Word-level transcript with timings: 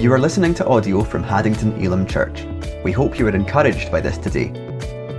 You 0.00 0.12
are 0.14 0.18
listening 0.18 0.54
to 0.54 0.66
audio 0.66 1.04
from 1.04 1.22
Haddington 1.22 1.84
Elim 1.84 2.06
Church. 2.06 2.46
We 2.82 2.90
hope 2.90 3.18
you 3.18 3.26
were 3.26 3.36
encouraged 3.36 3.92
by 3.92 4.00
this 4.00 4.16
today. 4.16 4.50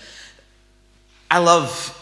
I 1.31 1.37
love 1.37 1.95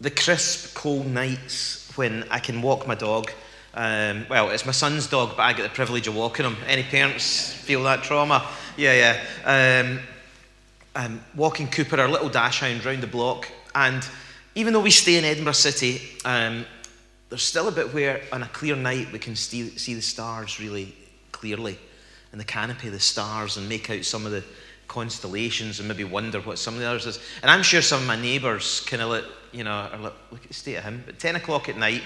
the 0.00 0.10
crisp, 0.10 0.74
cold 0.74 1.06
nights 1.06 1.92
when 1.94 2.24
I 2.30 2.38
can 2.38 2.62
walk 2.62 2.86
my 2.86 2.94
dog. 2.94 3.30
Um, 3.76 4.26
well, 4.30 4.50
it's 4.50 4.64
my 4.64 4.72
son's 4.72 5.08
dog, 5.08 5.30
but 5.36 5.42
I 5.42 5.52
get 5.52 5.64
the 5.64 5.68
privilege 5.68 6.06
of 6.06 6.14
walking 6.14 6.46
him. 6.46 6.56
Any 6.66 6.84
parents 6.84 7.52
feel 7.52 7.82
that 7.84 8.04
trauma? 8.04 8.48
Yeah, 8.76 9.18
yeah. 9.44 9.82
Um, 9.84 10.00
um, 10.94 11.20
walking 11.34 11.66
Cooper, 11.66 12.00
our 12.00 12.08
little 12.08 12.28
dachshund, 12.28 12.84
round 12.84 13.02
the 13.02 13.08
block. 13.08 13.48
And 13.74 14.08
even 14.54 14.72
though 14.72 14.80
we 14.80 14.92
stay 14.92 15.16
in 15.16 15.24
Edinburgh 15.24 15.54
City, 15.54 16.00
um, 16.24 16.64
there's 17.28 17.42
still 17.42 17.66
a 17.66 17.72
bit 17.72 17.92
where 17.92 18.22
on 18.32 18.44
a 18.44 18.48
clear 18.48 18.76
night 18.76 19.10
we 19.12 19.18
can 19.18 19.34
see, 19.34 19.70
see 19.70 19.94
the 19.94 20.02
stars 20.02 20.60
really 20.60 20.94
clearly 21.32 21.76
in 22.32 22.38
the 22.38 22.44
canopy, 22.44 22.86
of 22.86 22.92
the 22.92 23.00
stars, 23.00 23.56
and 23.56 23.68
make 23.68 23.90
out 23.90 24.04
some 24.04 24.24
of 24.24 24.30
the 24.30 24.44
constellations 24.86 25.80
and 25.80 25.88
maybe 25.88 26.04
wonder 26.04 26.40
what 26.40 26.58
some 26.58 26.74
of 26.74 26.80
the 26.80 26.86
others 26.86 27.06
is. 27.06 27.18
And 27.42 27.50
I'm 27.50 27.64
sure 27.64 27.82
some 27.82 28.02
of 28.02 28.06
my 28.06 28.20
neighbours 28.20 28.80
kind 28.86 29.02
of 29.02 29.24
you 29.50 29.64
know, 29.64 29.70
are 29.70 29.98
like, 29.98 30.12
look 30.30 30.42
at 30.42 30.48
the 30.48 30.54
state 30.54 30.76
of 30.76 30.84
him. 30.84 31.02
But 31.06 31.18
10 31.18 31.36
o'clock 31.36 31.68
at 31.68 31.76
night, 31.76 32.02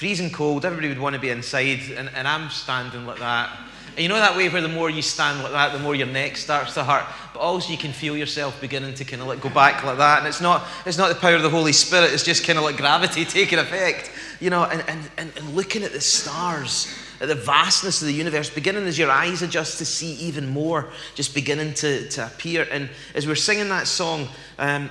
freezing 0.00 0.30
cold, 0.30 0.64
everybody 0.64 0.88
would 0.88 0.98
want 0.98 1.14
to 1.14 1.20
be 1.20 1.28
inside, 1.28 1.78
and, 1.94 2.08
and 2.14 2.26
I'm 2.26 2.48
standing 2.48 3.04
like 3.04 3.18
that. 3.18 3.54
And 3.90 3.98
you 3.98 4.08
know 4.08 4.14
that 4.14 4.34
way 4.34 4.48
where 4.48 4.62
the 4.62 4.68
more 4.68 4.88
you 4.88 5.02
stand 5.02 5.42
like 5.42 5.52
that, 5.52 5.74
the 5.74 5.78
more 5.78 5.94
your 5.94 6.06
neck 6.06 6.38
starts 6.38 6.72
to 6.72 6.84
hurt. 6.84 7.04
But 7.34 7.40
also 7.40 7.70
you 7.70 7.76
can 7.76 7.92
feel 7.92 8.16
yourself 8.16 8.58
beginning 8.62 8.94
to 8.94 9.04
kind 9.04 9.20
of 9.20 9.28
like 9.28 9.42
go 9.42 9.50
back 9.50 9.84
like 9.84 9.98
that. 9.98 10.20
And 10.20 10.26
it's 10.26 10.40
not, 10.40 10.66
it's 10.86 10.96
not 10.96 11.10
the 11.10 11.16
power 11.16 11.34
of 11.34 11.42
the 11.42 11.50
Holy 11.50 11.74
Spirit, 11.74 12.14
it's 12.14 12.24
just 12.24 12.46
kind 12.46 12.58
of 12.58 12.64
like 12.64 12.78
gravity 12.78 13.24
taking 13.26 13.58
effect. 13.58 14.10
You 14.40 14.48
know, 14.48 14.64
and, 14.64 14.82
and, 14.88 15.10
and, 15.18 15.32
and 15.36 15.54
looking 15.54 15.82
at 15.82 15.92
the 15.92 16.00
stars, 16.00 16.90
at 17.20 17.28
the 17.28 17.34
vastness 17.34 18.00
of 18.00 18.08
the 18.08 18.14
universe, 18.14 18.48
beginning 18.48 18.86
as 18.86 18.98
your 18.98 19.10
eyes 19.10 19.42
adjust 19.42 19.76
to 19.80 19.84
see 19.84 20.14
even 20.14 20.48
more, 20.48 20.88
just 21.14 21.34
beginning 21.34 21.74
to, 21.74 22.08
to 22.08 22.24
appear. 22.24 22.66
And 22.72 22.88
as 23.14 23.26
we're 23.26 23.34
singing 23.34 23.68
that 23.68 23.86
song, 23.86 24.28
um, 24.58 24.88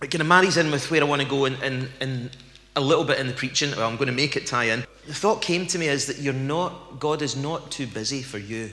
it 0.00 0.10
kind 0.10 0.22
of 0.22 0.28
marries 0.28 0.56
in 0.56 0.70
with 0.70 0.90
where 0.90 1.02
I 1.02 1.04
want 1.04 1.20
to 1.20 1.28
go 1.28 1.44
and, 1.44 1.62
and, 1.62 1.90
and 2.00 2.30
a 2.76 2.80
little 2.80 3.04
bit 3.04 3.18
in 3.18 3.26
the 3.26 3.32
preaching. 3.32 3.70
Well, 3.70 3.88
I'm 3.88 3.96
going 3.96 4.06
to 4.08 4.12
make 4.12 4.36
it 4.36 4.46
tie 4.46 4.64
in. 4.64 4.84
The 5.06 5.14
thought 5.14 5.42
came 5.42 5.66
to 5.68 5.78
me 5.78 5.88
is 5.88 6.06
that 6.06 6.18
you're 6.18 6.32
not, 6.32 7.00
God 7.00 7.22
is 7.22 7.36
not 7.36 7.70
too 7.70 7.86
busy 7.86 8.22
for 8.22 8.38
you. 8.38 8.70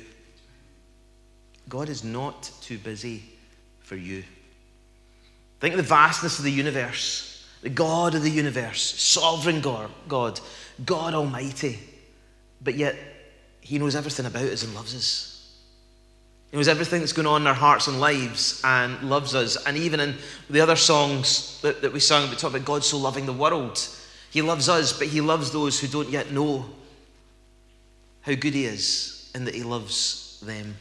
God 1.70 1.90
is 1.90 2.04
not 2.04 2.52
too 2.62 2.78
busy 2.78 3.24
for 3.82 3.96
you. 3.96 4.24
Think 5.60 5.74
of 5.74 5.78
the 5.78 5.84
vastness 5.84 6.38
of 6.38 6.46
the 6.46 6.52
universe, 6.52 7.46
the 7.62 7.70
God 7.70 8.14
of 8.16 8.22
the 8.22 8.30
universe, 8.30 8.82
sovereign 8.82 9.62
God, 9.62 9.90
God, 10.08 10.40
God 10.86 11.14
Almighty. 11.14 11.80
But 12.62 12.76
yet, 12.76 12.96
He 13.62 13.80
knows 13.80 13.96
everything 13.96 14.26
about 14.26 14.44
us 14.44 14.64
and 14.64 14.76
loves 14.76 14.96
us. 14.96 15.37
He 16.52 16.58
knows 16.58 16.68
everything 16.68 17.02
that's 17.02 17.14
going 17.14 17.28
on 17.28 17.42
in 17.42 17.48
our 17.48 17.54
hearts 17.54 17.88
and 17.88 18.00
lives 18.00 18.62
and 18.64 19.10
loves 19.10 19.36
us. 19.36 19.58
And 19.66 19.76
even 19.76 20.00
in 20.00 20.16
the 20.50 20.62
other 20.62 20.78
songs 20.78 21.60
that, 21.62 21.82
that 21.82 21.92
we 21.92 22.00
sung, 22.00 22.30
we 22.30 22.36
talk 22.36 22.52
about 22.52 22.66
God 22.66 22.84
so 22.84 22.98
loving 22.98 23.26
the 23.26 23.34
world. 23.34 23.86
He 24.32 24.42
loves 24.42 24.70
us, 24.70 24.94
but 24.94 25.08
He 25.08 25.20
loves 25.20 25.52
those 25.52 25.80
who 25.80 25.88
don't 25.88 26.10
yet 26.10 26.32
know 26.32 26.66
how 28.22 28.34
good 28.36 28.54
He 28.54 28.66
is 28.66 29.30
and 29.36 29.46
that 29.46 29.56
He 29.56 29.64
loves 29.64 30.40
them 30.42 30.76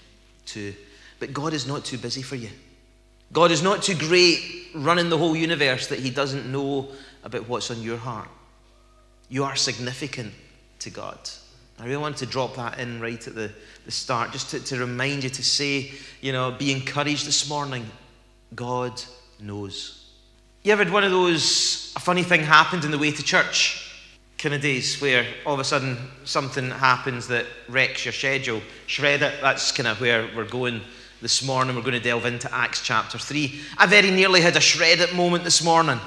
too. 0.45 0.75
But 1.19 1.33
God 1.33 1.53
is 1.53 1.67
not 1.67 1.85
too 1.85 1.99
busy 1.99 2.23
for 2.23 2.37
you. 2.37 2.51
God 3.33 3.51
is 3.51 3.63
not 3.63 3.83
too 3.83 3.97
great 3.97 4.41
running 4.75 5.09
the 5.09 5.19
whole 5.19 5.37
universe 5.37 5.89
that 5.89 5.99
He 5.99 6.11
doesn't 6.11 6.51
know 6.51 6.89
about 7.25 7.49
what's 7.49 7.73
on 7.73 7.83
your 7.83 7.97
heart. 7.97 8.29
You 9.29 9.43
are 9.43 9.57
significant 9.57 10.33
to 10.81 10.91
God. 10.91 11.19
I 11.79 11.85
really 11.85 11.99
want 11.99 12.17
to 12.19 12.27
drop 12.27 12.57
that 12.57 12.79
in 12.79 13.01
right 13.01 13.27
at 13.27 13.35
the, 13.35 13.51
the 13.85 13.91
start, 13.91 14.33
just 14.33 14.51
to, 14.51 14.61
to 14.61 14.79
remind 14.79 15.25
you 15.25 15.31
to 15.31 15.43
say, 15.43 15.93
you 16.21 16.33
know, 16.33 16.51
be 16.51 16.73
encouraged 16.73 17.27
this 17.27 17.49
morning. 17.49 17.85
God 18.55 19.03
knows. 19.41 20.11
You 20.63 20.73
ever 20.73 20.85
had 20.85 20.93
one 20.93 21.05
of 21.05 21.11
those, 21.11 21.93
a 21.95 22.01
funny 22.01 22.23
thing 22.23 22.41
happened 22.41 22.85
in 22.85 22.91
the 22.91 22.99
way 22.99 23.13
to 23.13 23.23
church 23.23 23.83
kind 24.39 24.55
of 24.55 24.61
days 24.61 25.01
where 25.01 25.27
all 25.45 25.55
of 25.55 25.61
a 25.61 25.65
sudden 25.65 25.97
something 26.25 26.71
happens 26.71 27.29
that 27.29 27.47
wrecks 27.69 28.05
your 28.05 28.13
schedule? 28.13 28.63
Shred 28.87 29.23
it, 29.23 29.35
that's 29.43 29.71
kind 29.73 29.87
of 29.87 30.01
where 30.01 30.29
we're 30.35 30.45
going 30.45 30.81
this 31.21 31.43
morning. 31.43 31.77
We're 31.77 31.83
going 31.83 31.95
to 31.95 32.01
delve 32.01 32.27
into 32.27 32.53
Acts 32.55 32.83
chapter 32.83 33.19
3. 33.19 33.61
I 33.79 33.87
very 33.87 34.11
nearly 34.11 34.41
had 34.41 34.57
a 34.57 34.61
shred 34.61 35.01
it 35.01 35.15
moment 35.15 35.45
this 35.45 35.63
morning. 35.63 36.01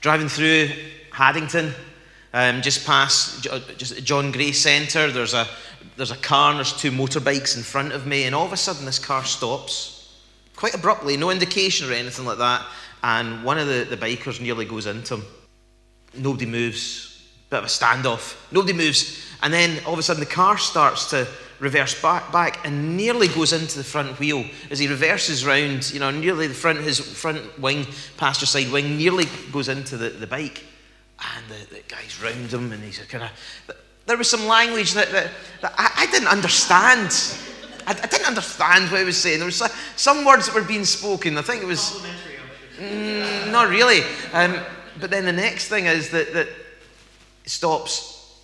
Driving 0.00 0.28
through 0.28 0.70
Haddington, 1.12 1.74
um, 2.32 2.62
just 2.62 2.86
past 2.86 3.46
just 3.76 4.02
John 4.04 4.32
Gray 4.32 4.52
Centre, 4.52 5.10
there's 5.10 5.34
a, 5.34 5.46
there's 5.96 6.10
a 6.10 6.16
car 6.16 6.50
and 6.50 6.58
there's 6.58 6.72
two 6.72 6.90
motorbikes 6.90 7.56
in 7.56 7.62
front 7.62 7.92
of 7.92 8.06
me, 8.06 8.24
and 8.24 8.34
all 8.34 8.46
of 8.46 8.52
a 8.52 8.56
sudden 8.56 8.84
this 8.84 8.98
car 8.98 9.24
stops 9.24 10.18
quite 10.56 10.74
abruptly, 10.74 11.16
no 11.16 11.30
indication 11.30 11.90
or 11.90 11.92
anything 11.92 12.24
like 12.24 12.38
that, 12.38 12.64
and 13.02 13.44
one 13.44 13.58
of 13.58 13.66
the, 13.66 13.84
the 13.88 13.96
bikers 13.96 14.40
nearly 14.40 14.64
goes 14.64 14.86
into 14.86 15.16
him. 15.16 15.24
Nobody 16.14 16.46
moves, 16.46 17.26
bit 17.50 17.58
of 17.58 17.64
a 17.64 17.68
standoff. 17.68 18.36
Nobody 18.52 18.72
moves, 18.72 19.26
and 19.42 19.52
then 19.52 19.84
all 19.84 19.92
of 19.92 19.98
a 19.98 20.02
sudden 20.02 20.20
the 20.20 20.26
car 20.26 20.56
starts 20.56 21.10
to 21.10 21.26
reverse 21.58 22.00
back, 22.00 22.32
back 22.32 22.66
and 22.66 22.96
nearly 22.96 23.28
goes 23.28 23.52
into 23.52 23.78
the 23.78 23.84
front 23.84 24.18
wheel 24.18 24.44
as 24.70 24.78
he 24.78 24.88
reverses 24.88 25.44
round. 25.44 25.92
You 25.92 26.00
know, 26.00 26.10
nearly 26.10 26.46
the 26.48 26.54
front 26.54 26.80
his 26.80 26.98
front 26.98 27.58
wing, 27.58 27.86
passenger 28.16 28.46
side 28.46 28.72
wing, 28.72 28.96
nearly 28.96 29.26
goes 29.52 29.68
into 29.68 29.96
the, 29.96 30.10
the 30.10 30.26
bike 30.26 30.64
and 31.36 31.46
the, 31.48 31.74
the 31.74 31.82
guy's 31.88 32.20
round 32.22 32.52
him, 32.52 32.72
and 32.72 32.82
he's 32.82 32.98
kind 32.98 33.24
of. 33.24 33.30
There 34.06 34.16
was 34.16 34.28
some 34.28 34.46
language 34.46 34.92
that, 34.94 35.10
that, 35.12 35.30
that 35.60 35.74
I, 35.78 35.92
I, 35.98 36.06
didn't 36.10 36.28
understand. 36.28 37.10
I, 37.86 37.90
I, 37.90 38.06
didn't 38.06 38.26
understand 38.26 38.90
what 38.90 38.98
he 38.98 39.04
was 39.04 39.16
saying. 39.16 39.38
There 39.38 39.46
was 39.46 39.62
some 39.96 40.24
words 40.24 40.46
that 40.46 40.54
were 40.54 40.66
being 40.66 40.84
spoken. 40.84 41.38
I 41.38 41.42
think 41.42 41.62
it 41.62 41.66
was. 41.66 42.04
Mm, 42.78 43.52
not 43.52 43.68
really. 43.68 44.00
Um, 44.32 44.58
but 45.00 45.10
then 45.10 45.24
the 45.24 45.32
next 45.32 45.68
thing 45.68 45.86
is 45.86 46.10
that, 46.10 46.32
that 46.32 46.48
it 46.48 47.50
stops, 47.50 48.40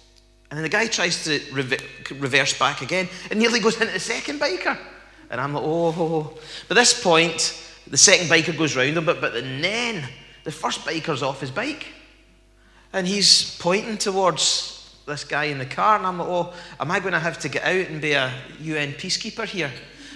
and 0.50 0.56
then 0.56 0.62
the 0.62 0.68
guy 0.68 0.86
tries 0.86 1.24
to 1.24 1.40
reverse 1.52 2.58
back 2.58 2.82
again, 2.82 3.08
and 3.30 3.38
nearly 3.38 3.60
goes 3.60 3.80
into 3.80 3.92
the 3.92 4.00
second 4.00 4.40
biker. 4.40 4.78
And 5.30 5.40
I'm 5.40 5.52
like, 5.52 5.64
oh. 5.64 6.38
But 6.68 6.74
this 6.74 7.02
point, 7.02 7.62
the 7.86 7.98
second 7.98 8.28
biker 8.28 8.56
goes 8.56 8.76
round 8.76 8.96
him, 8.96 9.04
but, 9.04 9.20
but 9.20 9.34
then 9.34 10.04
the 10.44 10.52
first 10.52 10.80
biker's 10.80 11.22
off 11.22 11.40
his 11.40 11.50
bike. 11.50 11.86
And 12.92 13.06
he's 13.06 13.56
pointing 13.58 13.98
towards 13.98 14.74
this 15.06 15.24
guy 15.24 15.44
in 15.44 15.58
the 15.58 15.66
car, 15.66 15.96
and 15.96 16.06
I'm 16.06 16.18
like, 16.18 16.28
oh, 16.28 16.54
am 16.78 16.90
I 16.90 17.00
going 17.00 17.12
to 17.12 17.18
have 17.18 17.38
to 17.40 17.48
get 17.48 17.64
out 17.64 17.88
and 17.88 18.00
be 18.00 18.12
a 18.12 18.32
UN 18.60 18.92
peacekeeper 18.92 19.44
here? 19.44 19.70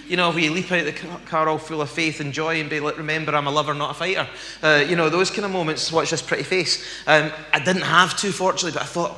You 0.07 0.17
know, 0.17 0.31
we 0.31 0.49
leap 0.49 0.71
out 0.71 0.79
of 0.79 0.85
the 0.85 1.19
car 1.25 1.47
all 1.47 1.57
full 1.57 1.81
of 1.81 1.89
faith 1.89 2.19
and 2.19 2.33
joy 2.33 2.59
and 2.59 2.69
be 2.69 2.79
like, 2.79 2.97
remember, 2.97 3.33
I'm 3.35 3.47
a 3.47 3.51
lover, 3.51 3.73
not 3.73 3.91
a 3.91 3.93
fighter. 3.93 4.27
Uh, 4.61 4.83
you 4.87 4.95
know, 4.95 5.09
those 5.09 5.31
kind 5.31 5.45
of 5.45 5.51
moments, 5.51 5.91
watch 5.91 6.11
this 6.11 6.21
pretty 6.21 6.43
face. 6.43 6.85
Um, 7.07 7.31
I 7.53 7.59
didn't 7.59 7.83
have 7.83 8.17
to, 8.17 8.31
fortunately, 8.31 8.73
but 8.73 8.81
I 8.81 8.85
thought 8.85 9.15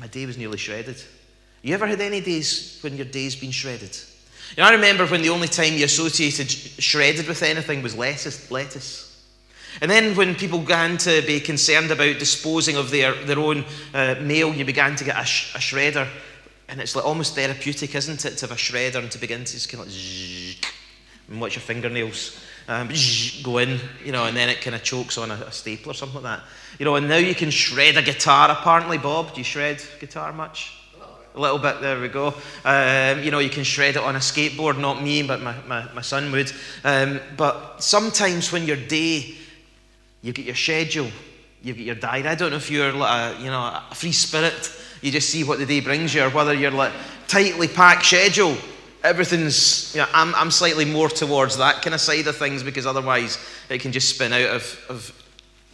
my 0.00 0.06
day 0.06 0.24
was 0.24 0.38
nearly 0.38 0.58
shredded. 0.58 1.02
You 1.62 1.74
ever 1.74 1.86
had 1.86 2.00
any 2.00 2.20
days 2.20 2.78
when 2.80 2.96
your 2.96 3.06
day's 3.06 3.36
been 3.36 3.50
shredded? 3.50 3.96
You 4.56 4.62
know, 4.62 4.68
I 4.68 4.72
remember 4.72 5.06
when 5.06 5.22
the 5.22 5.30
only 5.30 5.48
time 5.48 5.74
you 5.74 5.84
associated 5.84 6.50
shredded 6.50 7.28
with 7.28 7.42
anything 7.42 7.82
was 7.82 7.94
lettuce. 7.94 8.50
lettuce. 8.50 9.01
And 9.80 9.90
then 9.90 10.14
when 10.16 10.34
people 10.34 10.58
began 10.58 10.98
to 10.98 11.22
be 11.26 11.40
concerned 11.40 11.90
about 11.90 12.18
disposing 12.18 12.76
of 12.76 12.90
their, 12.90 13.14
their 13.24 13.38
own 13.38 13.64
uh, 13.94 14.16
mail, 14.20 14.54
you 14.54 14.64
began 14.64 14.96
to 14.96 15.04
get 15.04 15.18
a, 15.18 15.24
sh- 15.24 15.54
a, 15.54 15.58
shredder. 15.58 16.06
And 16.68 16.80
it's 16.80 16.94
like 16.94 17.04
almost 17.04 17.34
therapeutic, 17.34 17.94
isn't 17.94 18.24
it, 18.24 18.36
to 18.38 18.46
have 18.46 18.56
a 18.56 18.60
shredder 18.60 18.96
and 18.96 19.10
to 19.10 19.18
begin 19.18 19.44
to 19.44 19.52
just 19.52 19.68
kind 19.70 19.84
of 19.84 19.88
like 19.88 20.72
and 21.28 21.40
watch 21.40 21.54
your 21.56 21.62
fingernails 21.62 22.38
um, 22.68 22.88
go 23.42 23.58
in, 23.58 23.80
you 24.04 24.12
know, 24.12 24.26
and 24.26 24.36
then 24.36 24.48
it 24.48 24.60
kind 24.60 24.76
of 24.76 24.82
chokes 24.82 25.18
on 25.18 25.30
a, 25.30 25.34
a 25.34 25.52
staple 25.52 25.90
or 25.90 25.94
something 25.94 26.22
like 26.22 26.38
that. 26.38 26.46
You 26.78 26.84
know, 26.84 26.96
and 26.96 27.08
now 27.08 27.16
you 27.16 27.34
can 27.34 27.50
shred 27.50 27.96
a 27.96 28.02
guitar, 28.02 28.50
apparently. 28.50 28.98
Bob, 28.98 29.34
do 29.34 29.40
you 29.40 29.44
shred 29.44 29.82
guitar 29.98 30.32
much? 30.32 30.78
A 31.34 31.40
little 31.40 31.58
bit, 31.58 31.80
there 31.80 31.98
we 31.98 32.08
go. 32.08 32.34
Um, 32.64 33.22
you 33.22 33.30
know, 33.30 33.38
you 33.38 33.48
can 33.48 33.64
shred 33.64 33.96
it 33.96 34.02
on 34.02 34.16
a 34.16 34.18
skateboard, 34.18 34.78
not 34.78 35.02
me, 35.02 35.22
but 35.22 35.40
my, 35.40 35.56
my, 35.66 35.90
my 35.94 36.02
son 36.02 36.30
would. 36.30 36.52
Um, 36.84 37.20
but 37.38 37.82
sometimes 37.82 38.52
when 38.52 38.66
your 38.66 38.76
day 38.76 39.36
You've 40.22 40.36
got 40.36 40.44
your 40.44 40.54
schedule. 40.54 41.10
You've 41.62 41.76
got 41.76 41.86
your 41.86 41.94
diary. 41.96 42.28
I 42.28 42.34
don't 42.34 42.50
know 42.50 42.56
if 42.56 42.70
you're 42.70 42.92
like 42.92 43.36
a, 43.36 43.40
you 43.40 43.46
know, 43.46 43.60
a 43.90 43.94
free 43.94 44.12
spirit. 44.12 44.72
You 45.00 45.10
just 45.10 45.30
see 45.30 45.44
what 45.44 45.58
the 45.58 45.66
day 45.66 45.80
brings 45.80 46.14
you, 46.14 46.22
or 46.22 46.30
whether 46.30 46.54
you're 46.54 46.70
like 46.70 46.92
tightly 47.28 47.68
packed 47.68 48.06
schedule. 48.06 48.56
Everything's, 49.02 49.94
you 49.94 50.00
know, 50.00 50.06
I'm, 50.14 50.32
I'm 50.36 50.52
slightly 50.52 50.84
more 50.84 51.08
towards 51.08 51.56
that 51.56 51.82
kind 51.82 51.92
of 51.92 52.00
side 52.00 52.26
of 52.28 52.36
things 52.36 52.62
because 52.62 52.86
otherwise 52.86 53.36
it 53.68 53.80
can 53.80 53.90
just 53.90 54.14
spin 54.14 54.32
out 54.32 54.54
of, 54.54 54.80
of 54.88 55.22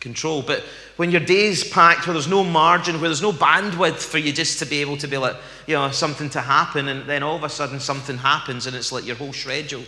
control. 0.00 0.40
But 0.40 0.64
when 0.96 1.10
your 1.10 1.20
day's 1.20 1.62
packed, 1.68 2.06
where 2.06 2.14
there's 2.14 2.26
no 2.26 2.42
margin, 2.42 2.94
where 3.00 3.10
there's 3.10 3.20
no 3.20 3.32
bandwidth 3.32 3.98
for 3.98 4.16
you 4.16 4.32
just 4.32 4.58
to 4.60 4.66
be 4.66 4.80
able 4.80 4.96
to 4.96 5.06
be 5.06 5.18
like, 5.18 5.36
you 5.66 5.74
know, 5.74 5.90
something 5.90 6.30
to 6.30 6.40
happen, 6.40 6.88
and 6.88 7.06
then 7.08 7.22
all 7.22 7.36
of 7.36 7.44
a 7.44 7.50
sudden 7.50 7.78
something 7.80 8.16
happens, 8.16 8.66
and 8.66 8.74
it's 8.74 8.92
like 8.92 9.04
your 9.04 9.16
whole 9.16 9.32
schedule. 9.32 9.84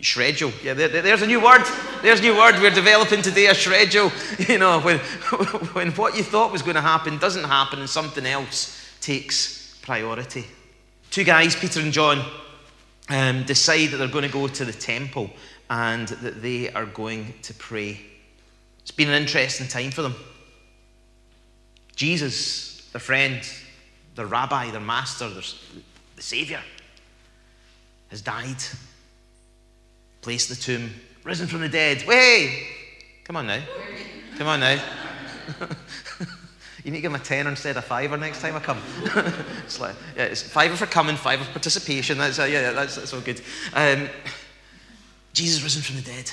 Shredule. 0.00 0.52
Yeah, 0.64 0.74
there, 0.74 0.88
there's 0.88 1.22
a 1.22 1.26
new 1.26 1.40
word. 1.40 1.62
There's 2.02 2.18
a 2.20 2.22
new 2.22 2.36
word 2.36 2.56
we're 2.60 2.70
developing 2.70 3.22
today, 3.22 3.46
a 3.46 3.52
shredule. 3.52 4.10
You 4.48 4.58
know, 4.58 4.80
when, 4.80 4.98
when 5.74 5.92
what 5.92 6.16
you 6.16 6.24
thought 6.24 6.50
was 6.50 6.62
going 6.62 6.74
to 6.74 6.80
happen 6.80 7.18
doesn't 7.18 7.44
happen 7.44 7.78
and 7.78 7.88
something 7.88 8.26
else 8.26 8.96
takes 9.00 9.78
priority. 9.82 10.44
Two 11.10 11.24
guys, 11.24 11.54
Peter 11.54 11.80
and 11.80 11.92
John, 11.92 12.24
um, 13.08 13.44
decide 13.44 13.90
that 13.90 13.98
they're 13.98 14.08
going 14.08 14.26
to 14.26 14.32
go 14.32 14.48
to 14.48 14.64
the 14.64 14.72
temple 14.72 15.30
and 15.70 16.08
that 16.08 16.42
they 16.42 16.72
are 16.72 16.86
going 16.86 17.34
to 17.42 17.54
pray. 17.54 18.00
It's 18.80 18.90
been 18.90 19.08
an 19.08 19.20
interesting 19.20 19.68
time 19.68 19.90
for 19.90 20.02
them. 20.02 20.14
Jesus, 21.94 22.88
their 22.92 23.00
friend, 23.00 23.40
their 24.14 24.26
rabbi, 24.26 24.70
their 24.70 24.80
master, 24.80 25.28
their, 25.28 25.42
the 26.16 26.22
Savior, 26.22 26.60
has 28.08 28.22
died, 28.22 28.56
placed 30.22 30.50
in 30.50 30.56
the 30.56 30.62
tomb, 30.62 30.94
risen 31.24 31.46
from 31.46 31.60
the 31.60 31.68
dead. 31.68 32.06
Way! 32.06 32.66
Come 33.24 33.36
on 33.36 33.46
now. 33.46 33.62
Come 34.38 34.46
on 34.46 34.60
now. 34.60 34.82
you 36.84 36.90
need 36.90 36.98
to 36.98 37.02
give 37.02 37.12
him 37.12 37.20
a 37.20 37.24
tenner 37.24 37.50
instead 37.50 37.76
of 37.76 37.78
a 37.78 37.86
fiver 37.86 38.16
next 38.16 38.40
time 38.40 38.56
I 38.56 38.60
come. 38.60 38.80
it's 39.64 39.78
like, 39.78 39.94
yeah, 40.16 40.24
it's 40.24 40.42
fiver 40.42 40.76
for 40.76 40.86
coming, 40.86 41.16
fiver 41.16 41.44
for 41.44 41.50
participation. 41.50 42.18
That's, 42.18 42.38
uh, 42.38 42.44
yeah, 42.44 42.70
that's, 42.72 42.96
that's 42.96 43.12
all 43.12 43.20
good. 43.20 43.42
Um, 43.74 44.08
Jesus 45.32 45.62
risen 45.62 45.82
from 45.82 45.96
the 45.96 46.02
dead. 46.02 46.30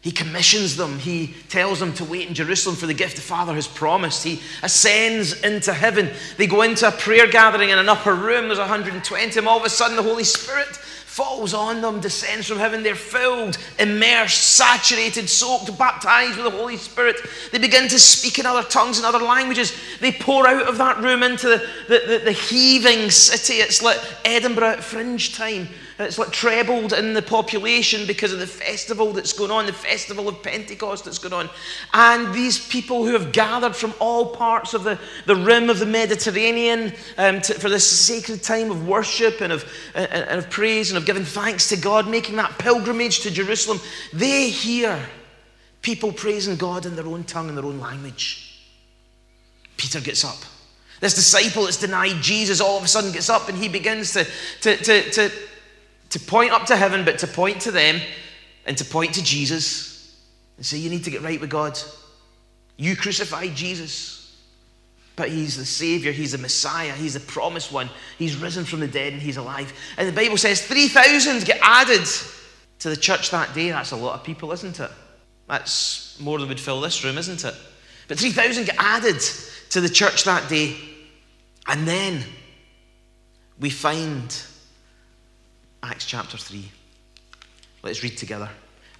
He 0.00 0.12
commissions 0.12 0.76
them. 0.76 0.98
He 0.98 1.34
tells 1.48 1.80
them 1.80 1.94
to 1.94 2.04
wait 2.04 2.28
in 2.28 2.34
Jerusalem 2.34 2.76
for 2.76 2.86
the 2.86 2.92
gift 2.92 3.16
the 3.16 3.22
Father 3.22 3.54
has 3.54 3.66
promised. 3.66 4.22
He 4.22 4.42
ascends 4.62 5.40
into 5.40 5.72
heaven. 5.72 6.10
They 6.36 6.46
go 6.46 6.60
into 6.60 6.86
a 6.86 6.92
prayer 6.92 7.26
gathering 7.26 7.70
in 7.70 7.78
an 7.78 7.88
upper 7.88 8.14
room. 8.14 8.48
There's 8.48 8.58
120 8.58 9.38
and 9.38 9.48
all 9.48 9.58
of 9.58 9.64
a 9.64 9.70
sudden 9.70 9.96
the 9.96 10.02
Holy 10.02 10.24
Spirit 10.24 10.78
falls 11.14 11.54
on 11.54 11.80
them, 11.80 12.00
descends 12.00 12.48
from 12.48 12.58
heaven. 12.58 12.82
They're 12.82 12.96
filled, 12.96 13.56
immersed, 13.78 14.56
saturated, 14.56 15.30
soaked, 15.30 15.78
baptized 15.78 16.36
with 16.36 16.44
the 16.44 16.58
Holy 16.58 16.76
Spirit. 16.76 17.20
They 17.52 17.58
begin 17.58 17.86
to 17.90 18.00
speak 18.00 18.40
in 18.40 18.46
other 18.46 18.68
tongues 18.68 18.96
and 18.96 19.06
other 19.06 19.24
languages. 19.24 19.72
They 20.00 20.10
pour 20.10 20.44
out 20.48 20.66
of 20.66 20.76
that 20.78 20.98
room 20.98 21.22
into 21.22 21.46
the, 21.46 21.68
the, 21.86 22.02
the, 22.04 22.22
the 22.24 22.32
heaving 22.32 23.10
city. 23.10 23.60
It's 23.60 23.80
like 23.80 24.00
Edinburgh 24.24 24.70
at 24.70 24.82
fringe 24.82 25.36
time. 25.36 25.68
It's 25.96 26.18
like 26.18 26.32
trebled 26.32 26.92
in 26.92 27.14
the 27.14 27.22
population 27.22 28.04
because 28.04 28.32
of 28.32 28.40
the 28.40 28.48
festival 28.48 29.12
that's 29.12 29.32
going 29.32 29.52
on, 29.52 29.66
the 29.66 29.72
festival 29.72 30.28
of 30.28 30.42
Pentecost 30.42 31.04
that's 31.04 31.18
going 31.18 31.32
on. 31.32 31.48
And 31.92 32.34
these 32.34 32.66
people 32.66 33.06
who 33.06 33.12
have 33.12 33.30
gathered 33.30 33.76
from 33.76 33.94
all 34.00 34.34
parts 34.34 34.74
of 34.74 34.82
the, 34.82 34.98
the 35.26 35.36
rim 35.36 35.70
of 35.70 35.78
the 35.78 35.86
Mediterranean 35.86 36.92
um, 37.16 37.40
to, 37.42 37.54
for 37.54 37.68
this 37.68 37.86
sacred 37.86 38.42
time 38.42 38.72
of 38.72 38.88
worship 38.88 39.40
and 39.40 39.52
of, 39.52 39.64
and, 39.94 40.10
and 40.12 40.38
of 40.38 40.50
praise 40.50 40.90
and 40.90 40.98
of 40.98 41.06
giving 41.06 41.24
thanks 41.24 41.68
to 41.68 41.76
God, 41.76 42.08
making 42.08 42.34
that 42.36 42.58
pilgrimage 42.58 43.20
to 43.20 43.30
Jerusalem, 43.30 43.78
they 44.12 44.50
hear 44.50 44.98
people 45.80 46.10
praising 46.10 46.56
God 46.56 46.86
in 46.86 46.96
their 46.96 47.06
own 47.06 47.22
tongue 47.22 47.48
and 47.48 47.56
their 47.56 47.66
own 47.66 47.78
language. 47.78 48.66
Peter 49.76 50.00
gets 50.00 50.24
up. 50.24 50.38
This 50.98 51.14
disciple 51.14 51.64
that's 51.64 51.76
denied 51.76 52.20
Jesus 52.20 52.60
all 52.60 52.78
of 52.78 52.82
a 52.84 52.88
sudden 52.88 53.12
gets 53.12 53.28
up 53.28 53.48
and 53.48 53.56
he 53.56 53.68
begins 53.68 54.12
to, 54.14 54.26
to, 54.62 54.76
to, 54.76 55.10
to 55.10 55.32
to 56.14 56.20
point 56.20 56.52
up 56.52 56.64
to 56.64 56.76
heaven, 56.76 57.04
but 57.04 57.18
to 57.18 57.26
point 57.26 57.60
to 57.62 57.72
them 57.72 58.00
and 58.66 58.78
to 58.78 58.84
point 58.84 59.14
to 59.14 59.24
Jesus 59.24 60.16
and 60.56 60.64
say, 60.64 60.78
You 60.78 60.88
need 60.88 61.02
to 61.02 61.10
get 61.10 61.22
right 61.22 61.40
with 61.40 61.50
God. 61.50 61.76
You 62.76 62.94
crucified 62.94 63.56
Jesus, 63.56 64.40
but 65.16 65.28
He's 65.28 65.56
the 65.56 65.64
Savior, 65.64 66.12
He's 66.12 66.30
the 66.30 66.38
Messiah, 66.38 66.92
He's 66.92 67.14
the 67.14 67.20
promised 67.20 67.72
one. 67.72 67.90
He's 68.16 68.36
risen 68.36 68.64
from 68.64 68.78
the 68.78 68.86
dead 68.86 69.12
and 69.12 69.20
He's 69.20 69.38
alive. 69.38 69.72
And 69.98 70.06
the 70.06 70.12
Bible 70.12 70.36
says 70.36 70.64
3,000 70.64 71.44
get 71.44 71.58
added 71.60 72.06
to 72.78 72.90
the 72.90 72.96
church 72.96 73.32
that 73.32 73.52
day. 73.52 73.70
That's 73.70 73.90
a 73.90 73.96
lot 73.96 74.14
of 74.14 74.22
people, 74.22 74.52
isn't 74.52 74.78
it? 74.78 74.90
That's 75.48 76.16
more 76.20 76.38
than 76.38 76.48
would 76.48 76.60
fill 76.60 76.80
this 76.80 77.02
room, 77.02 77.18
isn't 77.18 77.44
it? 77.44 77.56
But 78.06 78.20
3,000 78.20 78.66
get 78.66 78.76
added 78.78 79.20
to 79.70 79.80
the 79.80 79.88
church 79.88 80.22
that 80.24 80.48
day. 80.48 80.76
And 81.66 81.88
then 81.88 82.22
we 83.58 83.68
find 83.70 84.32
Acts 85.84 86.06
chapter 86.06 86.38
3. 86.38 86.64
Let's 87.82 88.02
read 88.02 88.16
together. 88.16 88.48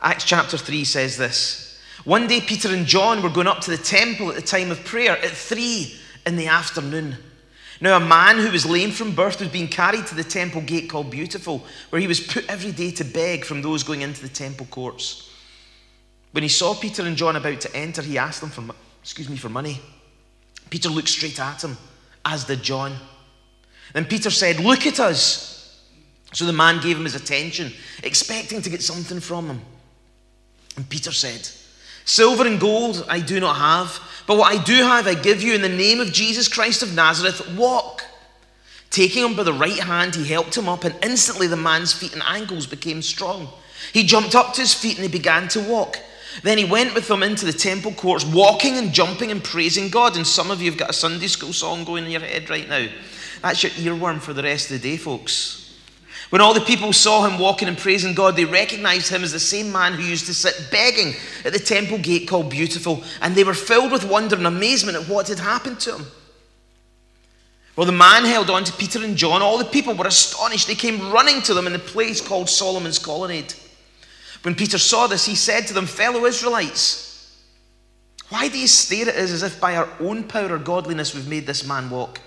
Acts 0.02 0.24
chapter 0.24 0.58
3 0.58 0.84
says 0.84 1.16
this 1.16 1.80
One 2.04 2.26
day, 2.26 2.42
Peter 2.42 2.68
and 2.68 2.84
John 2.84 3.22
were 3.22 3.30
going 3.30 3.46
up 3.46 3.62
to 3.62 3.70
the 3.70 3.78
temple 3.78 4.28
at 4.28 4.34
the 4.34 4.42
time 4.42 4.70
of 4.70 4.84
prayer 4.84 5.12
at 5.12 5.30
3 5.30 5.94
in 6.26 6.36
the 6.36 6.48
afternoon. 6.48 7.16
Now, 7.80 7.96
a 7.96 8.00
man 8.00 8.38
who 8.38 8.50
was 8.50 8.66
lame 8.66 8.90
from 8.90 9.14
birth 9.14 9.40
was 9.40 9.48
being 9.48 9.66
carried 9.66 10.06
to 10.08 10.14
the 10.14 10.24
temple 10.24 10.60
gate 10.60 10.90
called 10.90 11.10
Beautiful, 11.10 11.64
where 11.88 12.00
he 12.00 12.06
was 12.06 12.20
put 12.20 12.48
every 12.48 12.70
day 12.70 12.90
to 12.92 13.04
beg 13.04 13.46
from 13.46 13.62
those 13.62 13.82
going 13.82 14.02
into 14.02 14.22
the 14.22 14.28
temple 14.28 14.66
courts. 14.66 15.30
When 16.32 16.42
he 16.42 16.48
saw 16.48 16.74
Peter 16.74 17.02
and 17.02 17.16
John 17.16 17.36
about 17.36 17.62
to 17.62 17.74
enter, 17.74 18.02
he 18.02 18.18
asked 18.18 18.42
them 18.42 18.50
for, 18.50 18.62
excuse 19.02 19.30
me, 19.30 19.36
for 19.38 19.48
money. 19.48 19.80
Peter 20.68 20.90
looked 20.90 21.08
straight 21.08 21.40
at 21.40 21.64
him, 21.64 21.78
as 22.24 22.44
did 22.44 22.62
John. 22.62 22.94
Then 23.94 24.04
Peter 24.04 24.30
said, 24.30 24.60
Look 24.60 24.86
at 24.86 25.00
us. 25.00 25.53
So 26.34 26.44
the 26.44 26.52
man 26.52 26.82
gave 26.82 26.98
him 26.98 27.04
his 27.04 27.14
attention, 27.14 27.72
expecting 28.02 28.60
to 28.60 28.68
get 28.68 28.82
something 28.82 29.20
from 29.20 29.46
him. 29.46 29.60
And 30.76 30.88
Peter 30.90 31.12
said, 31.12 31.48
Silver 32.04 32.46
and 32.46 32.60
gold 32.60 33.06
I 33.08 33.20
do 33.20 33.38
not 33.38 33.56
have, 33.56 34.00
but 34.26 34.36
what 34.36 34.52
I 34.52 34.62
do 34.62 34.74
have 34.74 35.06
I 35.06 35.14
give 35.14 35.42
you 35.42 35.54
in 35.54 35.62
the 35.62 35.68
name 35.68 36.00
of 36.00 36.12
Jesus 36.12 36.48
Christ 36.48 36.82
of 36.82 36.94
Nazareth. 36.94 37.56
Walk. 37.56 38.04
Taking 38.90 39.24
him 39.24 39.36
by 39.36 39.44
the 39.44 39.52
right 39.52 39.78
hand, 39.78 40.14
he 40.14 40.24
helped 40.24 40.56
him 40.56 40.68
up, 40.68 40.84
and 40.84 40.94
instantly 41.02 41.46
the 41.46 41.56
man's 41.56 41.92
feet 41.92 42.12
and 42.12 42.22
ankles 42.26 42.66
became 42.66 43.00
strong. 43.00 43.48
He 43.92 44.02
jumped 44.02 44.34
up 44.34 44.54
to 44.54 44.60
his 44.60 44.74
feet 44.74 44.96
and 44.96 45.04
he 45.04 45.10
began 45.10 45.46
to 45.48 45.60
walk. 45.60 45.98
Then 46.42 46.58
he 46.58 46.64
went 46.64 46.94
with 46.94 47.06
them 47.06 47.22
into 47.22 47.46
the 47.46 47.52
temple 47.52 47.92
courts, 47.92 48.24
walking 48.24 48.76
and 48.76 48.92
jumping 48.92 49.30
and 49.30 49.42
praising 49.42 49.88
God. 49.88 50.16
And 50.16 50.26
some 50.26 50.50
of 50.50 50.60
you 50.60 50.70
have 50.70 50.78
got 50.78 50.90
a 50.90 50.94
Sunday 50.94 51.28
school 51.28 51.52
song 51.52 51.84
going 51.84 52.06
in 52.06 52.10
your 52.10 52.20
head 52.20 52.50
right 52.50 52.68
now. 52.68 52.88
That's 53.40 53.62
your 53.62 53.72
earworm 53.72 54.20
for 54.20 54.32
the 54.32 54.42
rest 54.42 54.70
of 54.70 54.80
the 54.80 54.90
day, 54.90 54.96
folks. 54.96 55.63
When 56.34 56.40
all 56.40 56.52
the 56.52 56.60
people 56.60 56.92
saw 56.92 57.24
him 57.24 57.38
walking 57.38 57.68
and 57.68 57.78
praising 57.78 58.12
God, 58.12 58.34
they 58.34 58.44
recognized 58.44 59.08
him 59.08 59.22
as 59.22 59.30
the 59.30 59.38
same 59.38 59.70
man 59.70 59.92
who 59.92 60.02
used 60.02 60.26
to 60.26 60.34
sit 60.34 60.66
begging 60.68 61.14
at 61.44 61.52
the 61.52 61.60
temple 61.60 61.96
gate 61.96 62.26
called 62.26 62.50
Beautiful, 62.50 63.04
and 63.20 63.36
they 63.36 63.44
were 63.44 63.54
filled 63.54 63.92
with 63.92 64.02
wonder 64.10 64.34
and 64.34 64.48
amazement 64.48 64.98
at 64.98 65.08
what 65.08 65.28
had 65.28 65.38
happened 65.38 65.78
to 65.78 65.94
him. 65.94 66.06
Well, 67.76 67.86
the 67.86 67.92
man 67.92 68.24
held 68.24 68.50
on 68.50 68.64
to 68.64 68.72
Peter 68.72 69.04
and 69.04 69.16
John. 69.16 69.42
All 69.42 69.58
the 69.58 69.64
people 69.64 69.94
were 69.94 70.08
astonished. 70.08 70.66
They 70.66 70.74
came 70.74 71.12
running 71.12 71.40
to 71.42 71.54
them 71.54 71.68
in 71.68 71.72
the 71.72 71.78
place 71.78 72.20
called 72.20 72.50
Solomon's 72.50 72.98
Colonnade. 72.98 73.54
When 74.42 74.56
Peter 74.56 74.78
saw 74.78 75.06
this, 75.06 75.24
he 75.24 75.36
said 75.36 75.68
to 75.68 75.72
them, 75.72 75.86
Fellow 75.86 76.24
Israelites, 76.24 77.44
why 78.30 78.48
do 78.48 78.58
you 78.58 78.66
stare 78.66 79.08
at 79.08 79.14
us 79.14 79.30
as 79.30 79.44
if 79.44 79.60
by 79.60 79.76
our 79.76 79.88
own 80.00 80.24
power 80.24 80.52
or 80.52 80.58
godliness 80.58 81.14
we've 81.14 81.28
made 81.28 81.46
this 81.46 81.64
man 81.64 81.90
walk? 81.90 82.20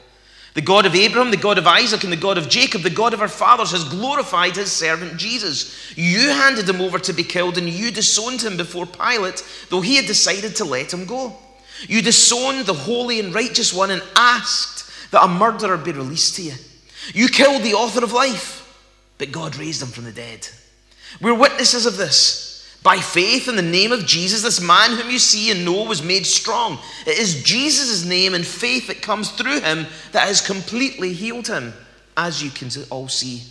The 0.57 0.63
God 0.63 0.87
of 0.87 0.95
Abraham, 0.95 1.29
the 1.29 1.37
God 1.37 1.59
of 1.59 1.67
Isaac, 1.67 2.03
and 2.03 2.11
the 2.11 2.17
God 2.17 2.39
of 2.39 2.49
Jacob, 2.49 2.81
the 2.81 2.89
God 2.89 3.13
of 3.13 3.21
our 3.21 3.27
fathers, 3.27 3.69
has 3.73 3.83
glorified 3.83 4.55
his 4.55 4.71
servant 4.71 5.15
Jesus. 5.15 5.95
You 5.95 6.29
handed 6.29 6.67
him 6.67 6.81
over 6.81 6.97
to 6.97 7.13
be 7.13 7.23
killed, 7.23 7.59
and 7.59 7.69
you 7.69 7.91
disowned 7.91 8.41
him 8.41 8.57
before 8.57 8.87
Pilate, 8.87 9.45
though 9.69 9.81
he 9.81 9.97
had 9.97 10.07
decided 10.07 10.55
to 10.55 10.65
let 10.65 10.91
him 10.91 11.05
go. 11.05 11.35
You 11.87 12.01
disowned 12.01 12.65
the 12.65 12.73
holy 12.73 13.19
and 13.19 13.35
righteous 13.35 13.71
one 13.71 13.91
and 13.91 14.01
asked 14.15 15.11
that 15.11 15.23
a 15.23 15.27
murderer 15.27 15.77
be 15.77 15.91
released 15.91 16.37
to 16.37 16.41
you. 16.41 16.53
You 17.13 17.27
killed 17.27 17.61
the 17.61 17.75
author 17.75 18.03
of 18.03 18.11
life, 18.11 18.83
but 19.19 19.31
God 19.31 19.57
raised 19.57 19.83
him 19.83 19.89
from 19.89 20.05
the 20.05 20.11
dead. 20.11 20.47
We're 21.21 21.35
witnesses 21.35 21.85
of 21.85 21.97
this. 21.97 22.46
By 22.83 22.97
faith 22.97 23.47
in 23.47 23.55
the 23.55 23.61
name 23.61 23.91
of 23.91 24.05
Jesus, 24.05 24.43
this 24.43 24.61
man 24.61 24.91
whom 24.91 25.09
you 25.09 25.19
see 25.19 25.51
and 25.51 25.65
know 25.65 25.83
was 25.83 26.03
made 26.03 26.25
strong. 26.25 26.79
It 27.05 27.17
is 27.17 27.43
Jesus' 27.43 28.05
name 28.05 28.33
and 28.33 28.45
faith 28.45 28.87
that 28.87 29.01
comes 29.01 29.31
through 29.31 29.61
him 29.61 29.87
that 30.11 30.27
has 30.27 30.45
completely 30.45 31.13
healed 31.13 31.47
him, 31.47 31.73
as 32.15 32.41
you 32.41 32.49
can 32.49 32.69
all 32.89 33.07
see. 33.07 33.43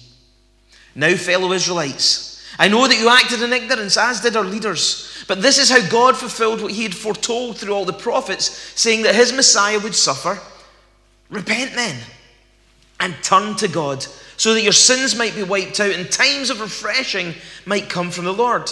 Now, 0.94 1.14
fellow 1.16 1.52
Israelites, 1.52 2.42
I 2.58 2.68
know 2.68 2.88
that 2.88 2.98
you 2.98 3.10
acted 3.10 3.42
in 3.42 3.52
ignorance, 3.52 3.98
as 3.98 4.22
did 4.22 4.36
our 4.36 4.44
leaders. 4.44 5.24
But 5.28 5.42
this 5.42 5.58
is 5.58 5.68
how 5.68 5.86
God 5.90 6.16
fulfilled 6.16 6.62
what 6.62 6.72
he 6.72 6.84
had 6.84 6.94
foretold 6.94 7.58
through 7.58 7.74
all 7.74 7.84
the 7.84 7.92
prophets, 7.92 8.50
saying 8.80 9.02
that 9.02 9.14
his 9.14 9.32
Messiah 9.32 9.80
would 9.80 9.94
suffer. 9.94 10.38
Repent 11.28 11.74
then 11.74 11.96
and 13.00 13.14
turn 13.22 13.56
to 13.56 13.68
God, 13.68 14.06
so 14.38 14.54
that 14.54 14.62
your 14.62 14.72
sins 14.72 15.14
might 15.14 15.34
be 15.34 15.42
wiped 15.42 15.80
out 15.80 15.90
and 15.90 16.10
times 16.10 16.48
of 16.48 16.60
refreshing 16.60 17.34
might 17.66 17.90
come 17.90 18.10
from 18.10 18.24
the 18.24 18.32
Lord 18.32 18.70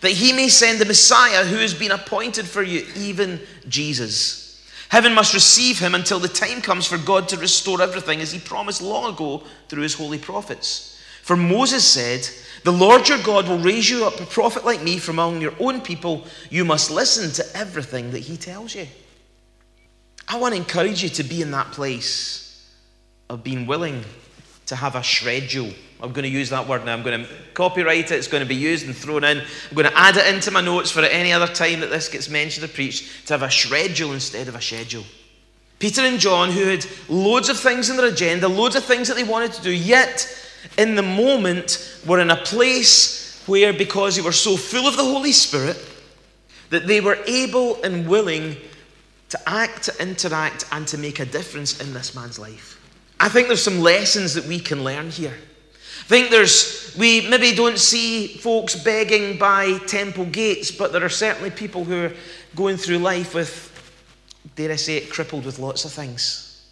that 0.00 0.12
he 0.12 0.32
may 0.32 0.48
send 0.48 0.78
the 0.78 0.84
Messiah 0.84 1.44
who 1.44 1.56
has 1.56 1.74
been 1.74 1.90
appointed 1.90 2.46
for 2.46 2.62
you, 2.62 2.86
even 2.96 3.40
Jesus. 3.68 4.48
Heaven 4.88 5.12
must 5.12 5.34
receive 5.34 5.78
him 5.78 5.94
until 5.94 6.18
the 6.18 6.28
time 6.28 6.62
comes 6.62 6.86
for 6.86 6.96
God 6.98 7.28
to 7.28 7.36
restore 7.36 7.82
everything 7.82 8.20
as 8.20 8.32
he 8.32 8.38
promised 8.38 8.80
long 8.80 9.12
ago 9.12 9.42
through 9.68 9.82
his 9.82 9.94
holy 9.94 10.18
prophets. 10.18 10.98
For 11.22 11.36
Moses 11.36 11.86
said, 11.86 12.26
The 12.64 12.72
Lord 12.72 13.06
your 13.08 13.22
God 13.22 13.48
will 13.48 13.58
raise 13.58 13.90
you 13.90 14.06
up 14.06 14.18
a 14.18 14.24
prophet 14.24 14.64
like 14.64 14.82
me 14.82 14.98
from 14.98 15.18
among 15.18 15.42
your 15.42 15.54
own 15.60 15.82
people. 15.82 16.24
You 16.48 16.64
must 16.64 16.90
listen 16.90 17.30
to 17.32 17.56
everything 17.56 18.12
that 18.12 18.20
he 18.20 18.38
tells 18.38 18.74
you. 18.74 18.86
I 20.26 20.38
want 20.38 20.54
to 20.54 20.60
encourage 20.60 21.02
you 21.02 21.10
to 21.10 21.22
be 21.22 21.42
in 21.42 21.50
that 21.50 21.72
place 21.72 22.74
of 23.28 23.44
being 23.44 23.66
willing 23.66 24.04
to 24.66 24.76
have 24.76 24.94
a 24.94 25.00
shredule. 25.00 25.74
I'm 26.00 26.12
going 26.12 26.24
to 26.24 26.28
use 26.28 26.50
that 26.50 26.68
word 26.68 26.84
now. 26.84 26.92
I'm 26.92 27.02
going 27.02 27.24
to 27.24 27.30
copyright 27.54 28.12
it. 28.12 28.16
It's 28.16 28.28
going 28.28 28.42
to 28.42 28.48
be 28.48 28.54
used 28.54 28.86
and 28.86 28.94
thrown 28.96 29.24
in. 29.24 29.38
I'm 29.38 29.74
going 29.74 29.90
to 29.90 29.98
add 29.98 30.16
it 30.16 30.32
into 30.32 30.50
my 30.50 30.60
notes 30.60 30.90
for 30.90 31.00
any 31.00 31.32
other 31.32 31.52
time 31.52 31.80
that 31.80 31.90
this 31.90 32.08
gets 32.08 32.28
mentioned 32.28 32.64
or 32.64 32.72
preached 32.72 33.26
to 33.26 33.34
have 33.34 33.42
a 33.42 33.48
shredule 33.48 34.14
instead 34.14 34.46
of 34.46 34.54
a 34.54 34.60
schedule. 34.60 35.04
Peter 35.78 36.02
and 36.02 36.18
John, 36.18 36.50
who 36.50 36.64
had 36.64 36.86
loads 37.08 37.48
of 37.48 37.58
things 37.58 37.90
in 37.90 37.96
their 37.96 38.06
agenda, 38.06 38.48
loads 38.48 38.76
of 38.76 38.84
things 38.84 39.08
that 39.08 39.14
they 39.14 39.24
wanted 39.24 39.52
to 39.54 39.62
do, 39.62 39.72
yet 39.72 40.28
in 40.76 40.94
the 40.94 41.02
moment 41.02 42.00
were 42.06 42.20
in 42.20 42.30
a 42.30 42.36
place 42.36 43.42
where, 43.46 43.72
because 43.72 44.16
they 44.16 44.22
were 44.22 44.32
so 44.32 44.56
full 44.56 44.86
of 44.86 44.96
the 44.96 45.04
Holy 45.04 45.32
Spirit, 45.32 45.78
that 46.70 46.86
they 46.86 47.00
were 47.00 47.18
able 47.26 47.82
and 47.82 48.08
willing 48.08 48.56
to 49.30 49.48
act, 49.48 49.84
to 49.84 50.02
interact, 50.02 50.64
and 50.72 50.86
to 50.88 50.98
make 50.98 51.20
a 51.20 51.24
difference 51.24 51.80
in 51.80 51.92
this 51.92 52.14
man's 52.14 52.38
life. 52.38 52.80
I 53.20 53.28
think 53.28 53.46
there's 53.48 53.62
some 53.62 53.80
lessons 53.80 54.34
that 54.34 54.46
we 54.46 54.60
can 54.60 54.84
learn 54.84 55.10
here. 55.10 55.34
Think 56.08 56.30
there's, 56.30 56.96
we 56.98 57.28
maybe 57.28 57.54
don't 57.54 57.78
see 57.78 58.28
folks 58.28 58.74
begging 58.74 59.36
by 59.36 59.76
temple 59.86 60.24
gates, 60.24 60.70
but 60.70 60.90
there 60.90 61.04
are 61.04 61.10
certainly 61.10 61.50
people 61.50 61.84
who 61.84 62.06
are 62.06 62.12
going 62.56 62.78
through 62.78 62.96
life 62.96 63.34
with, 63.34 63.70
dare 64.56 64.72
I 64.72 64.76
say 64.76 64.96
it, 64.96 65.10
crippled 65.10 65.44
with 65.44 65.58
lots 65.58 65.84
of 65.84 65.92
things. 65.92 66.66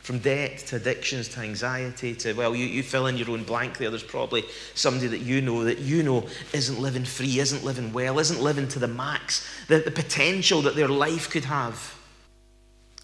From 0.00 0.18
debt 0.18 0.58
to 0.58 0.76
addictions 0.76 1.28
to 1.28 1.40
anxiety 1.40 2.14
to, 2.16 2.34
well, 2.34 2.54
you, 2.54 2.66
you 2.66 2.82
fill 2.82 3.06
in 3.06 3.16
your 3.16 3.30
own 3.30 3.44
blank 3.44 3.78
there. 3.78 3.88
There's 3.88 4.02
probably 4.02 4.44
somebody 4.74 5.06
that 5.06 5.20
you 5.20 5.40
know 5.40 5.64
that 5.64 5.78
you 5.78 6.02
know 6.02 6.26
isn't 6.52 6.78
living 6.78 7.06
free, 7.06 7.38
isn't 7.38 7.64
living 7.64 7.94
well, 7.94 8.18
isn't 8.18 8.42
living 8.42 8.68
to 8.68 8.78
the 8.78 8.88
max, 8.88 9.48
the, 9.68 9.78
the 9.78 9.90
potential 9.90 10.60
that 10.62 10.76
their 10.76 10.88
life 10.88 11.30
could 11.30 11.46
have. 11.46 11.98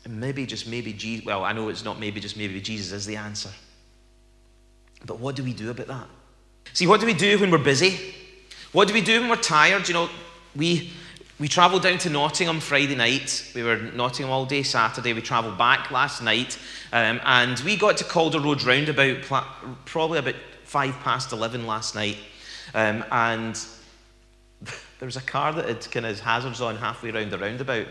And 0.04 0.20
maybe, 0.20 0.44
just 0.44 0.68
maybe, 0.68 0.92
Jesus, 0.92 1.24
well, 1.24 1.44
I 1.44 1.54
know 1.54 1.70
it's 1.70 1.82
not 1.82 1.98
maybe, 1.98 2.20
just 2.20 2.36
maybe 2.36 2.60
Jesus 2.60 2.92
is 2.92 3.06
the 3.06 3.16
answer. 3.16 3.48
But 5.06 5.20
what 5.20 5.36
do 5.36 5.42
we 5.44 5.52
do 5.52 5.70
about 5.70 5.86
that? 5.86 6.06
See, 6.72 6.86
what 6.86 7.00
do 7.00 7.06
we 7.06 7.14
do 7.14 7.38
when 7.38 7.50
we're 7.50 7.58
busy? 7.58 7.98
What 8.72 8.88
do 8.88 8.94
we 8.94 9.00
do 9.00 9.20
when 9.20 9.30
we're 9.30 9.36
tired? 9.36 9.88
You 9.88 9.94
know, 9.94 10.10
we, 10.54 10.92
we 11.38 11.48
travelled 11.48 11.82
down 11.82 11.98
to 11.98 12.10
Nottingham 12.10 12.60
Friday 12.60 12.94
night. 12.94 13.50
We 13.54 13.62
were 13.62 13.76
in 13.76 13.96
Nottingham 13.96 14.32
all 14.32 14.44
day 14.44 14.62
Saturday. 14.62 15.12
We 15.12 15.22
travelled 15.22 15.56
back 15.56 15.90
last 15.90 16.22
night. 16.22 16.58
Um, 16.92 17.20
and 17.24 17.58
we 17.60 17.76
got 17.76 17.96
to 17.98 18.04
Calder 18.04 18.40
Road 18.40 18.62
roundabout 18.62 19.46
probably 19.84 20.18
about 20.18 20.34
five 20.64 20.94
past 21.00 21.32
11 21.32 21.66
last 21.66 21.94
night. 21.94 22.18
Um, 22.74 23.04
and 23.10 23.54
there 24.62 25.06
was 25.06 25.16
a 25.16 25.22
car 25.22 25.52
that 25.54 25.68
had 25.68 25.90
kind 25.90 26.06
of 26.06 26.20
hazards 26.20 26.60
on 26.60 26.76
halfway 26.76 27.10
around 27.10 27.30
the 27.30 27.38
roundabout. 27.38 27.86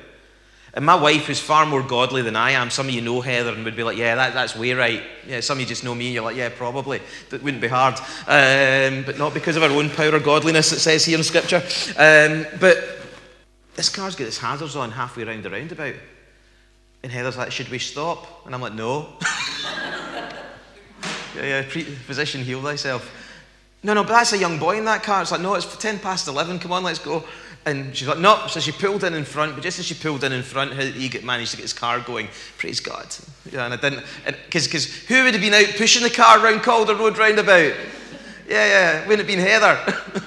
And 0.77 0.85
my 0.85 0.93
wife, 0.93 1.25
who's 1.25 1.39
far 1.39 1.65
more 1.65 1.81
godly 1.81 2.21
than 2.21 2.35
I 2.35 2.51
am, 2.51 2.69
some 2.69 2.87
of 2.87 2.93
you 2.93 3.01
know 3.01 3.19
Heather 3.19 3.51
and 3.51 3.65
would 3.65 3.75
be 3.75 3.81
like, 3.81 3.97
yeah, 3.97 4.13
that, 4.13 4.35
that's 4.35 4.55
way 4.55 4.73
right. 4.73 5.01
Yeah, 5.25 5.39
some 5.39 5.57
of 5.57 5.61
you 5.61 5.65
just 5.65 5.83
know 5.83 5.95
me, 5.95 6.05
and 6.05 6.13
you're 6.13 6.23
like, 6.23 6.35
yeah, 6.35 6.49
probably. 6.49 7.01
That 7.31 7.41
wouldn't 7.41 7.63
be 7.63 7.67
hard. 7.67 7.95
Um, 8.27 9.03
but 9.03 9.17
not 9.17 9.33
because 9.33 9.55
of 9.55 9.63
our 9.63 9.71
own 9.71 9.89
power 9.89 10.13
or 10.13 10.19
godliness, 10.19 10.71
it 10.71 10.77
says 10.77 11.03
here 11.03 11.17
in 11.17 11.23
Scripture. 11.23 11.63
Um, 11.97 12.45
but 12.59 12.77
this 13.73 13.89
car's 13.89 14.15
got 14.15 14.27
its 14.27 14.37
hazards 14.37 14.75
on 14.75 14.91
halfway 14.91 15.23
around 15.23 15.41
the 15.41 15.49
roundabout. 15.49 15.95
And 17.01 17.11
Heather's 17.11 17.37
like, 17.37 17.51
should 17.51 17.69
we 17.69 17.79
stop? 17.79 18.45
And 18.45 18.53
I'm 18.53 18.61
like, 18.61 18.75
no. 18.75 19.13
yeah, 21.35 21.41
yeah, 21.41 21.65
pre- 21.67 21.85
heal 21.85 22.61
thyself. 22.61 23.26
No, 23.87 23.93
no, 23.93 24.03
but 24.03 24.09
that's 24.09 24.33
a 24.33 24.37
young 24.37 24.59
boy 24.59 24.77
in 24.77 24.83
that 24.83 25.01
car. 25.01 25.21
It's 25.21 25.31
like, 25.31 25.39
no, 25.39 25.53
it's 25.53 25.77
10 25.77 25.99
past 25.99 26.27
11. 26.27 26.59
Come 26.59 26.73
on, 26.73 26.83
let's 26.83 26.99
go. 26.99 27.23
And 27.65 27.95
she's 27.95 28.05
like, 28.05 28.17
no. 28.17 28.45
So 28.47 28.59
she 28.59 28.73
pulled 28.73 29.05
in 29.05 29.13
in 29.13 29.23
front, 29.23 29.55
but 29.55 29.63
just 29.63 29.79
as 29.79 29.85
she 29.85 29.93
pulled 29.93 30.25
in 30.25 30.33
in 30.33 30.43
front, 30.43 30.73
he 30.73 31.09
managed 31.19 31.51
to 31.51 31.57
get 31.57 31.63
his 31.63 31.71
car 31.71 32.01
going. 32.01 32.27
Praise 32.57 32.81
God. 32.81 33.07
Yeah, 33.49 33.63
and 33.63 33.73
I 33.73 33.77
didn't, 33.77 34.03
because 34.25 34.93
who 35.05 35.23
would 35.23 35.33
have 35.33 35.41
been 35.41 35.53
out 35.53 35.73
pushing 35.77 36.03
the 36.03 36.09
car 36.09 36.43
around 36.43 36.63
Calder 36.63 36.95
Road 36.95 37.17
roundabout? 37.17 37.75
Yeah, 38.49 38.65
yeah, 38.65 39.07
wouldn't 39.07 39.19
have 39.19 39.27
been 39.27 39.39
Heather. 39.39 39.79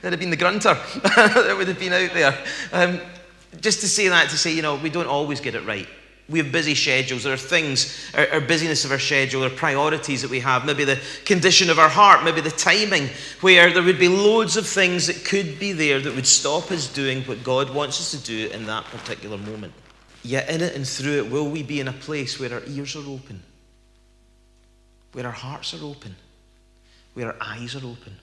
It'd 0.00 0.12
have 0.12 0.20
been 0.20 0.30
the 0.30 0.36
grunter 0.36 0.72
that 1.04 1.54
would 1.58 1.68
have 1.68 1.78
been 1.78 1.92
out 1.92 2.14
there. 2.14 2.38
Um, 2.72 3.00
just 3.60 3.80
to 3.82 3.88
say 3.88 4.08
that, 4.08 4.30
to 4.30 4.38
say, 4.38 4.54
you 4.54 4.62
know, 4.62 4.76
we 4.76 4.88
don't 4.88 5.06
always 5.06 5.40
get 5.40 5.54
it 5.54 5.66
right. 5.66 5.88
We 6.28 6.38
have 6.38 6.50
busy 6.50 6.74
schedules. 6.74 7.24
There 7.24 7.34
are 7.34 7.36
things, 7.36 8.10
our, 8.14 8.26
our, 8.32 8.40
busyness 8.40 8.86
of 8.86 8.90
our 8.90 8.98
schedule, 8.98 9.42
our 9.42 9.50
priorities 9.50 10.22
that 10.22 10.30
we 10.30 10.40
have, 10.40 10.64
maybe 10.64 10.84
the 10.84 10.98
condition 11.26 11.68
of 11.68 11.78
our 11.78 11.88
heart, 11.90 12.24
maybe 12.24 12.40
the 12.40 12.50
timing, 12.50 13.08
where 13.42 13.70
there 13.70 13.82
would 13.82 13.98
be 13.98 14.08
loads 14.08 14.56
of 14.56 14.66
things 14.66 15.06
that 15.06 15.24
could 15.26 15.58
be 15.58 15.72
there 15.72 16.00
that 16.00 16.14
would 16.14 16.26
stop 16.26 16.70
us 16.70 16.90
doing 16.90 17.22
what 17.24 17.44
God 17.44 17.74
wants 17.74 18.00
us 18.00 18.18
to 18.18 18.26
do 18.26 18.48
in 18.54 18.64
that 18.66 18.84
particular 18.84 19.36
moment. 19.36 19.74
Yet, 20.22 20.48
in 20.48 20.62
it 20.62 20.74
and 20.74 20.88
through 20.88 21.18
it, 21.18 21.30
will 21.30 21.50
we 21.50 21.62
be 21.62 21.80
in 21.80 21.88
a 21.88 21.92
place 21.92 22.40
where 22.40 22.54
our 22.54 22.62
ears 22.66 22.96
are 22.96 23.06
open, 23.06 23.42
where 25.12 25.26
our 25.26 25.32
hearts 25.32 25.74
are 25.74 25.84
open, 25.84 26.16
where 27.12 27.26
our 27.26 27.36
eyes 27.38 27.74
are 27.74 27.86
open? 27.86 28.16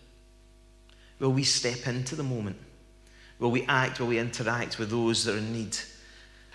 Will 1.19 1.31
we 1.31 1.43
step 1.43 1.87
into 1.87 2.15
the 2.15 2.23
moment? 2.23 2.57
Will 3.37 3.51
we 3.51 3.63
act? 3.67 3.99
Will 3.99 4.07
we 4.07 4.17
interact 4.17 4.79
with 4.79 4.89
those 4.89 5.23
that 5.25 5.35
are 5.35 5.37
in 5.37 5.53
need? 5.53 5.77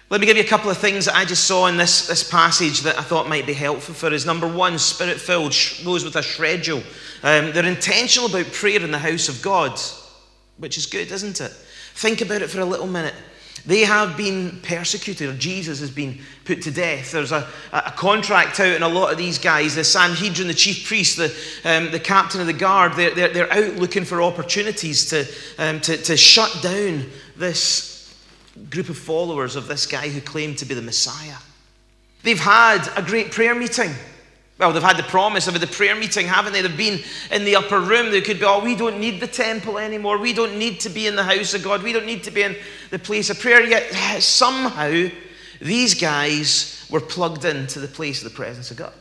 Let 0.08 0.20
me 0.20 0.26
give 0.28 0.36
you 0.36 0.44
a 0.44 0.46
couple 0.46 0.70
of 0.70 0.78
things 0.78 1.06
that 1.06 1.16
I 1.16 1.25
just 1.25 1.46
saw 1.46 1.66
in 1.66 1.76
this, 1.76 2.06
this 2.06 2.28
passage 2.30 2.82
that 2.82 2.96
I 2.96 3.02
thought 3.02 3.28
might 3.28 3.44
be 3.44 3.52
helpful 3.52 3.92
for 3.92 4.06
us. 4.06 4.25
Number 4.25 4.46
one, 4.46 4.78
spirit 4.78 5.20
filled, 5.20 5.52
those 5.82 6.04
with 6.04 6.14
a 6.14 6.20
shredule. 6.20 6.84
Um, 7.25 7.52
they're 7.52 7.66
intentional 7.66 8.28
about 8.28 8.52
prayer 8.52 8.80
in 8.80 8.92
the 8.92 9.00
house 9.00 9.28
of 9.28 9.42
God, 9.42 9.80
which 10.58 10.78
is 10.78 10.86
good, 10.86 11.10
isn't 11.10 11.40
it? 11.40 11.50
Think 11.94 12.20
about 12.20 12.42
it 12.42 12.50
for 12.50 12.60
a 12.60 12.64
little 12.64 12.86
minute. 12.86 13.14
They 13.64 13.80
have 13.80 14.16
been 14.16 14.60
persecuted, 14.62 15.28
or 15.28 15.36
Jesus 15.36 15.80
has 15.80 15.90
been 15.90 16.20
put 16.44 16.62
to 16.62 16.70
death. 16.70 17.10
There's 17.10 17.32
a, 17.32 17.48
a 17.72 17.90
contract 17.96 18.60
out, 18.60 18.76
and 18.76 18.84
a 18.84 18.88
lot 18.88 19.10
of 19.10 19.18
these 19.18 19.40
guys, 19.40 19.75
the 19.75 19.82
Sanhedrin, 19.82 20.46
the 20.46 20.54
chief 20.54 20.86
priest, 20.86 21.16
the, 21.16 21.34
um, 21.64 21.90
the 21.90 21.98
captain 21.98 22.40
of 22.40 22.46
the 22.46 22.52
guard, 22.52 22.92
they're, 22.92 23.12
they're, 23.12 23.32
they're 23.32 23.52
out 23.52 23.75
looking 23.75 24.04
for 24.04 24.22
opportunities 24.22 25.06
to, 25.06 25.26
um, 25.58 25.80
to, 25.80 25.96
to 25.96 26.16
shut 26.16 26.62
down 26.62 27.10
this 27.36 27.96
group 28.70 28.88
of 28.88 28.98
followers 28.98 29.56
of 29.56 29.68
this 29.68 29.86
guy 29.86 30.08
who 30.08 30.20
claimed 30.20 30.58
to 30.58 30.64
be 30.64 30.75
the 30.75 30.82
Messiah. 30.82 31.36
They've 32.22 32.38
had 32.38 32.88
a 32.96 33.02
great 33.02 33.30
prayer 33.30 33.54
meeting. 33.54 33.92
Well, 34.58 34.72
they've 34.72 34.82
had 34.82 34.96
the 34.96 35.02
promise 35.02 35.46
of 35.48 35.60
the 35.60 35.66
prayer 35.66 35.94
meeting, 35.94 36.26
haven't 36.26 36.54
they? 36.54 36.62
They've 36.62 36.76
been 36.76 37.00
in 37.30 37.44
the 37.44 37.56
upper 37.56 37.78
room. 37.78 38.10
They 38.10 38.22
could 38.22 38.38
be, 38.38 38.46
oh, 38.46 38.64
we 38.64 38.75
don't 38.75 38.98
need 38.98 39.20
the 39.20 39.26
temple 39.26 39.78
anymore. 39.78 40.16
We 40.18 40.32
don't 40.32 40.58
need 40.58 40.80
to 40.80 40.88
be 40.88 41.06
in 41.06 41.14
the 41.14 41.25
house 41.25 41.52
of 41.52 41.62
God. 41.62 41.82
We 41.82 41.92
don't 41.92 42.06
need 42.06 42.25
to 42.25 42.30
be 42.30 42.42
in 42.42 42.56
the 42.90 42.98
place 42.98 43.28
of 43.28 43.38
prayer. 43.38 43.62
Yet 43.62 44.22
somehow, 44.22 45.08
these 45.60 45.94
guys 45.94 46.86
were 46.90 47.00
plugged 47.00 47.44
into 47.44 47.80
the 47.80 47.88
place 47.88 48.25
of 48.25 48.30
the 48.30 48.36
presence 48.36 48.70
of 48.70 48.78
God. 48.78 48.94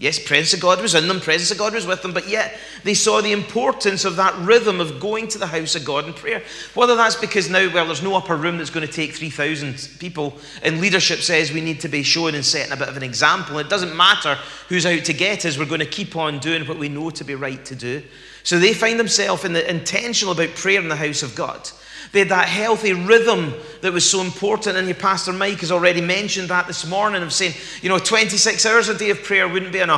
Yes, 0.00 0.18
presence 0.18 0.54
of 0.54 0.60
God 0.60 0.80
was 0.80 0.94
in 0.94 1.08
them, 1.08 1.20
presence 1.20 1.50
of 1.50 1.58
God 1.58 1.74
was 1.74 1.86
with 1.86 2.00
them, 2.00 2.14
but 2.14 2.26
yet 2.26 2.56
they 2.84 2.94
saw 2.94 3.20
the 3.20 3.32
importance 3.32 4.06
of 4.06 4.16
that 4.16 4.34
rhythm 4.38 4.80
of 4.80 4.98
going 4.98 5.28
to 5.28 5.38
the 5.38 5.46
house 5.46 5.74
of 5.74 5.84
God 5.84 6.06
in 6.06 6.14
prayer. 6.14 6.42
Whether 6.72 6.96
that's 6.96 7.16
because 7.16 7.50
now, 7.50 7.70
well, 7.70 7.84
there's 7.84 8.02
no 8.02 8.16
upper 8.16 8.34
room 8.34 8.56
that's 8.56 8.70
going 8.70 8.86
to 8.86 8.90
take 8.90 9.12
3,000 9.12 9.98
people, 9.98 10.38
and 10.62 10.80
leadership 10.80 11.18
says 11.18 11.52
we 11.52 11.60
need 11.60 11.80
to 11.80 11.88
be 11.88 12.02
showing 12.02 12.34
and 12.34 12.46
setting 12.46 12.72
a 12.72 12.78
bit 12.78 12.88
of 12.88 12.96
an 12.96 13.02
example. 13.02 13.58
It 13.58 13.68
doesn't 13.68 13.94
matter 13.94 14.38
who's 14.70 14.86
out 14.86 15.04
to 15.04 15.12
get 15.12 15.44
us, 15.44 15.58
we're 15.58 15.66
going 15.66 15.80
to 15.80 15.86
keep 15.86 16.16
on 16.16 16.38
doing 16.38 16.66
what 16.66 16.78
we 16.78 16.88
know 16.88 17.10
to 17.10 17.22
be 17.22 17.34
right 17.34 17.62
to 17.66 17.76
do. 17.76 18.02
So 18.42 18.58
they 18.58 18.72
find 18.72 18.98
themselves 18.98 19.44
in 19.44 19.52
the 19.52 19.68
intentional 19.68 20.32
about 20.32 20.54
prayer 20.54 20.80
in 20.80 20.88
the 20.88 20.96
house 20.96 21.22
of 21.22 21.36
God. 21.36 21.70
They 22.12 22.20
had 22.20 22.30
that 22.30 22.48
healthy 22.48 22.92
rhythm 22.92 23.54
that 23.82 23.92
was 23.92 24.08
so 24.08 24.20
important. 24.20 24.76
And 24.76 24.88
your 24.88 24.96
Pastor 24.96 25.32
Mike 25.32 25.60
has 25.60 25.70
already 25.70 26.00
mentioned 26.00 26.48
that 26.48 26.66
this 26.66 26.86
morning 26.86 27.22
of 27.22 27.32
saying, 27.32 27.54
you 27.82 27.88
know, 27.88 27.98
26 27.98 28.66
hours 28.66 28.88
a 28.88 28.98
day 28.98 29.10
of 29.10 29.22
prayer 29.22 29.48
wouldn't 29.48 29.72
be 29.72 29.78
enough. 29.78 29.89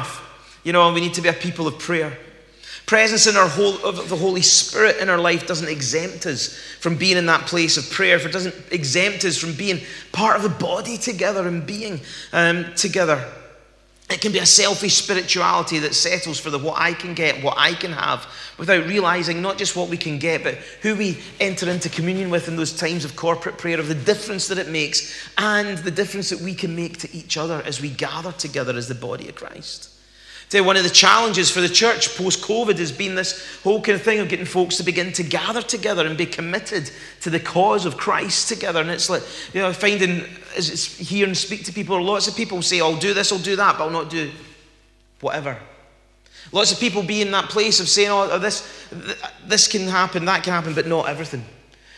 You 0.65 0.73
know, 0.73 0.93
we 0.93 1.01
need 1.01 1.15
to 1.15 1.21
be 1.21 1.29
a 1.29 1.33
people 1.33 1.67
of 1.67 1.79
prayer. 1.79 2.17
Presence 2.87 3.27
in 3.27 3.37
our 3.37 3.49
whole, 3.49 3.77
of 3.85 4.09
the 4.09 4.17
Holy 4.17 4.43
Spirit 4.43 4.99
in 4.99 5.09
our 5.09 5.19
life 5.19 5.47
doesn't 5.47 5.69
exempt 5.69 6.27
us 6.27 6.59
from 6.81 6.97
being 6.97 7.17
in 7.17 7.27
that 7.27 7.47
place 7.47 7.77
of 7.77 7.89
prayer. 7.91 8.17
If 8.17 8.27
it 8.27 8.33
doesn't 8.33 8.55
exempt 8.71 9.25
us 9.25 9.39
from 9.39 9.55
being 9.55 9.81
part 10.11 10.37
of 10.37 10.43
the 10.43 10.49
body 10.49 10.99
together 10.99 11.47
and 11.47 11.65
being 11.65 12.01
um, 12.33 12.75
together. 12.75 13.25
It 14.13 14.21
can 14.21 14.33
be 14.33 14.39
a 14.39 14.47
selfish 14.47 14.97
spirituality 14.97 15.79
that 15.81 15.95
settles 15.95 16.39
for 16.39 16.51
the 16.51 16.59
what 16.59 16.79
I 16.79 16.93
can 16.93 17.15
get, 17.15 17.43
what 17.43 17.57
I 17.57 17.73
can 17.73 17.93
have, 17.93 18.27
without 18.59 18.87
realizing 18.87 19.41
not 19.41 19.57
just 19.57 19.75
what 19.75 19.89
we 19.89 19.97
can 19.97 20.19
get, 20.19 20.45
but 20.45 20.57
who 20.83 20.95
we 20.95 21.19
enter 21.41 21.71
into 21.71 21.89
communion 21.89 22.29
with 22.29 22.47
in 22.47 22.57
those 22.57 22.73
times 22.73 23.05
of 23.05 23.17
corporate 23.17 23.57
prayer, 23.57 23.81
of 23.81 23.89
the 23.89 23.95
difference 23.95 24.49
that 24.49 24.59
it 24.59 24.69
makes, 24.69 25.17
and 25.39 25.79
the 25.79 25.91
difference 25.91 26.29
that 26.31 26.41
we 26.41 26.55
can 26.55 26.77
make 26.77 26.99
to 26.99 27.17
each 27.17 27.37
other 27.37 27.63
as 27.65 27.81
we 27.81 27.89
gather 27.89 28.33
together 28.33 28.77
as 28.77 28.89
the 28.89 28.95
body 28.95 29.29
of 29.29 29.35
Christ. 29.35 29.92
One 30.55 30.77
of 30.77 30.83
the 30.83 30.91
challenges 30.91 31.51
for 31.51 31.61
the 31.61 31.69
church 31.69 32.17
post 32.17 32.43
COVID 32.43 32.79
has 32.79 32.93
been 32.93 33.15
this 33.15 33.61
whole 33.63 33.81
kind 33.81 33.97
of 33.97 34.03
thing 34.03 34.19
of 34.19 34.29
getting 34.29 34.45
folks 34.45 34.77
to 34.77 34.83
begin 34.83 35.13
to 35.13 35.23
gather 35.23 35.63
together 35.63 36.07
and 36.07 36.19
be 36.19 36.27
committed 36.27 36.91
to 37.23 37.31
the 37.31 37.41
cause 37.41 37.87
of 37.87 37.97
Christ 37.97 38.49
together. 38.49 38.81
And 38.81 38.91
it's 38.91 39.09
like, 39.09 39.23
you 39.55 39.63
know, 39.63 39.73
finding 39.73 40.25
as 40.57 40.69
it's 40.69 40.99
here 40.99 41.27
and 41.27 41.37
speak 41.37 41.65
to 41.65 41.73
people, 41.73 42.03
lots 42.03 42.29
of 42.29 42.37
people 42.37 42.61
say, 42.61 42.81
I'll 42.81 42.97
do 42.97 43.15
this, 43.15 43.33
I'll 43.33 43.39
do 43.39 43.57
that, 43.57 43.79
but 43.79 43.85
I'll 43.85 43.91
not 43.91 44.11
do 44.11 44.31
whatever. 45.21 45.59
Lots 46.51 46.73
of 46.73 46.79
people 46.79 47.03
be 47.03 47.23
in 47.23 47.31
that 47.31 47.49
place 47.49 47.81
of 47.81 47.89
saying, 47.89 48.11
oh, 48.11 48.39
this, 48.39 48.69
this 49.47 49.69
can 49.69 49.89
happen, 49.89 50.27
that 50.27 50.43
can 50.43 50.53
happen, 50.53 50.75
but 50.75 50.87
not 50.87 51.09
everything. 51.09 51.45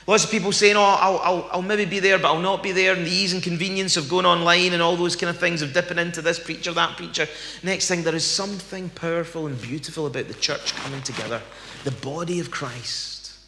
Lots 0.07 0.25
of 0.25 0.31
people 0.31 0.53
saying, 0.53 0.77
oh, 0.77 0.83
I'll, 0.83 1.19
I'll, 1.19 1.49
I'll 1.53 1.63
maybe 1.63 1.87
be 1.87 1.99
there, 1.99 2.19
but 2.19 2.29
I'll 2.29 2.39
not 2.39 2.63
be 2.63 2.73
there, 2.73 2.95
and 2.95 3.07
the 3.07 3.11
ease 3.11 3.33
and 3.33 3.43
convenience 3.43 3.97
of 3.97 4.09
going 4.09 4.27
online 4.27 4.75
and 4.75 4.83
all 4.83 4.97
those 4.97 5.17
kind 5.17 5.31
of 5.31 5.39
things, 5.39 5.63
of 5.63 5.73
dipping 5.73 5.99
into 5.99 6.21
this 6.21 6.39
preacher, 6.39 6.73
that 6.73 6.99
preacher. 6.99 7.27
Next 7.63 7.89
thing, 7.89 8.03
there 8.03 8.15
is 8.15 8.27
something 8.27 8.91
powerful 8.91 9.47
and 9.47 9.61
beautiful 9.61 10.07
about 10.07 10.29
the 10.29 10.35
church 10.35 10.75
coming 10.77 11.01
together, 11.01 11.41
the 11.85 11.91
body 11.91 12.39
of 12.39 12.51
Christ. 12.51 13.39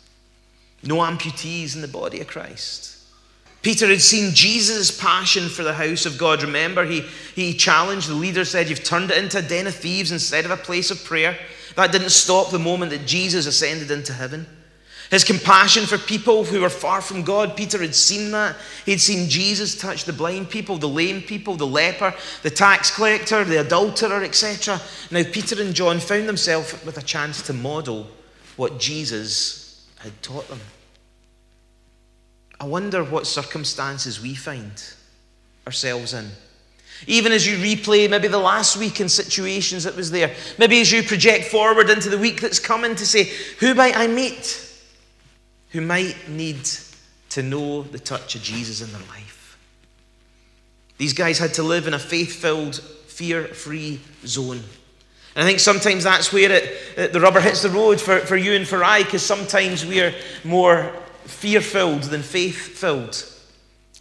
No 0.83 0.97
amputees 0.97 1.75
in 1.75 1.83
the 1.83 1.89
body 1.89 2.21
of 2.21 2.27
Christ. 2.27 2.97
Peter 3.61 3.89
had 3.89 4.01
seen 4.01 4.33
Jesus' 4.33 4.97
passion 4.99 5.49
for 5.49 5.63
the 5.63 5.75
house 5.75 6.07
of 6.07 6.17
God. 6.17 6.43
Remember, 6.43 6.85
he, 6.85 7.01
he 7.35 7.53
challenged 7.53 8.09
the 8.09 8.15
leader, 8.15 8.45
said, 8.45 8.69
You've 8.69 8.85
turned 8.85 9.11
it 9.11 9.19
into 9.19 9.39
a 9.39 9.43
den 9.43 9.67
of 9.67 9.75
thieves 9.75 10.13
instead 10.13 10.45
of 10.45 10.53
a 10.53 10.57
place 10.57 10.91
of 10.91 11.05
prayer. 11.05 11.37
That 11.75 11.93
didn't 11.93 12.11
stop 12.11 12.51
the 12.51 12.59
moment 12.59 12.93
that 12.93 13.07
Jesus 13.07 13.45
ascended 13.47 13.91
into 13.91 14.13
heaven. 14.13 14.47
His 15.11 15.23
compassion 15.23 15.87
for 15.87 15.99
people 15.99 16.45
who 16.45 16.61
were 16.61 16.71
far 16.71 17.01
from 17.01 17.23
God, 17.23 17.57
Peter 17.57 17.79
had 17.79 17.95
seen 17.95 18.33
that. 18.33 18.57
He'd 18.85 19.01
seen 19.01 19.29
Jesus 19.29 19.79
touch 19.79 20.05
the 20.05 20.13
blind 20.13 20.51
people, 20.51 20.79
the 20.79 20.89
lame 20.89 21.23
people, 21.23 21.55
the 21.55 21.67
leper, 21.67 22.13
the 22.43 22.51
tax 22.51 22.95
collector, 22.95 23.45
the 23.45 23.61
adulterer, 23.61 24.25
etc. 24.25 24.81
Now, 25.13 25.23
Peter 25.31 25.61
and 25.61 25.75
John 25.75 26.01
found 26.01 26.29
themselves 26.29 26.73
with 26.85 26.99
a 26.99 27.03
chance 27.03 27.43
to 27.43 27.53
model 27.53 28.09
what 28.57 28.79
Jesus 28.81 29.87
had 29.99 30.21
taught 30.23 30.49
them. 30.49 30.61
I 32.59 32.65
wonder 32.65 33.05
what 33.05 33.27
circumstances 33.27 34.21
we 34.21 34.35
find 34.35 34.83
ourselves 35.67 36.15
in. 36.15 36.31
Even 37.07 37.31
as 37.31 37.47
you 37.47 37.59
replay 37.59 38.09
maybe 38.09 38.27
the 38.27 38.39
last 38.39 38.77
week 38.77 39.01
in 39.01 39.09
situations 39.09 39.85
that 39.85 39.95
was 39.95 40.11
there, 40.11 40.35
maybe 40.59 40.81
as 40.81 40.91
you 40.91 41.03
project 41.03 41.45
forward 41.45 41.91
into 41.91 42.09
the 42.09 42.19
week 42.19 42.41
that's 42.41 42.59
coming 42.59 42.97
to 42.97 43.07
say, 43.07 43.25
who 43.61 43.75
might 43.75 43.97
I 43.97 44.07
meet 44.07 44.66
who 45.71 45.81
might 45.81 46.29
need 46.29 46.69
to 47.31 47.43
know 47.43 47.83
the 47.83 47.99
touch 47.99 48.35
of 48.35 48.43
Jesus 48.43 48.81
in 48.81 48.93
their 48.93 49.07
life? 49.09 49.59
These 50.99 51.13
guys 51.13 51.39
had 51.39 51.55
to 51.55 51.63
live 51.63 51.87
in 51.87 51.95
a 51.95 51.99
faith 51.99 52.37
filled, 52.37 52.77
fear 52.77 53.45
free 53.49 54.01
zone. 54.25 54.63
And 55.35 55.45
I 55.45 55.47
think 55.47 55.61
sometimes 55.61 56.05
that's 56.05 56.33
where 56.33 56.51
it, 56.51 57.13
the 57.13 57.21
rubber 57.21 57.41
hits 57.41 57.63
the 57.63 57.69
road 57.69 58.01
for, 58.01 58.21
for 58.21 58.37
you 58.37 58.53
and 58.53 58.67
for 58.67 58.83
I, 58.83 59.03
because 59.03 59.25
sometimes 59.25 59.85
we're 59.85 60.15
more 60.45 60.95
fear 61.25 61.61
filled 61.61 62.05
than 62.05 62.23
faith 62.23 62.79
filled. 62.79 63.23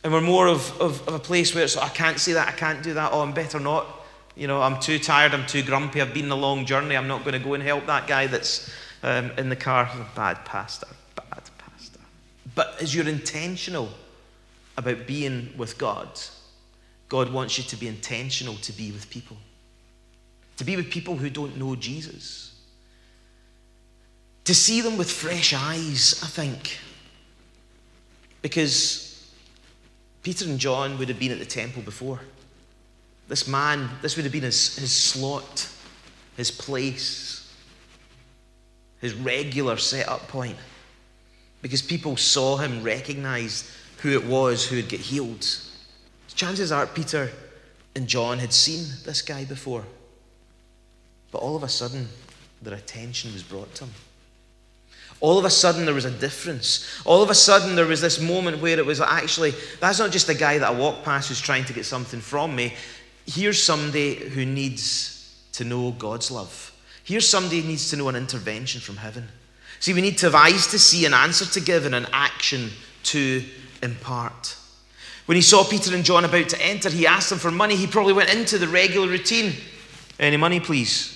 And 0.04 0.14
we're 0.14 0.22
more 0.22 0.48
of, 0.48 0.80
of, 0.80 1.06
of, 1.08 1.16
a 1.16 1.20
place 1.20 1.54
where 1.54 1.66
it's, 1.66 1.76
I 1.76 1.90
can't 1.90 2.20
say 2.20 2.34
that, 2.34 2.48
I 2.48 2.52
can't 2.52 2.82
do 2.82 2.94
that, 2.94 3.12
oh, 3.12 3.22
I'm 3.22 3.34
better 3.34 3.60
not. 3.60 3.86
You 4.38 4.48
know, 4.48 4.62
I'm 4.62 4.80
too 4.80 5.00
tired, 5.00 5.34
I'm 5.34 5.46
too 5.46 5.64
grumpy, 5.64 6.02
I've 6.02 6.14
been 6.14 6.30
a 6.30 6.36
long 6.36 6.66
journey, 6.66 6.96
I'm 6.96 7.08
not 7.08 7.26
going 7.26 7.34
to 7.34 7.40
go 7.40 7.54
and 7.54 7.64
help 7.64 7.86
that 7.88 8.08
guy 8.08 8.28
that's 8.28 8.72
um, 9.04 9.32
in 9.38 9.50
the 9.50 9.56
car. 9.56 9.90
Bad 10.16 10.46
pastor, 10.46 10.86
bad 10.86 10.96
pastor. 10.96 11.05
But 12.56 12.82
as 12.82 12.96
you're 12.96 13.08
intentional 13.08 13.90
about 14.78 15.06
being 15.06 15.54
with 15.58 15.78
God, 15.78 16.08
God 17.10 17.32
wants 17.32 17.58
you 17.58 17.66
to 17.66 17.76
be 17.76 17.88
intentional 17.88 18.56
to 18.56 18.72
be 18.72 18.92
with 18.92 19.10
people. 19.10 19.38
To 20.58 20.64
be 20.64 20.78
with 20.78 20.90
people 20.90 21.18
who 21.18 21.30
don't 21.30 21.58
know 21.58 21.76
Jesus. 21.76 22.54
To 24.46 24.56
see 24.56 24.82
them 24.82 24.98
with 24.98 25.12
fresh 25.12 25.54
eyes, 25.54 26.22
I 26.24 26.28
think. 26.28 26.78
Because 28.42 29.32
Peter 30.24 30.46
and 30.46 30.60
John 30.60 30.98
would 30.98 31.10
have 31.10 31.20
been 31.20 31.32
at 31.32 31.40
the 31.40 31.46
temple 31.46 31.82
before. 31.82 32.22
This 33.28 33.48
man, 33.48 33.90
this 34.02 34.16
would 34.16 34.24
have 34.24 34.32
been 34.32 34.44
his, 34.44 34.76
his 34.78 34.92
slot, 34.92 35.68
his 36.38 36.52
place, 36.52 37.52
his 39.02 39.14
regular 39.14 39.78
set 39.78 40.08
up 40.08 40.28
point. 40.28 40.58
Because 41.66 41.82
people 41.82 42.16
saw 42.16 42.58
him, 42.58 42.84
recognized 42.84 43.66
who 44.04 44.12
it 44.12 44.24
was 44.24 44.68
who 44.68 44.76
would 44.76 44.88
get 44.88 45.00
healed. 45.00 45.48
Chances 46.36 46.72
are 46.72 46.86
Peter 46.86 47.32
and 47.96 48.08
John 48.08 48.38
had 48.38 48.54
seen 48.54 48.86
this 49.04 49.24
guy 49.24 49.46
before. 49.46 49.84
But 51.32 51.40
all 51.40 51.56
of 51.56 51.64
a 51.64 51.68
sudden, 51.68 52.08
their 52.62 52.76
attention 52.76 53.34
was 53.34 53.42
brought 53.42 53.74
to 53.74 53.86
him. 53.86 53.94
All 55.22 55.40
of 55.40 55.46
a 55.46 55.50
sudden, 55.50 55.86
there 55.86 55.96
was 55.96 56.06
a 56.06 56.12
difference. 56.12 57.02
All 57.04 57.24
of 57.24 57.32
a 57.32 57.34
sudden, 57.34 57.76
there 57.76 57.88
was 57.88 58.00
this 58.00 58.22
moment 58.22 58.62
where 58.62 58.78
it 58.78 58.86
was 58.86 59.02
actually, 59.02 59.56
that's 59.80 59.98
not 59.98 60.12
just 60.12 60.30
a 60.30 60.36
guy 60.36 60.60
that 60.60 60.70
I 60.70 60.72
walk 60.72 61.04
past 61.04 61.30
who's 61.30 61.42
trying 61.42 61.66
to 61.66 61.74
get 61.74 61.88
something 61.88 62.20
from 62.20 62.56
me. 62.56 62.76
Here's 63.26 63.64
somebody 63.64 64.14
who 64.14 64.46
needs 64.46 65.36
to 65.54 65.64
know 65.64 65.96
God's 65.98 66.30
love. 66.30 66.80
Here's 67.04 67.28
somebody 67.28 67.62
who 67.62 67.70
needs 67.70 67.90
to 67.90 67.96
know 67.96 68.08
an 68.10 68.16
intervention 68.16 68.82
from 68.82 68.98
heaven. 68.98 69.30
See, 69.80 69.94
we 69.94 70.02
need 70.02 70.18
to 70.20 70.28
have 70.28 70.36
eyes 70.36 70.68
to 70.68 70.80
see, 70.80 71.06
an 71.06 71.14
answer 71.14 71.46
to 71.46 71.60
give, 71.60 71.86
and 71.86 71.96
an 71.96 72.08
action 72.12 72.72
to 73.04 73.44
impart. 73.84 74.58
When 75.26 75.36
he 75.36 75.42
saw 75.42 75.64
Peter 75.64 75.96
and 75.96 76.06
John 76.06 76.26
about 76.26 76.50
to 76.50 76.62
enter, 76.62 76.90
he 76.90 77.08
asked 77.08 77.30
them 77.30 77.40
for 77.40 77.52
money. 77.52 77.76
He 77.76 77.88
probably 77.88 78.14
went 78.14 78.34
into 78.34 78.58
the 78.58 78.68
regular 78.68 79.08
routine. 79.08 79.54
Any 80.20 80.38
money, 80.38 80.60
please? 80.60 81.15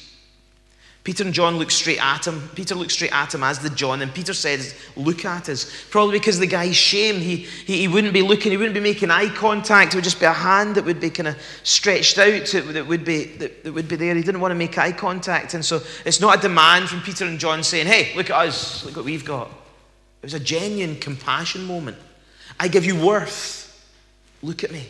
Peter 1.10 1.24
and 1.24 1.34
John 1.34 1.58
look 1.58 1.72
straight 1.72 2.00
at 2.00 2.28
him. 2.28 2.52
Peter 2.54 2.76
looks 2.76 2.94
straight 2.94 3.12
at 3.12 3.34
him, 3.34 3.42
as 3.42 3.58
did 3.58 3.76
John. 3.76 4.04
And 4.04 4.14
Peter 4.14 4.32
says, 4.32 4.76
Look 4.96 5.26
at 5.26 5.50
us. 5.50 5.88
Probably 5.90 6.20
because 6.20 6.38
the 6.38 6.46
guy's 6.46 6.76
shame. 6.76 7.16
He, 7.16 7.38
he, 7.38 7.80
he 7.80 7.88
wouldn't 7.88 8.14
be 8.14 8.22
looking, 8.22 8.52
he 8.52 8.58
wouldn't 8.58 8.76
be 8.76 8.80
making 8.80 9.10
eye 9.10 9.30
contact. 9.30 9.96
It 9.96 9.98
would 9.98 10.04
just 10.04 10.20
be 10.20 10.28
a 10.28 10.32
hand 10.32 10.76
that 10.76 10.86
would 10.86 11.00
be 11.00 11.10
kind 11.10 11.30
of 11.30 11.36
stretched 11.64 12.20
out, 12.20 12.46
that 12.46 12.86
would, 12.88 13.04
be, 13.04 13.24
that, 13.24 13.64
that 13.64 13.74
would 13.74 13.88
be 13.88 13.96
there. 13.96 14.14
He 14.14 14.22
didn't 14.22 14.40
want 14.40 14.52
to 14.52 14.56
make 14.56 14.78
eye 14.78 14.92
contact. 14.92 15.56
And 15.56 15.66
so 15.66 15.82
it's 16.06 16.22
not 16.22 16.38
a 16.38 16.42
demand 16.44 16.90
from 16.90 17.02
Peter 17.02 17.26
and 17.26 17.40
John 17.40 17.64
saying, 17.64 17.88
Hey, 17.88 18.16
look 18.16 18.30
at 18.30 18.48
us, 18.48 18.86
look 18.86 18.96
what 18.96 19.06
we've 19.06 19.26
got. 19.26 19.48
It 19.48 20.26
was 20.26 20.36
a 20.36 20.40
genuine 20.40 20.96
compassion 21.00 21.66
moment. 21.66 21.98
I 22.60 22.68
give 22.68 22.86
you 22.86 23.04
worth. 23.04 23.92
Look 24.44 24.64
at 24.64 24.70
me. 24.70 24.86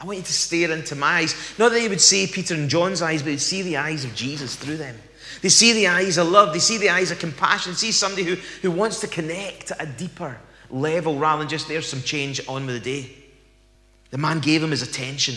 I 0.00 0.04
want 0.04 0.18
you 0.18 0.24
to 0.24 0.32
stare 0.32 0.72
into 0.72 0.96
my 0.96 1.18
eyes. 1.18 1.54
Not 1.60 1.70
that 1.70 1.80
he 1.80 1.86
would 1.86 2.00
see 2.00 2.26
Peter 2.26 2.54
and 2.54 2.68
John's 2.68 3.02
eyes, 3.02 3.22
but 3.22 3.30
he'd 3.30 3.40
see 3.40 3.62
the 3.62 3.76
eyes 3.76 4.04
of 4.04 4.16
Jesus 4.16 4.56
through 4.56 4.78
them. 4.78 4.96
They 5.42 5.48
see 5.48 5.72
the 5.72 5.88
eyes 5.88 6.18
of 6.18 6.28
love, 6.28 6.52
they 6.52 6.58
see 6.58 6.78
the 6.78 6.90
eyes 6.90 7.10
of 7.10 7.18
compassion, 7.18 7.74
see 7.74 7.92
somebody 7.92 8.24
who, 8.24 8.34
who 8.62 8.70
wants 8.70 9.00
to 9.00 9.06
connect 9.06 9.70
at 9.70 9.82
a 9.82 9.86
deeper 9.86 10.36
level 10.70 11.18
rather 11.18 11.40
than 11.40 11.48
just 11.48 11.68
there's 11.68 11.88
some 11.88 12.02
change 12.02 12.40
on 12.48 12.66
with 12.66 12.82
the 12.82 13.00
day. 13.00 13.10
The 14.10 14.18
man 14.18 14.40
gave 14.40 14.62
him 14.62 14.70
his 14.70 14.82
attention, 14.82 15.36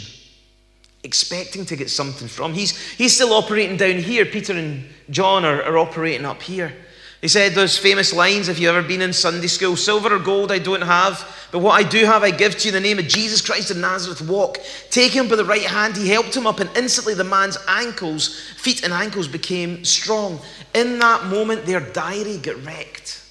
expecting 1.04 1.65
to 1.65 1.75
get 1.75 1.89
something 1.89 2.27
from. 2.27 2.54
He's, 2.54 2.77
he's 2.77 3.13
still 3.13 3.34
operating 3.34 3.77
down 3.77 3.97
here. 3.97 4.25
Peter 4.25 4.54
and 4.54 4.86
John 5.10 5.45
are, 5.45 5.62
are 5.63 5.77
operating 5.77 6.25
up 6.25 6.41
here. 6.41 6.73
He 7.21 7.27
said 7.27 7.53
those 7.53 7.77
famous 7.77 8.13
lines, 8.13 8.49
if 8.49 8.60
you've 8.60 8.75
ever 8.75 8.86
been 8.86 9.03
in 9.03 9.13
Sunday 9.13 9.45
school 9.45 9.75
silver 9.75 10.15
or 10.15 10.19
gold 10.19 10.51
I 10.51 10.57
don't 10.57 10.81
have, 10.81 11.47
but 11.51 11.60
what 11.60 11.79
I 11.79 11.88
do 11.88 12.03
have 12.05 12.23
I 12.23 12.31
give 12.31 12.57
to 12.57 12.67
you 12.67 12.75
in 12.75 12.81
the 12.81 12.88
name 12.88 12.97
of 12.97 13.07
Jesus 13.07 13.41
Christ 13.41 13.69
of 13.69 13.77
Nazareth. 13.77 14.21
Walk. 14.21 14.57
Take 14.89 15.12
him 15.12 15.27
by 15.27 15.36
the 15.36 15.45
right 15.45 15.62
hand. 15.62 15.95
He 15.95 16.10
helped 16.10 16.36
him 16.36 16.47
up, 16.47 16.60
and 16.60 16.69
instantly 16.75 17.13
the 17.13 17.23
man's 17.23 17.60
ankles, 17.67 18.39
feet 18.57 18.84
and 18.84 18.91
ankles 18.91 19.27
became 19.27 19.86
strong. 19.86 20.39
In 20.73 20.97
that 20.97 21.25
moment, 21.25 21.65
their 21.65 21.79
diary 21.79 22.38
got 22.38 22.63
wrecked 22.65 23.23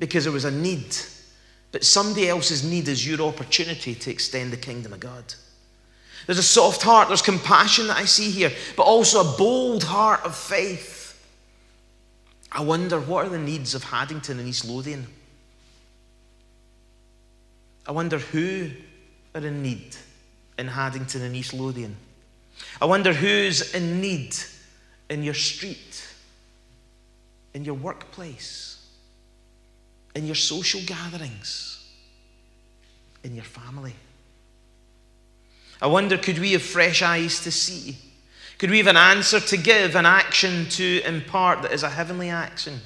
because 0.00 0.24
there 0.24 0.32
was 0.32 0.44
a 0.44 0.50
need. 0.50 0.96
But 1.70 1.84
somebody 1.84 2.28
else's 2.28 2.64
need 2.64 2.88
is 2.88 3.06
your 3.06 3.20
opportunity 3.20 3.94
to 3.94 4.10
extend 4.10 4.52
the 4.52 4.56
kingdom 4.56 4.92
of 4.92 4.98
God. 4.98 5.34
There's 6.26 6.38
a 6.38 6.42
soft 6.42 6.82
heart, 6.82 7.08
there's 7.08 7.22
compassion 7.22 7.86
that 7.86 7.96
I 7.96 8.06
see 8.06 8.30
here, 8.30 8.50
but 8.76 8.84
also 8.84 9.20
a 9.20 9.36
bold 9.36 9.84
heart 9.84 10.24
of 10.24 10.36
faith. 10.36 11.01
I 12.54 12.60
wonder 12.60 13.00
what 13.00 13.26
are 13.26 13.30
the 13.30 13.38
needs 13.38 13.74
of 13.74 13.82
Haddington 13.82 14.38
and 14.38 14.46
East 14.46 14.66
Lothian? 14.66 15.06
I 17.86 17.92
wonder 17.92 18.18
who 18.18 18.70
are 19.34 19.44
in 19.44 19.62
need 19.62 19.96
in 20.58 20.68
Haddington 20.68 21.22
and 21.22 21.34
East 21.34 21.54
Lothian. 21.54 21.96
I 22.80 22.84
wonder 22.84 23.14
who's 23.14 23.74
in 23.74 24.02
need 24.02 24.36
in 25.08 25.22
your 25.22 25.34
street, 25.34 26.06
in 27.54 27.64
your 27.64 27.74
workplace, 27.74 28.86
in 30.14 30.26
your 30.26 30.34
social 30.34 30.82
gatherings, 30.84 31.90
in 33.24 33.34
your 33.34 33.44
family. 33.44 33.94
I 35.80 35.86
wonder 35.86 36.18
could 36.18 36.38
we 36.38 36.52
have 36.52 36.62
fresh 36.62 37.00
eyes 37.00 37.42
to 37.44 37.50
see? 37.50 37.96
Could 38.58 38.70
we 38.70 38.78
have 38.78 38.86
an 38.86 38.96
answer 38.96 39.40
to 39.40 39.56
give, 39.56 39.96
an 39.96 40.06
action 40.06 40.68
to 40.70 41.02
impart 41.04 41.62
that 41.62 41.72
is 41.72 41.82
a 41.82 41.90
heavenly 41.90 42.30
action? 42.30 42.80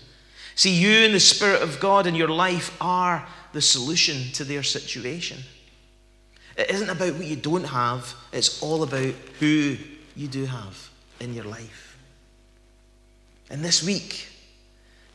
See, 0.54 0.74
you 0.74 1.04
and 1.04 1.14
the 1.14 1.20
Spirit 1.20 1.62
of 1.62 1.80
God 1.80 2.06
in 2.06 2.14
your 2.14 2.28
life 2.28 2.74
are 2.80 3.26
the 3.52 3.60
solution 3.60 4.32
to 4.32 4.44
their 4.44 4.62
situation. 4.62 5.38
It 6.56 6.70
isn't 6.70 6.88
about 6.88 7.14
what 7.14 7.26
you 7.26 7.36
don't 7.36 7.64
have, 7.64 8.14
it's 8.32 8.62
all 8.62 8.82
about 8.82 9.14
who 9.38 9.76
you 10.14 10.28
do 10.28 10.46
have 10.46 10.90
in 11.20 11.34
your 11.34 11.44
life. 11.44 11.98
And 13.50 13.62
this 13.62 13.82
week, 13.82 14.28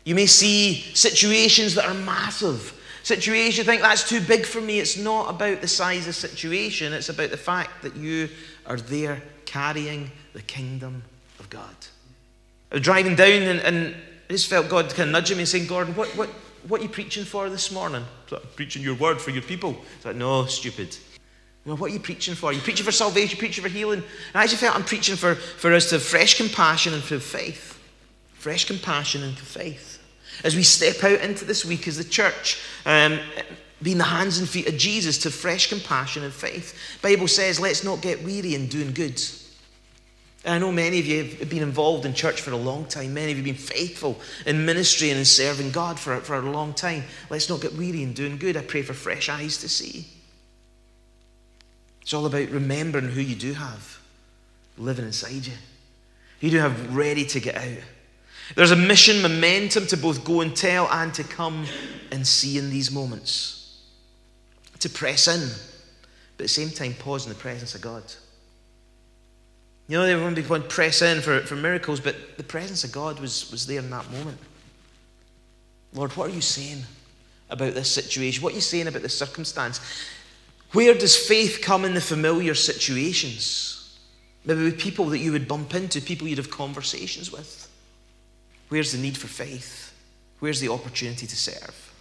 you 0.03 0.15
may 0.15 0.25
see 0.25 0.81
situations 0.93 1.75
that 1.75 1.85
are 1.85 1.93
massive. 1.93 2.79
Situations 3.03 3.57
you 3.57 3.63
think 3.63 3.81
that's 3.81 4.07
too 4.07 4.21
big 4.21 4.45
for 4.45 4.61
me. 4.61 4.79
It's 4.79 4.97
not 4.97 5.29
about 5.29 5.61
the 5.61 5.67
size 5.67 6.01
of 6.01 6.05
the 6.07 6.13
situation, 6.13 6.93
it's 6.93 7.09
about 7.09 7.31
the 7.31 7.37
fact 7.37 7.81
that 7.81 7.95
you 7.95 8.29
are 8.67 8.77
there 8.77 9.21
carrying 9.45 10.11
the 10.33 10.41
kingdom 10.41 11.03
of 11.39 11.49
God. 11.49 11.75
I 12.71 12.75
was 12.75 12.83
driving 12.83 13.15
down 13.15 13.41
and, 13.43 13.59
and 13.59 13.95
I 14.29 14.33
just 14.33 14.47
felt 14.47 14.69
God 14.69 14.89
kind 14.89 15.09
of 15.09 15.13
nudging 15.13 15.37
me 15.37 15.41
and 15.41 15.49
saying, 15.49 15.67
Gordon, 15.67 15.95
what, 15.95 16.07
what, 16.15 16.29
what 16.67 16.79
are 16.79 16.83
you 16.83 16.89
preaching 16.89 17.25
for 17.25 17.49
this 17.49 17.71
morning? 17.71 18.03
I'm 18.31 18.39
preaching 18.55 18.81
your 18.81 18.95
word 18.95 19.19
for 19.19 19.31
your 19.31 19.41
people. 19.41 19.75
It's 19.97 20.05
like, 20.05 20.15
no, 20.15 20.45
stupid. 20.45 20.95
You 21.65 21.71
know, 21.71 21.75
what 21.75 21.91
are 21.91 21.93
you 21.93 21.99
preaching 21.99 22.33
for? 22.33 22.47
Are 22.47 22.53
you 22.53 22.61
preaching 22.61 22.85
for 22.85 22.91
salvation? 22.91 23.29
Are 23.29 23.35
you 23.35 23.39
preaching 23.39 23.63
for 23.63 23.69
healing? 23.69 23.99
And 23.99 24.35
I 24.35 24.43
actually 24.43 24.57
felt 24.57 24.75
I'm 24.75 24.85
preaching 24.85 25.15
for, 25.15 25.35
for 25.35 25.73
us 25.73 25.89
to 25.89 25.95
have 25.95 26.03
fresh 26.03 26.37
compassion 26.37 26.93
and 26.93 27.03
for 27.03 27.19
faith. 27.19 27.77
Fresh 28.33 28.65
compassion 28.65 29.23
and 29.23 29.37
faith. 29.37 30.01
As 30.43 30.55
we 30.55 30.63
step 30.63 31.03
out 31.03 31.19
into 31.19 31.45
this 31.45 31.65
week 31.65 31.87
as 31.87 31.97
the 31.97 32.03
church, 32.03 32.59
um, 32.85 33.19
being 33.83 33.97
the 33.97 34.03
hands 34.03 34.39
and 34.39 34.47
feet 34.47 34.67
of 34.67 34.77
Jesus 34.77 35.17
to 35.19 35.29
fresh 35.29 35.67
compassion 35.67 36.23
and 36.23 36.33
faith. 36.33 36.77
Bible 37.01 37.27
says, 37.27 37.59
let's 37.59 37.83
not 37.83 38.01
get 38.01 38.23
weary 38.23 38.55
in 38.55 38.67
doing 38.67 38.93
good. 38.93 39.21
I 40.43 40.57
know 40.57 40.71
many 40.71 40.99
of 40.99 41.05
you 41.05 41.23
have 41.23 41.49
been 41.49 41.61
involved 41.61 42.05
in 42.05 42.15
church 42.15 42.41
for 42.41 42.51
a 42.51 42.57
long 42.57 42.85
time. 42.85 43.13
Many 43.13 43.31
of 43.31 43.37
you 43.37 43.43
have 43.43 43.55
been 43.55 43.63
faithful 43.63 44.19
in 44.45 44.65
ministry 44.65 45.11
and 45.11 45.19
in 45.19 45.25
serving 45.25 45.71
God 45.71 45.99
for, 45.99 46.19
for 46.21 46.35
a 46.35 46.41
long 46.41 46.73
time. 46.73 47.03
Let's 47.29 47.47
not 47.47 47.61
get 47.61 47.75
weary 47.75 48.01
in 48.01 48.13
doing 48.13 48.37
good. 48.37 48.57
I 48.57 48.61
pray 48.61 48.81
for 48.81 48.93
fresh 48.93 49.29
eyes 49.29 49.57
to 49.59 49.69
see. 49.69 50.07
It's 52.01 52.13
all 52.13 52.25
about 52.25 52.49
remembering 52.49 53.09
who 53.09 53.21
you 53.21 53.35
do 53.35 53.53
have 53.53 53.99
living 54.77 55.05
inside 55.05 55.45
you. 55.45 55.53
Who 56.39 56.47
you 56.47 56.51
do 56.51 56.57
have 56.57 56.95
ready 56.95 57.25
to 57.25 57.39
get 57.39 57.55
out. 57.55 57.83
There's 58.55 58.71
a 58.71 58.75
mission 58.75 59.21
momentum 59.21 59.85
to 59.87 59.97
both 59.97 60.23
go 60.23 60.41
and 60.41 60.55
tell 60.55 60.87
and 60.89 61.13
to 61.13 61.23
come 61.23 61.65
and 62.11 62.25
see 62.25 62.57
in 62.57 62.69
these 62.69 62.91
moments. 62.91 63.79
To 64.79 64.89
press 64.89 65.27
in, 65.27 65.47
but 66.37 66.43
at 66.43 66.45
the 66.45 66.47
same 66.47 66.71
time 66.71 66.95
pause 66.95 67.27
in 67.27 67.31
the 67.31 67.37
presence 67.37 67.75
of 67.75 67.81
God. 67.81 68.03
You 69.87 69.97
know, 69.97 70.17
going 70.19 70.61
to 70.61 70.67
press 70.67 71.01
in 71.01 71.21
for, 71.21 71.41
for 71.41 71.55
miracles, 71.55 71.99
but 71.99 72.37
the 72.37 72.43
presence 72.43 72.83
of 72.83 72.91
God 72.91 73.19
was, 73.19 73.51
was 73.51 73.67
there 73.67 73.79
in 73.79 73.89
that 73.89 74.09
moment. 74.11 74.37
Lord, 75.93 76.15
what 76.15 76.29
are 76.29 76.33
you 76.33 76.41
saying 76.41 76.83
about 77.49 77.73
this 77.73 77.91
situation? 77.91 78.43
What 78.43 78.53
are 78.53 78.55
you 78.55 78.61
saying 78.61 78.87
about 78.87 79.01
this 79.01 79.17
circumstance? 79.17 79.81
Where 80.71 80.93
does 80.93 81.17
faith 81.17 81.59
come 81.61 81.83
in 81.83 81.93
the 81.93 82.01
familiar 82.01 82.55
situations? 82.55 83.99
Maybe 84.45 84.63
with 84.63 84.79
people 84.79 85.05
that 85.07 85.19
you 85.19 85.33
would 85.33 85.47
bump 85.47 85.75
into, 85.75 86.01
people 86.01 86.27
you'd 86.27 86.37
have 86.37 86.49
conversations 86.49 87.31
with. 87.31 87.69
Where's 88.69 88.93
the 88.93 88.97
need 88.97 89.17
for 89.17 89.27
faith? 89.27 89.93
Where's 90.39 90.61
the 90.61 90.69
opportunity 90.69 91.27
to 91.27 91.35
serve? 91.35 91.93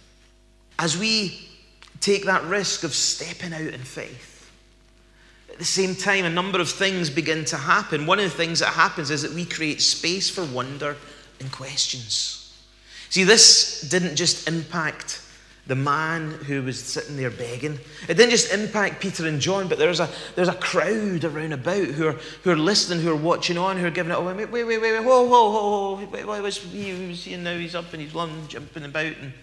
As 0.79 0.97
we 0.97 1.49
take 1.99 2.25
that 2.25 2.43
risk 2.45 2.83
of 2.83 2.93
stepping 2.93 3.53
out 3.53 3.61
in 3.61 3.81
faith, 3.81 4.30
at 5.51 5.59
the 5.59 5.65
same 5.65 5.95
time, 5.95 6.25
a 6.25 6.29
number 6.29 6.59
of 6.59 6.69
things 6.69 7.09
begin 7.09 7.45
to 7.45 7.57
happen. 7.57 8.05
One 8.05 8.19
of 8.19 8.25
the 8.25 8.37
things 8.37 8.59
that 8.59 8.69
happens 8.69 9.11
is 9.11 9.21
that 9.21 9.31
we 9.31 9.45
create 9.45 9.81
space 9.81 10.29
for 10.29 10.45
wonder 10.45 10.95
and 11.39 11.51
questions. 11.51 12.37
See, 13.09 13.23
this 13.23 13.81
didn't 13.81 14.15
just 14.15 14.47
impact 14.47 15.21
the 15.67 15.75
man 15.75 16.31
who 16.31 16.63
was 16.63 16.81
sitting 16.81 17.17
there 17.17 17.29
begging. 17.29 17.79
It 18.07 18.15
didn't 18.15 18.31
just 18.31 18.51
impact 18.51 18.99
Peter 18.99 19.27
and 19.27 19.39
John, 19.39 19.67
but 19.67 19.77
there's 19.77 19.99
a, 19.99 20.09
there's 20.35 20.47
a 20.47 20.55
crowd 20.55 21.23
around 21.23 21.53
about 21.53 21.85
who 21.85 22.07
are, 22.07 22.17
who 22.43 22.51
are 22.51 22.57
listening, 22.57 22.99
who 23.03 23.11
are 23.11 23.15
watching 23.15 23.57
on, 23.57 23.77
who 23.77 23.85
are 23.85 23.91
giving 23.91 24.11
it, 24.11 24.15
oh, 24.15 24.25
wait, 24.25 24.49
wait, 24.49 24.63
wait, 24.63 24.81
wait, 24.81 24.99
whoa, 24.99 25.23
whoa, 25.23 25.51
whoa, 25.51 25.95
whoa, 25.95 26.05
wait, 26.05 26.27
wait, 26.27 26.41
what's 26.41 26.57
he, 26.57 27.07
was 27.07 27.19
seeing 27.19 27.43
now? 27.43 27.57
He's 27.57 27.75
up 27.75 27.93
and 27.93 28.01
he's 28.01 28.15
running, 28.15 28.47
jumping 28.47 28.85
about. 28.85 29.05
And 29.05 29.33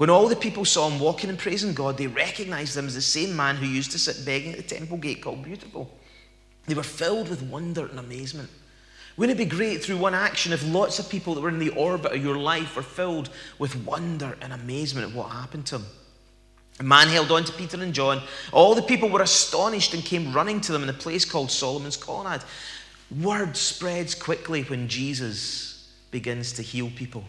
when 0.00 0.08
all 0.08 0.28
the 0.28 0.34
people 0.36 0.64
saw 0.64 0.88
him 0.88 0.98
walking 0.98 1.28
and 1.28 1.38
praising 1.38 1.74
God, 1.74 1.98
they 1.98 2.06
recognized 2.06 2.74
him 2.74 2.86
as 2.86 2.94
the 2.94 3.02
same 3.02 3.36
man 3.36 3.56
who 3.56 3.66
used 3.66 3.92
to 3.92 3.98
sit 3.98 4.24
begging 4.24 4.52
at 4.52 4.56
the 4.56 4.62
temple 4.62 4.96
gate 4.96 5.20
called 5.20 5.44
Beautiful. 5.44 5.94
They 6.66 6.72
were 6.72 6.82
filled 6.82 7.28
with 7.28 7.42
wonder 7.42 7.84
and 7.84 7.98
amazement. 7.98 8.48
Wouldn't 9.18 9.38
it 9.38 9.44
be 9.44 9.56
great 9.56 9.84
through 9.84 9.98
one 9.98 10.14
action 10.14 10.54
if 10.54 10.66
lots 10.66 10.98
of 10.98 11.10
people 11.10 11.34
that 11.34 11.42
were 11.42 11.50
in 11.50 11.58
the 11.58 11.68
orbit 11.68 12.12
of 12.12 12.24
your 12.24 12.38
life 12.38 12.76
were 12.76 12.82
filled 12.82 13.28
with 13.58 13.76
wonder 13.84 14.38
and 14.40 14.54
amazement 14.54 15.10
at 15.10 15.14
what 15.14 15.32
happened 15.32 15.66
to 15.66 15.76
them? 15.76 15.86
A 16.78 16.82
man 16.82 17.08
held 17.08 17.30
on 17.30 17.44
to 17.44 17.52
Peter 17.52 17.76
and 17.82 17.92
John. 17.92 18.22
All 18.52 18.74
the 18.74 18.80
people 18.80 19.10
were 19.10 19.20
astonished 19.20 19.92
and 19.92 20.02
came 20.02 20.32
running 20.32 20.62
to 20.62 20.72
them 20.72 20.82
in 20.82 20.88
a 20.88 20.94
place 20.94 21.26
called 21.26 21.50
Solomon's 21.50 21.98
Colonnade. 21.98 22.40
Word 23.20 23.54
spreads 23.54 24.14
quickly 24.14 24.62
when 24.62 24.88
Jesus 24.88 25.92
begins 26.10 26.54
to 26.54 26.62
heal 26.62 26.90
people. 26.96 27.24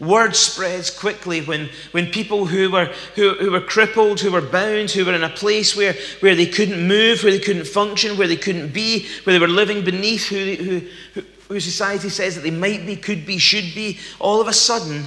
Word 0.00 0.34
spreads 0.34 0.90
quickly 0.90 1.40
when, 1.40 1.68
when 1.92 2.10
people 2.10 2.46
who 2.46 2.70
were, 2.70 2.86
who, 3.14 3.34
who 3.34 3.52
were 3.52 3.60
crippled, 3.60 4.20
who 4.20 4.32
were 4.32 4.40
bound, 4.40 4.90
who 4.90 5.04
were 5.04 5.14
in 5.14 5.22
a 5.22 5.28
place 5.28 5.76
where, 5.76 5.94
where 6.20 6.34
they 6.34 6.46
couldn't 6.46 6.86
move, 6.86 7.22
where 7.22 7.32
they 7.32 7.38
couldn't 7.38 7.66
function, 7.66 8.18
where 8.18 8.26
they 8.26 8.36
couldn't 8.36 8.72
be, 8.72 9.06
where 9.22 9.32
they 9.32 9.38
were 9.38 9.48
living 9.48 9.84
beneath 9.84 10.26
who, 10.26 10.54
who, 10.54 11.22
who, 11.48 11.60
society 11.60 12.08
says 12.08 12.34
that 12.34 12.40
they 12.40 12.50
might 12.50 12.84
be, 12.84 12.96
could 12.96 13.24
be, 13.24 13.38
should 13.38 13.74
be, 13.74 13.98
all 14.18 14.40
of 14.40 14.48
a 14.48 14.52
sudden, 14.52 15.04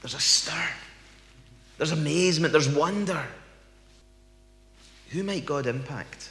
there's 0.00 0.14
a 0.14 0.20
stir. 0.20 0.68
There's 1.76 1.92
amazement, 1.92 2.52
there's 2.52 2.68
wonder. 2.68 3.22
Who 5.10 5.22
might 5.22 5.44
God 5.44 5.66
impact 5.66 6.30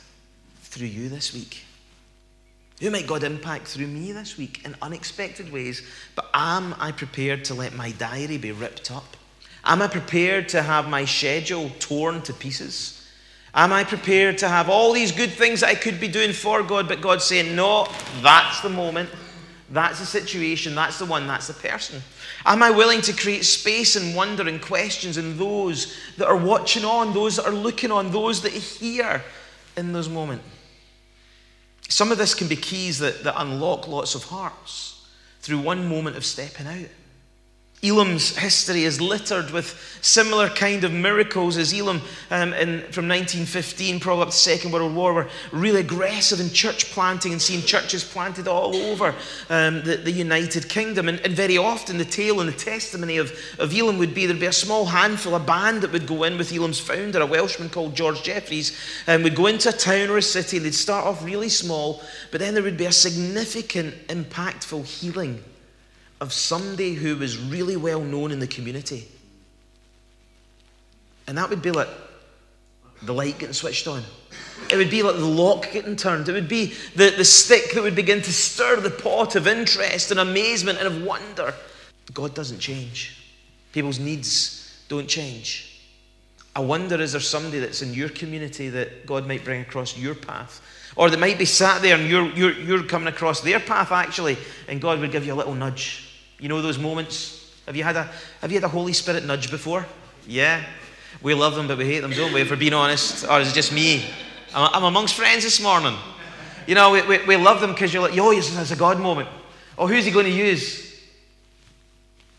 through 0.64 0.88
you 0.88 1.10
this 1.10 1.34
week? 1.34 1.67
Who 2.80 2.92
might 2.92 3.08
God 3.08 3.24
impact 3.24 3.68
through 3.68 3.88
me 3.88 4.12
this 4.12 4.38
week 4.38 4.62
in 4.64 4.76
unexpected 4.82 5.52
ways? 5.52 5.82
But 6.14 6.30
am 6.34 6.76
I 6.80 6.92
prepared 6.92 7.44
to 7.46 7.56
let 7.56 7.74
my 7.74 7.92
diary 7.92 8.38
be 8.38 8.52
ripped 8.52 8.92
up? 8.92 9.18
Am 9.66 9.82
I 9.82 9.88
prepared 9.88 10.48
to 10.50 10.62
have 10.62 10.88
my 10.88 11.04
schedule 11.04 11.72
torn 11.80 12.22
to 12.24 12.34
pieces? 12.34 13.04
Am 13.56 13.74
I 13.74 13.84
prepared 13.84 14.38
to 14.40 14.48
have 14.48 14.70
all 14.70 14.94
these 14.94 15.12
good 15.12 15.32
things 15.32 15.62
that 15.62 15.70
I 15.70 15.76
could 15.76 16.00
be 16.00 16.08
doing 16.08 16.34
for 16.34 16.62
God, 16.62 16.88
but 16.88 17.02
God 17.02 17.22
saying, 17.22 17.56
no, 17.56 17.88
that's 18.22 18.62
the 18.62 18.70
moment, 18.70 19.10
that's 19.72 20.00
the 20.00 20.06
situation, 20.06 20.76
that's 20.76 21.00
the 21.00 21.06
one, 21.06 21.26
that's 21.26 21.48
the 21.48 21.54
person? 21.54 22.04
Am 22.46 22.62
I 22.62 22.70
willing 22.70 23.02
to 23.02 23.14
create 23.14 23.44
space 23.44 23.96
and 23.96 24.16
wonder 24.16 24.48
and 24.48 24.62
questions 24.62 25.18
in 25.18 25.38
those 25.38 25.98
that 26.18 26.28
are 26.28 26.38
watching 26.38 26.86
on, 26.86 27.14
those 27.14 27.38
that 27.38 27.48
are 27.48 27.52
looking 27.52 27.92
on, 27.92 28.12
those 28.12 28.44
that 28.44 28.54
hear 28.54 29.24
in 29.76 29.92
those 29.92 30.08
moments? 30.08 30.46
Some 31.90 32.12
of 32.12 32.18
this 32.18 32.36
can 32.36 32.48
be 32.48 32.56
keys 32.56 33.00
that, 33.00 33.24
that 33.24 33.40
unlock 33.40 33.88
lots 33.88 34.16
of 34.16 34.26
hearts 34.26 35.06
through 35.42 35.60
one 35.60 35.88
moment 35.88 36.18
of 36.18 36.26
stepping 36.26 36.68
out. 36.68 36.90
Elim's 37.88 38.36
history 38.36 38.84
is 38.84 39.00
littered 39.00 39.52
with 39.52 40.00
similar 40.02 40.50
kind 40.50 40.84
of 40.84 40.92
miracles 40.92 41.58
as 41.58 41.74
Elim 41.74 42.02
um, 42.32 42.54
in, 42.54 42.82
from 42.92 43.08
1915, 43.08 44.00
probably 44.00 44.24
up 44.24 44.30
to 44.30 44.34
the 44.34 44.38
Second 44.38 44.72
World 44.72 44.94
War, 44.94 45.14
were 45.14 45.30
really 45.52 45.80
aggressive 45.80 46.40
in 46.40 46.50
church 46.50 46.92
planting 46.92 47.32
and 47.32 47.42
seeing 47.42 47.62
churches 47.62 48.04
planted 48.04 48.48
all 48.48 48.76
over 48.76 49.16
um, 49.50 49.84
the, 49.84 49.98
the, 50.04 50.12
United 50.12 50.68
Kingdom. 50.68 51.08
And, 51.08 51.20
and, 51.22 51.34
very 51.34 51.58
often 51.58 51.98
the 51.98 52.06
tale 52.06 52.40
and 52.40 52.50
the 52.50 52.58
testimony 52.58 53.18
of, 53.18 53.32
of 53.60 53.74
Elim 53.74 53.98
would 53.98 54.14
be 54.14 54.26
there'd 54.26 54.40
be 54.40 54.48
a 54.48 54.54
small 54.54 54.86
handful, 54.86 55.36
a 55.36 55.40
band 55.40 55.82
that 55.82 55.92
would 55.92 56.08
go 56.08 56.24
in 56.24 56.38
with 56.38 56.52
Elim's 56.52 56.80
founder, 56.80 57.22
a 57.22 57.26
Welshman 57.26 57.70
called 57.70 57.96
George 57.96 58.24
Jeffreys, 58.24 58.78
and 59.08 59.24
would 59.24 59.36
go 59.36 59.48
into 59.48 59.70
a 59.70 59.74
town 59.74 60.10
or 60.10 60.18
a 60.18 60.22
city. 60.22 60.60
They'd 60.60 60.74
start 60.74 61.06
off 61.06 61.24
really 61.24 61.50
small, 61.50 62.02
but 62.32 62.40
then 62.40 62.54
there 62.54 62.64
would 62.64 62.78
be 62.78 62.86
a 62.86 62.92
significant, 62.92 64.08
impactful 64.08 64.86
healing 64.86 65.44
of 66.20 66.34
somebody 66.34 66.94
who 66.94 67.16
was 67.18 67.38
really 67.38 67.78
well 67.78 68.02
known 68.02 68.32
in 68.32 68.40
the 68.40 68.48
community. 68.48 69.08
And 71.28 71.38
that 71.38 71.50
would 71.50 71.62
be 71.62 71.72
like 71.72 71.90
the 73.04 73.14
light 73.14 73.38
getting 73.38 73.54
switched 73.54 73.88
on. 73.88 74.02
It 74.72 74.78
would 74.78 74.90
be 74.90 75.04
like 75.04 75.16
the 75.16 75.26
lock 75.26 75.72
getting 75.72 75.96
turned. 75.96 76.28
It 76.28 76.34
would 76.34 76.48
be 76.48 76.74
the, 76.96 77.12
the 77.12 77.26
stick 77.26 77.74
that 77.74 77.84
would 77.84 77.96
begin 77.96 78.22
to 78.22 78.34
stir 78.34 78.78
the 78.78 78.90
pot 78.90 79.36
of 79.36 79.48
interest 79.48 80.10
and 80.10 80.20
amazement 80.20 80.80
and 80.80 80.88
of 80.88 81.04
wonder. 81.04 81.54
God 82.14 82.34
doesn't 82.34 82.60
change, 82.60 83.18
people's 83.74 84.00
needs 84.00 84.84
don't 84.88 85.08
change. 85.08 85.82
I 86.56 86.62
wonder 86.62 87.00
is 87.00 87.12
there 87.12 87.22
somebody 87.22 87.60
that's 87.60 87.84
in 87.84 87.94
your 87.94 88.10
community 88.10 88.70
that 88.70 89.06
God 89.06 89.28
might 89.28 89.46
bring 89.46 89.62
across 89.62 89.96
your 89.96 90.16
path? 90.16 90.62
Or 90.96 91.08
that 91.12 91.20
might 91.20 91.38
be 91.38 91.46
sat 91.46 91.84
there 91.84 91.96
and 91.96 92.10
you're, 92.10 92.32
you're, 92.32 92.54
you're 92.54 92.84
coming 92.84 93.08
across 93.08 93.42
their 93.42 93.60
path 93.60 93.92
actually, 93.92 94.38
and 94.68 94.82
God 94.82 95.00
would 95.00 95.12
give 95.12 95.24
you 95.24 95.34
a 95.34 95.36
little 95.36 95.54
nudge 95.54 96.07
you 96.40 96.50
know 96.50 96.62
those 96.62 96.78
moments? 96.78 97.52
Have 97.66 97.76
you 97.76 97.84
had 97.84 97.96
a, 97.96 98.04
have 98.42 98.52
you 98.52 98.58
had 98.58 98.64
a 98.64 98.70
Holy 98.70 98.94
Spirit 98.94 99.26
nudge 99.26 99.52
before? 99.52 99.86
Yeah. 100.28 100.64
We 101.22 101.34
love 101.34 101.56
them, 101.56 101.68
but 101.68 101.78
we 101.78 101.86
hate 101.86 102.02
them, 102.02 102.12
don't 102.12 102.34
we? 102.34 102.42
If 102.42 102.50
we're 102.50 102.58
being 102.58 102.74
honest. 102.74 103.26
Or 103.28 103.40
is 103.40 103.52
it 103.52 103.56
just 103.56 103.74
me? 103.74 104.06
I'm, 104.54 104.84
amongst 104.84 105.16
friends 105.16 105.44
this 105.44 105.62
morning. 105.62 105.96
You 106.68 106.76
know, 106.76 106.92
we, 106.92 107.02
we, 107.04 107.26
we 107.26 107.36
love 107.36 107.62
them 107.62 107.72
because 107.72 107.94
you're 107.94 108.04
like, 108.04 108.16
yo, 108.16 108.32
it's 108.32 108.72
a 108.72 108.76
God 108.76 109.00
moment. 109.00 109.30
Oh, 109.78 109.88
who's 109.88 110.06
he 110.06 110.12
going 110.12 110.26
to 110.26 110.32
use? 110.32 111.02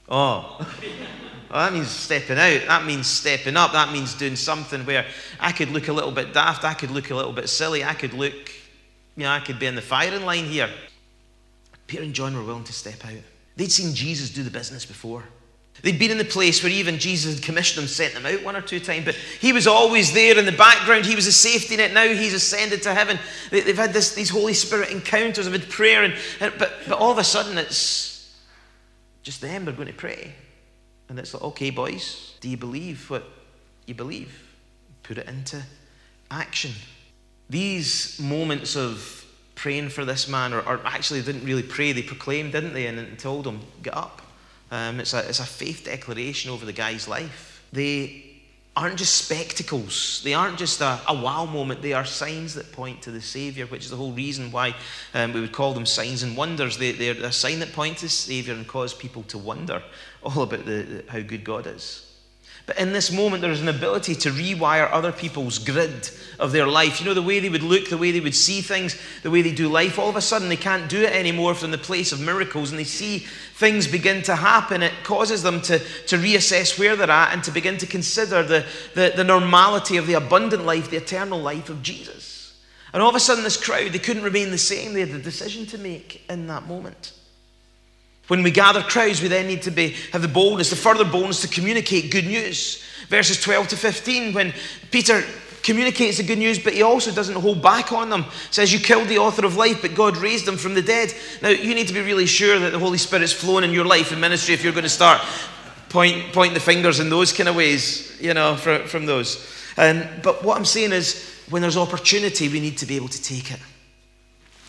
Oh. 0.09 0.57
Well, 0.59 0.69
oh, 1.51 1.59
that 1.59 1.73
means 1.73 1.89
stepping 1.89 2.39
out. 2.39 2.63
That 2.67 2.85
means 2.85 3.07
stepping 3.07 3.57
up. 3.57 3.73
That 3.73 3.93
means 3.93 4.15
doing 4.15 4.37
something 4.37 4.85
where 4.85 5.07
I 5.41 5.53
could 5.53 5.71
look 5.71 5.89
a 5.89 5.93
little 5.93 6.13
bit 6.13 6.33
daft. 6.33 6.65
I 6.65 6.75
could 6.75 6.91
look 6.91 7.11
a 7.11 7.15
little 7.15 7.33
bit 7.33 7.49
silly. 7.49 7.85
I 7.85 7.95
could 7.95 8.13
look, 8.13 8.35
you 9.17 9.25
know, 9.25 9.31
I 9.31 9.41
could 9.41 9.59
be 9.59 9.67
in 9.67 9.75
the 9.75 9.83
firing 9.83 10.25
line 10.25 10.45
here. 10.45 10.69
Peter 11.87 12.03
and 12.03 12.15
John 12.15 12.37
were 12.37 12.45
willing 12.45 12.65
to 12.65 12.73
step 12.73 13.05
out. 13.05 13.23
They'd 13.59 13.73
seen 13.73 13.93
Jesus 13.93 14.31
do 14.31 14.45
the 14.45 14.51
business 14.51 14.87
before. 14.87 15.25
They'd 15.83 15.99
been 15.99 16.13
in 16.13 16.19
the 16.19 16.25
place 16.25 16.63
where 16.63 16.71
even 16.71 16.99
Jesus 16.99 17.35
had 17.35 17.43
commissioned 17.43 17.83
them, 17.83 17.89
sent 17.89 18.15
them 18.15 18.25
out 18.25 18.45
one 18.45 18.55
or 18.55 18.61
two 18.61 18.79
times, 18.79 19.05
but 19.05 19.17
he 19.17 19.53
was 19.53 19.67
always 19.67 20.13
there 20.13 20.39
in 20.39 20.47
the 20.47 20.53
background. 20.53 21.05
He 21.05 21.17
was 21.17 21.27
a 21.27 21.33
safety 21.33 21.77
net. 21.77 21.93
Now 21.93 22.07
he's 22.07 22.35
ascended 22.35 22.85
to 22.85 22.95
heaven. 22.95 23.19
They, 23.51 23.63
have 23.63 23.77
had 23.77 23.93
this, 23.93 24.15
these 24.15 24.31
Holy 24.31 24.55
Spirit 24.55 24.91
encounters, 24.91 25.47
they've 25.47 25.61
had 25.61 25.71
prayer, 25.71 26.05
and, 26.05 26.15
and, 26.41 26.53
but, 26.57 26.73
but 26.87 26.99
all 26.99 27.11
of 27.11 27.19
a 27.19 27.25
sudden 27.25 27.59
it's 27.59 28.33
just 29.25 29.41
them, 29.41 29.65
they're 29.65 29.75
going 29.75 29.89
to 29.89 29.95
pray. 29.95 30.33
And 31.09 31.19
it's 31.19 31.35
like, 31.35 31.43
okay, 31.43 31.71
boys, 31.71 32.35
do 32.41 32.49
you 32.49 32.57
believe 32.57 33.11
what 33.11 33.25
you 33.87 33.95
believe? 33.95 34.41
Put 35.03 35.19
it 35.19 35.29
into 35.29 35.61
action. 36.31 36.73
These 37.51 38.21
moments 38.21 38.77
of 38.77 39.25
praying 39.59 39.91
for 39.91 40.05
this 40.05 40.29
man, 40.29 40.55
or, 40.55 40.61
or 40.61 40.81
actually 40.85 41.21
didn't 41.21 41.45
really 41.45 41.63
pray, 41.63 41.93
they 41.93 42.03
proclaimed, 42.03 42.53
didn't 42.53 42.73
they, 42.73 42.87
and, 42.87 42.99
and 42.99 43.19
told 43.19 43.47
him, 43.47 43.61
get 43.83 43.95
up 43.95 44.23
um, 44.71 45.01
it's, 45.01 45.15
a, 45.15 45.27
it's 45.29 45.41
a 45.41 45.47
faith 45.47 45.85
declaration 45.85 46.51
over 46.51 46.67
the 46.67 46.73
guy's 46.73 47.09
life. 47.09 47.67
They 47.73 48.25
aren't 48.77 48.97
just 48.97 49.17
spectacles. 49.17 50.21
They 50.25 50.35
aren't 50.35 50.59
just 50.59 50.81
a, 50.81 51.01
a 51.09 51.15
wow 51.15 51.47
moment. 51.47 51.83
They 51.83 51.95
are 51.95 52.05
signs 52.05 52.55
that 52.55 52.71
point 52.73 53.03
to 53.03 53.11
the 53.11 53.21
Savior, 53.21 53.67
which 53.67 53.85
is 53.85 53.91
the 53.91 53.97
whole 53.97 54.13
reason 54.13 54.53
why 54.53 54.75
um, 55.15 55.33
we 55.33 55.41
would 55.41 55.53
call 55.53 55.73
them 55.73 55.87
signs 55.87 56.23
and 56.23 56.37
wonders. 56.37 56.79
They, 56.79 56.93
they're 56.93 57.15
a 57.25 57.33
sign 57.33 57.59
that 57.61 57.73
point 57.73 57.99
to 57.99 58.07
the 58.07 58.11
Savior 58.11 58.55
and 58.55 58.67
cause 58.67 58.95
people 58.95 59.23
to 59.25 59.39
wonder 59.39 59.83
all 60.23 60.43
about 60.43 60.65
the, 60.67 60.83
the, 60.83 61.05
how 61.09 61.21
good 61.21 61.45
God 61.45 61.67
is. 61.67 62.05
But 62.69 62.77
in 62.77 62.93
this 62.93 63.11
moment, 63.11 63.41
there 63.41 63.51
is 63.51 63.63
an 63.63 63.69
ability 63.69 64.15
to 64.17 64.31
rewire 64.31 64.91
other 64.93 65.11
people's 65.11 65.59
grid 65.59 66.11
of 66.39 66.53
their 66.53 66.67
life. 66.67 67.01
You 67.01 67.07
know, 67.07 67.15
the 67.15 67.23
way 67.23 67.41
they 67.41 67.49
would 67.49 67.63
look, 67.63 67.89
the 67.89 67.97
way 67.97 68.11
they 68.11 68.21
would 68.21 68.35
see 68.35 68.61
things, 68.61 68.95
the 69.23 69.31
way 69.31 69.41
they 69.41 69.55
do 69.55 69.71
life. 69.71 69.99
All 69.99 70.11
of 70.11 70.17
a 70.17 70.21
sudden, 70.21 70.51
they 70.51 70.57
can't 70.57 70.87
do 70.87 71.01
it 71.01 71.15
anymore 71.15 71.55
from 71.55 71.71
the 71.71 71.79
place 71.79 72.13
of 72.13 72.21
miracles, 72.21 72.71
and 72.71 72.79
they 72.79 72.85
see 72.85 73.21
things 73.55 73.89
begin 73.89 74.21
to 74.25 74.37
happen. 74.37 74.83
It 74.83 74.93
causes 75.03 75.43
them 75.43 75.63
to, 75.63 75.79
to 75.79 76.19
reassess 76.19 76.79
where 76.79 76.95
they're 76.95 77.11
at 77.11 77.33
and 77.33 77.43
to 77.45 77.51
begin 77.51 77.79
to 77.79 77.87
consider 77.87 78.43
the, 78.43 78.67
the, 78.95 79.15
the 79.17 79.25
normality 79.25 79.97
of 79.97 80.07
the 80.07 80.13
abundant 80.13 80.67
life, 80.67 80.91
the 80.91 80.99
eternal 80.99 81.41
life 81.41 81.71
of 81.71 81.83
Jesus. 81.83 82.55
And 82.93 83.03
all 83.03 83.09
of 83.09 83.15
a 83.15 83.21
sudden, 83.21 83.45
this 83.45 83.57
crowd, 83.57 83.93
they 83.93 83.99
couldn't 83.99 84.25
remain 84.25 84.51
the 84.51 84.59
same. 84.59 84.93
They 84.93 85.01
had 85.01 85.19
a 85.19 85.23
decision 85.23 85.65
to 85.69 85.79
make 85.79 86.23
in 86.29 86.49
that 86.49 86.67
moment. 86.67 87.15
When 88.29 88.43
we 88.43 88.51
gather 88.51 88.83
crowds, 88.83 89.23
we 89.23 89.29
then 89.29 89.47
need 89.47 89.63
to 89.63 89.71
be, 89.71 89.97
have 90.13 90.23
the 90.23 90.29
boldness, 90.29 90.71
the 90.71 90.77
further 90.77 91.05
boldness 91.05 91.41
to 91.41 91.49
communicate 91.49 92.13
good 92.13 92.27
news. 92.27 92.85
Verses 93.09 93.41
12 93.41 93.69
to 93.69 93.77
15, 93.77 94.35
when 94.35 94.53
Peter 94.91 95.25
communicates 95.63 96.19
the 96.19 96.23
good 96.23 96.39
news, 96.39 96.59
but 96.59 96.75
he 96.75 96.83
also 96.83 97.11
doesn't 97.11 97.37
hold 97.37 97.63
back 97.63 97.91
on 97.91 98.11
them. 98.11 98.27
Says, 98.51 98.73
You 98.73 98.79
killed 98.79 99.09
the 99.09 99.19
author 99.19 99.47
of 99.47 99.57
life, 99.57 99.81
but 99.81 99.95
God 99.95 100.19
raised 100.19 100.47
him 100.47 100.59
from 100.59 100.75
the 100.75 100.83
dead. 100.83 101.13
Now, 101.43 101.49
you 101.49 101.75
need 101.75 101.89
to 101.89 101.95
be 101.95 102.03
really 102.03 102.27
sure 102.27 102.59
that 102.59 102.71
the 102.71 102.79
Holy 102.79 102.99
Spirit's 102.99 103.33
flowing 103.33 103.65
in 103.65 103.73
your 103.73 103.87
life 103.87 104.13
and 104.13 104.21
ministry 104.21 104.55
if 104.55 104.63
you're 104.63 104.73
going 104.73 104.85
to 104.85 104.91
start 104.91 105.21
point, 105.89 106.33
pointing 106.35 106.55
the 106.55 106.61
fingers 106.61 107.01
in 107.01 107.09
those 107.09 107.33
kind 107.33 107.49
of 107.49 107.57
ways, 107.57 108.21
you 108.21 108.35
know, 108.35 108.57
from, 108.57 108.87
from 108.87 109.07
those. 109.07 109.37
But 109.77 110.45
what 110.45 110.59
I'm 110.59 110.67
saying 110.67 110.93
is, 110.93 111.25
when 111.49 111.63
there's 111.63 111.79
opportunity, 111.79 112.51
we 112.51 112.61
need 112.61 112.77
to 112.79 112.87
be 112.87 112.97
able 112.97 113.09
to 113.09 113.23
take 113.23 113.51
it 113.51 113.61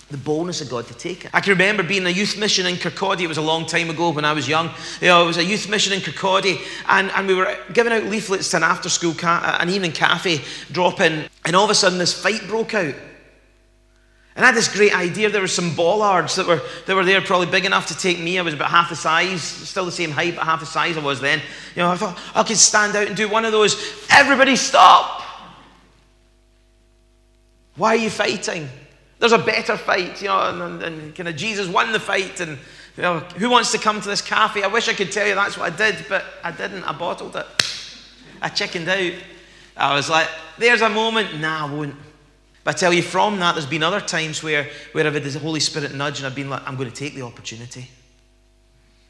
the 0.09 0.17
boldness 0.17 0.59
of 0.61 0.69
God 0.69 0.87
to 0.87 0.93
take 0.95 1.25
it. 1.25 1.31
I 1.33 1.39
can 1.39 1.51
remember 1.51 1.83
being 1.83 2.05
a 2.05 2.09
youth 2.09 2.37
mission 2.37 2.65
in 2.65 2.75
Kirkcaldy. 2.75 3.21
It 3.21 3.27
was 3.27 3.37
a 3.37 3.43
long 3.43 3.65
time 3.65 3.89
ago 3.89 4.09
when 4.09 4.25
I 4.25 4.33
was 4.33 4.47
young. 4.47 4.71
You 5.01 5.07
know, 5.07 5.23
it 5.23 5.27
was 5.27 5.37
a 5.37 5.43
youth 5.43 5.69
mission 5.69 5.93
in 5.93 5.99
Kirkcaldy, 5.99 6.59
and, 6.87 7.11
and 7.11 7.27
we 7.27 7.35
were 7.35 7.55
giving 7.73 7.93
out 7.93 8.05
leaflets 8.05 8.49
to 8.51 8.57
an 8.57 8.63
after 8.63 8.89
school, 8.89 9.13
ca- 9.13 9.41
uh, 9.43 9.61
an 9.61 9.69
evening 9.69 9.91
cafe 9.91 10.41
drop 10.71 10.99
in, 10.99 11.29
and 11.45 11.55
all 11.55 11.65
of 11.65 11.69
a 11.69 11.75
sudden 11.75 11.99
this 11.99 12.19
fight 12.19 12.41
broke 12.47 12.73
out. 12.73 12.95
And 14.35 14.45
I 14.45 14.47
had 14.47 14.55
this 14.55 14.73
great 14.73 14.95
idea. 14.95 15.29
There 15.29 15.41
were 15.41 15.47
some 15.47 15.75
bollards 15.75 16.35
that 16.37 16.47
were, 16.47 16.61
that 16.87 16.95
were 16.95 17.05
there, 17.05 17.21
probably 17.21 17.47
big 17.47 17.65
enough 17.65 17.87
to 17.87 17.97
take 17.97 18.19
me. 18.19 18.39
I 18.39 18.41
was 18.41 18.53
about 18.53 18.69
half 18.71 18.89
the 18.89 18.95
size, 18.95 19.41
still 19.41 19.85
the 19.85 19.91
same 19.91 20.11
height, 20.11 20.35
but 20.35 20.45
half 20.45 20.61
the 20.61 20.65
size 20.65 20.97
I 20.97 21.01
was 21.01 21.19
then. 21.19 21.39
You 21.75 21.81
know, 21.81 21.91
I 21.91 21.97
thought 21.97 22.17
I 22.33 22.43
could 22.43 22.57
stand 22.57 22.95
out 22.95 23.07
and 23.07 23.17
do 23.17 23.27
one 23.27 23.45
of 23.45 23.51
those. 23.51 23.75
Everybody 24.09 24.55
stop! 24.55 25.23
Why 27.75 27.89
are 27.89 27.99
you 27.99 28.09
fighting? 28.09 28.69
There's 29.19 29.33
a 29.33 29.37
better 29.37 29.77
fight, 29.77 30.21
you 30.21 30.29
know, 30.29 30.39
and, 30.49 30.61
and, 30.61 30.83
and 30.83 31.15
kind 31.15 31.29
of 31.29 31.35
Jesus 31.35 31.67
won 31.67 31.91
the 31.91 31.99
fight. 31.99 32.39
And 32.39 32.57
you 32.95 33.03
know, 33.03 33.19
who 33.19 33.49
wants 33.49 33.71
to 33.73 33.77
come 33.77 34.01
to 34.01 34.07
this 34.07 34.21
cafe? 34.21 34.63
I 34.63 34.67
wish 34.67 34.87
I 34.87 34.93
could 34.93 35.11
tell 35.11 35.27
you 35.27 35.35
that's 35.35 35.57
what 35.57 35.71
I 35.71 35.75
did, 35.75 36.05
but 36.07 36.23
I 36.43 36.51
didn't. 36.51 36.83
I 36.83 36.93
bottled 36.93 37.35
it. 37.35 37.45
I 38.41 38.49
chickened 38.49 38.87
out. 38.87 39.13
I 39.75 39.95
was 39.95 40.09
like, 40.09 40.27
there's 40.57 40.81
a 40.81 40.89
moment. 40.89 41.39
Nah, 41.39 41.67
I 41.67 41.73
won't. 41.73 41.95
But 42.63 42.75
I 42.75 42.77
tell 42.77 42.93
you, 42.93 43.01
from 43.01 43.39
that, 43.39 43.55
there's 43.55 43.65
been 43.65 43.83
other 43.83 44.01
times 44.01 44.43
where, 44.43 44.69
where 44.91 45.07
I've 45.07 45.13
had 45.13 45.23
the 45.23 45.39
Holy 45.39 45.59
Spirit 45.59 45.93
nudge 45.93 46.19
and 46.19 46.27
I've 46.27 46.35
been 46.35 46.49
like, 46.49 46.67
I'm 46.67 46.75
going 46.75 46.89
to 46.89 46.95
take 46.95 47.15
the 47.15 47.21
opportunity. 47.21 47.89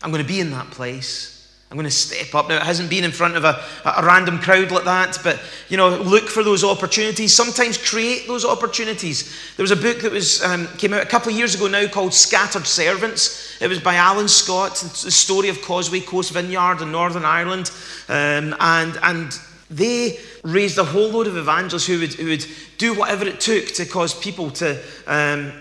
I'm 0.01 0.11
going 0.11 0.23
to 0.23 0.27
be 0.27 0.39
in 0.39 0.51
that 0.51 0.71
place. 0.71 1.38
I'm 1.71 1.77
going 1.77 1.85
to 1.85 1.91
step 1.91 2.33
up. 2.33 2.49
Now, 2.49 2.55
it 2.55 2.63
hasn't 2.63 2.89
been 2.89 3.03
in 3.03 3.11
front 3.11 3.35
of 3.35 3.43
a, 3.43 3.63
a 3.85 4.03
random 4.03 4.39
crowd 4.39 4.71
like 4.71 4.85
that, 4.85 5.19
but, 5.23 5.39
you 5.69 5.77
know, 5.77 5.89
look 5.89 6.27
for 6.27 6.43
those 6.43 6.63
opportunities. 6.63 7.35
Sometimes 7.35 7.77
create 7.77 8.25
those 8.27 8.43
opportunities. 8.43 9.31
There 9.55 9.63
was 9.63 9.69
a 9.69 9.75
book 9.75 9.99
that 9.99 10.11
was, 10.11 10.41
um, 10.41 10.65
came 10.79 10.95
out 10.95 11.03
a 11.03 11.05
couple 11.05 11.31
of 11.31 11.37
years 11.37 11.53
ago 11.53 11.67
now 11.67 11.85
called 11.85 12.15
Scattered 12.15 12.65
Servants. 12.65 13.61
It 13.61 13.67
was 13.67 13.79
by 13.79 13.95
Alan 13.95 14.27
Scott. 14.27 14.77
The 14.77 15.11
story 15.11 15.49
of 15.49 15.61
Causeway 15.61 15.99
Coast 15.99 16.31
Vineyard 16.31 16.81
in 16.81 16.91
Northern 16.91 17.23
Ireland. 17.23 17.69
Um, 18.07 18.55
and, 18.59 18.97
and 19.03 19.39
they 19.69 20.17
raised 20.43 20.79
a 20.79 20.83
whole 20.83 21.09
load 21.09 21.27
of 21.27 21.37
evangelists 21.37 21.85
who 21.85 21.99
would, 21.99 22.13
who 22.13 22.29
would 22.29 22.45
do 22.79 22.95
whatever 22.95 23.27
it 23.27 23.39
took 23.39 23.67
to 23.73 23.85
cause 23.85 24.15
people 24.15 24.49
to... 24.51 24.81
Um, 25.05 25.51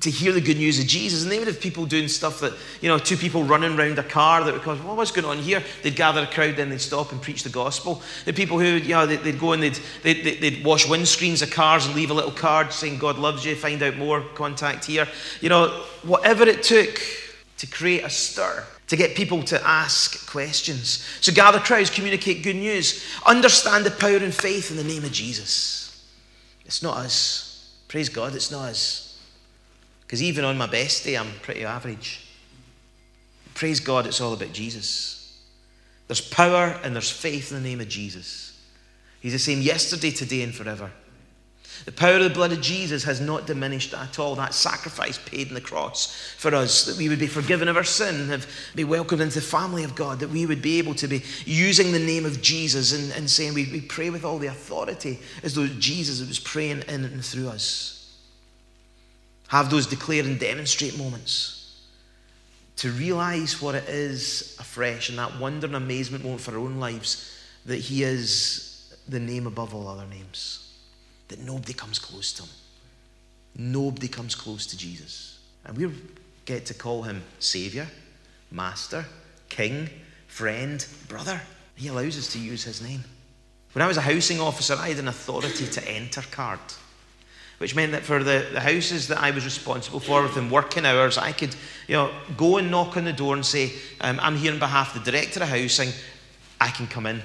to 0.00 0.10
hear 0.10 0.32
the 0.32 0.40
good 0.40 0.56
news 0.56 0.78
of 0.78 0.86
Jesus. 0.86 1.22
And 1.22 1.32
they 1.32 1.38
would 1.38 1.48
have 1.48 1.60
people 1.60 1.84
doing 1.84 2.08
stuff 2.08 2.40
that, 2.40 2.52
you 2.80 2.88
know, 2.88 2.98
two 2.98 3.16
people 3.16 3.42
running 3.42 3.76
around 3.76 3.98
a 3.98 4.02
car 4.02 4.44
that 4.44 4.52
would 4.52 4.62
cause, 4.62 4.80
well, 4.80 4.96
what's 4.96 5.10
going 5.10 5.24
on 5.24 5.38
here? 5.38 5.62
They'd 5.82 5.96
gather 5.96 6.22
a 6.22 6.26
crowd, 6.26 6.56
then 6.56 6.70
they'd 6.70 6.80
stop 6.80 7.10
and 7.10 7.20
preach 7.20 7.42
the 7.42 7.50
gospel. 7.50 8.02
The 8.24 8.32
people 8.32 8.58
who, 8.58 8.66
you 8.66 8.90
know, 8.90 9.06
they'd, 9.06 9.20
they'd 9.20 9.40
go 9.40 9.52
and 9.52 9.62
they'd, 9.62 9.78
they'd, 10.02 10.40
they'd, 10.40 10.64
wash 10.64 10.86
windscreens 10.86 11.42
of 11.42 11.50
cars 11.50 11.86
and 11.86 11.94
leave 11.94 12.10
a 12.10 12.14
little 12.14 12.30
card 12.30 12.72
saying, 12.72 12.98
God 12.98 13.18
loves 13.18 13.44
you, 13.44 13.56
find 13.56 13.82
out 13.82 13.96
more, 13.96 14.22
contact 14.34 14.84
here. 14.84 15.08
You 15.40 15.48
know, 15.48 15.84
whatever 16.02 16.44
it 16.44 16.62
took 16.62 17.00
to 17.58 17.66
create 17.66 18.04
a 18.04 18.10
stir. 18.10 18.64
To 18.88 18.96
get 18.96 19.14
people 19.14 19.42
to 19.44 19.68
ask 19.68 20.26
questions. 20.30 21.06
So 21.20 21.30
gather 21.30 21.58
crowds, 21.58 21.90
communicate 21.90 22.42
good 22.42 22.56
news, 22.56 23.04
understand 23.26 23.84
the 23.84 23.90
power 23.90 24.16
and 24.16 24.32
faith 24.32 24.70
in 24.70 24.78
the 24.78 24.84
name 24.84 25.04
of 25.04 25.12
Jesus. 25.12 26.02
It's 26.64 26.82
not 26.82 26.96
us. 26.96 27.70
Praise 27.88 28.08
God, 28.08 28.34
it's 28.34 28.50
not 28.50 28.70
us. 28.70 29.07
Because 30.08 30.22
even 30.22 30.42
on 30.46 30.56
my 30.56 30.66
best 30.66 31.04
day, 31.04 31.18
I'm 31.18 31.30
pretty 31.42 31.66
average. 31.66 32.26
Praise 33.52 33.78
God, 33.78 34.06
it's 34.06 34.22
all 34.22 34.32
about 34.32 34.54
Jesus. 34.54 35.38
There's 36.06 36.22
power 36.22 36.80
and 36.82 36.94
there's 36.94 37.10
faith 37.10 37.52
in 37.52 37.62
the 37.62 37.68
name 37.68 37.82
of 37.82 37.90
Jesus. 37.90 38.58
He's 39.20 39.34
the 39.34 39.38
same 39.38 39.60
yesterday, 39.60 40.10
today, 40.10 40.40
and 40.40 40.54
forever. 40.54 40.90
The 41.84 41.92
power 41.92 42.14
of 42.14 42.22
the 42.22 42.30
blood 42.30 42.52
of 42.52 42.62
Jesus 42.62 43.04
has 43.04 43.20
not 43.20 43.46
diminished 43.46 43.92
at 43.92 44.18
all. 44.18 44.34
That 44.34 44.54
sacrifice 44.54 45.18
paid 45.18 45.48
on 45.48 45.54
the 45.54 45.60
cross 45.60 46.32
for 46.38 46.54
us, 46.54 46.86
that 46.86 46.96
we 46.96 47.10
would 47.10 47.18
be 47.18 47.26
forgiven 47.26 47.68
of 47.68 47.76
our 47.76 47.84
sin, 47.84 48.28
have 48.28 48.46
be 48.74 48.84
welcomed 48.84 49.20
into 49.20 49.40
the 49.40 49.46
family 49.46 49.84
of 49.84 49.94
God, 49.94 50.20
that 50.20 50.30
we 50.30 50.46
would 50.46 50.62
be 50.62 50.78
able 50.78 50.94
to 50.94 51.06
be 51.06 51.22
using 51.44 51.92
the 51.92 51.98
name 51.98 52.24
of 52.24 52.40
Jesus 52.40 52.94
and, 52.94 53.12
and 53.12 53.28
saying 53.28 53.52
we, 53.52 53.70
we 53.70 53.82
pray 53.82 54.08
with 54.08 54.24
all 54.24 54.38
the 54.38 54.46
authority 54.46 55.18
as 55.42 55.54
though 55.54 55.66
Jesus 55.66 56.26
was 56.26 56.38
praying 56.38 56.84
in 56.88 57.04
and 57.04 57.22
through 57.22 57.48
us. 57.48 57.97
Have 59.48 59.70
those 59.70 59.86
declare 59.86 60.24
and 60.24 60.38
demonstrate 60.38 60.96
moments. 60.98 61.54
To 62.76 62.90
realize 62.90 63.60
what 63.60 63.74
it 63.74 63.88
is 63.88 64.56
afresh 64.60 65.08
and 65.08 65.18
that 65.18 65.40
wonder 65.40 65.66
and 65.66 65.74
amazement 65.74 66.22
moment 66.22 66.42
for 66.42 66.52
our 66.52 66.58
own 66.58 66.78
lives 66.78 67.34
that 67.64 67.78
He 67.78 68.04
is 68.04 68.94
the 69.08 69.18
name 69.18 69.46
above 69.46 69.74
all 69.74 69.88
other 69.88 70.06
names. 70.06 70.76
That 71.28 71.40
nobody 71.40 71.72
comes 71.72 71.98
close 71.98 72.32
to 72.34 72.42
Him. 72.42 72.50
Nobody 73.56 74.06
comes 74.06 74.34
close 74.34 74.66
to 74.66 74.76
Jesus. 74.76 75.38
And 75.64 75.76
we 75.76 75.90
get 76.44 76.66
to 76.66 76.74
call 76.74 77.02
Him 77.02 77.22
Savior, 77.40 77.88
Master, 78.50 79.04
King, 79.48 79.88
Friend, 80.28 80.86
Brother. 81.08 81.40
He 81.74 81.88
allows 81.88 82.18
us 82.18 82.32
to 82.34 82.38
use 82.38 82.64
His 82.64 82.82
name. 82.82 83.02
When 83.72 83.82
I 83.82 83.88
was 83.88 83.96
a 83.96 84.02
housing 84.02 84.40
officer, 84.40 84.76
I 84.78 84.88
had 84.88 84.98
an 84.98 85.08
authority 85.08 85.66
to 85.66 85.88
enter 85.88 86.22
card 86.30 86.60
which 87.58 87.74
meant 87.74 87.92
that 87.92 88.04
for 88.04 88.22
the, 88.22 88.46
the 88.52 88.60
houses 88.60 89.08
that 89.08 89.18
I 89.18 89.32
was 89.32 89.44
responsible 89.44 90.00
for 90.00 90.22
within 90.22 90.48
working 90.48 90.86
hours, 90.86 91.18
I 91.18 91.32
could 91.32 91.54
you 91.88 91.94
know, 91.94 92.12
go 92.36 92.56
and 92.56 92.70
knock 92.70 92.96
on 92.96 93.04
the 93.04 93.12
door 93.12 93.34
and 93.34 93.44
say, 93.44 93.72
um, 94.00 94.18
I'm 94.22 94.36
here 94.36 94.52
on 94.52 94.58
behalf 94.58 94.94
of 94.94 95.04
the 95.04 95.10
director 95.10 95.42
of 95.42 95.48
housing, 95.48 95.90
I 96.60 96.68
can 96.68 96.86
come 96.86 97.06
in. 97.06 97.20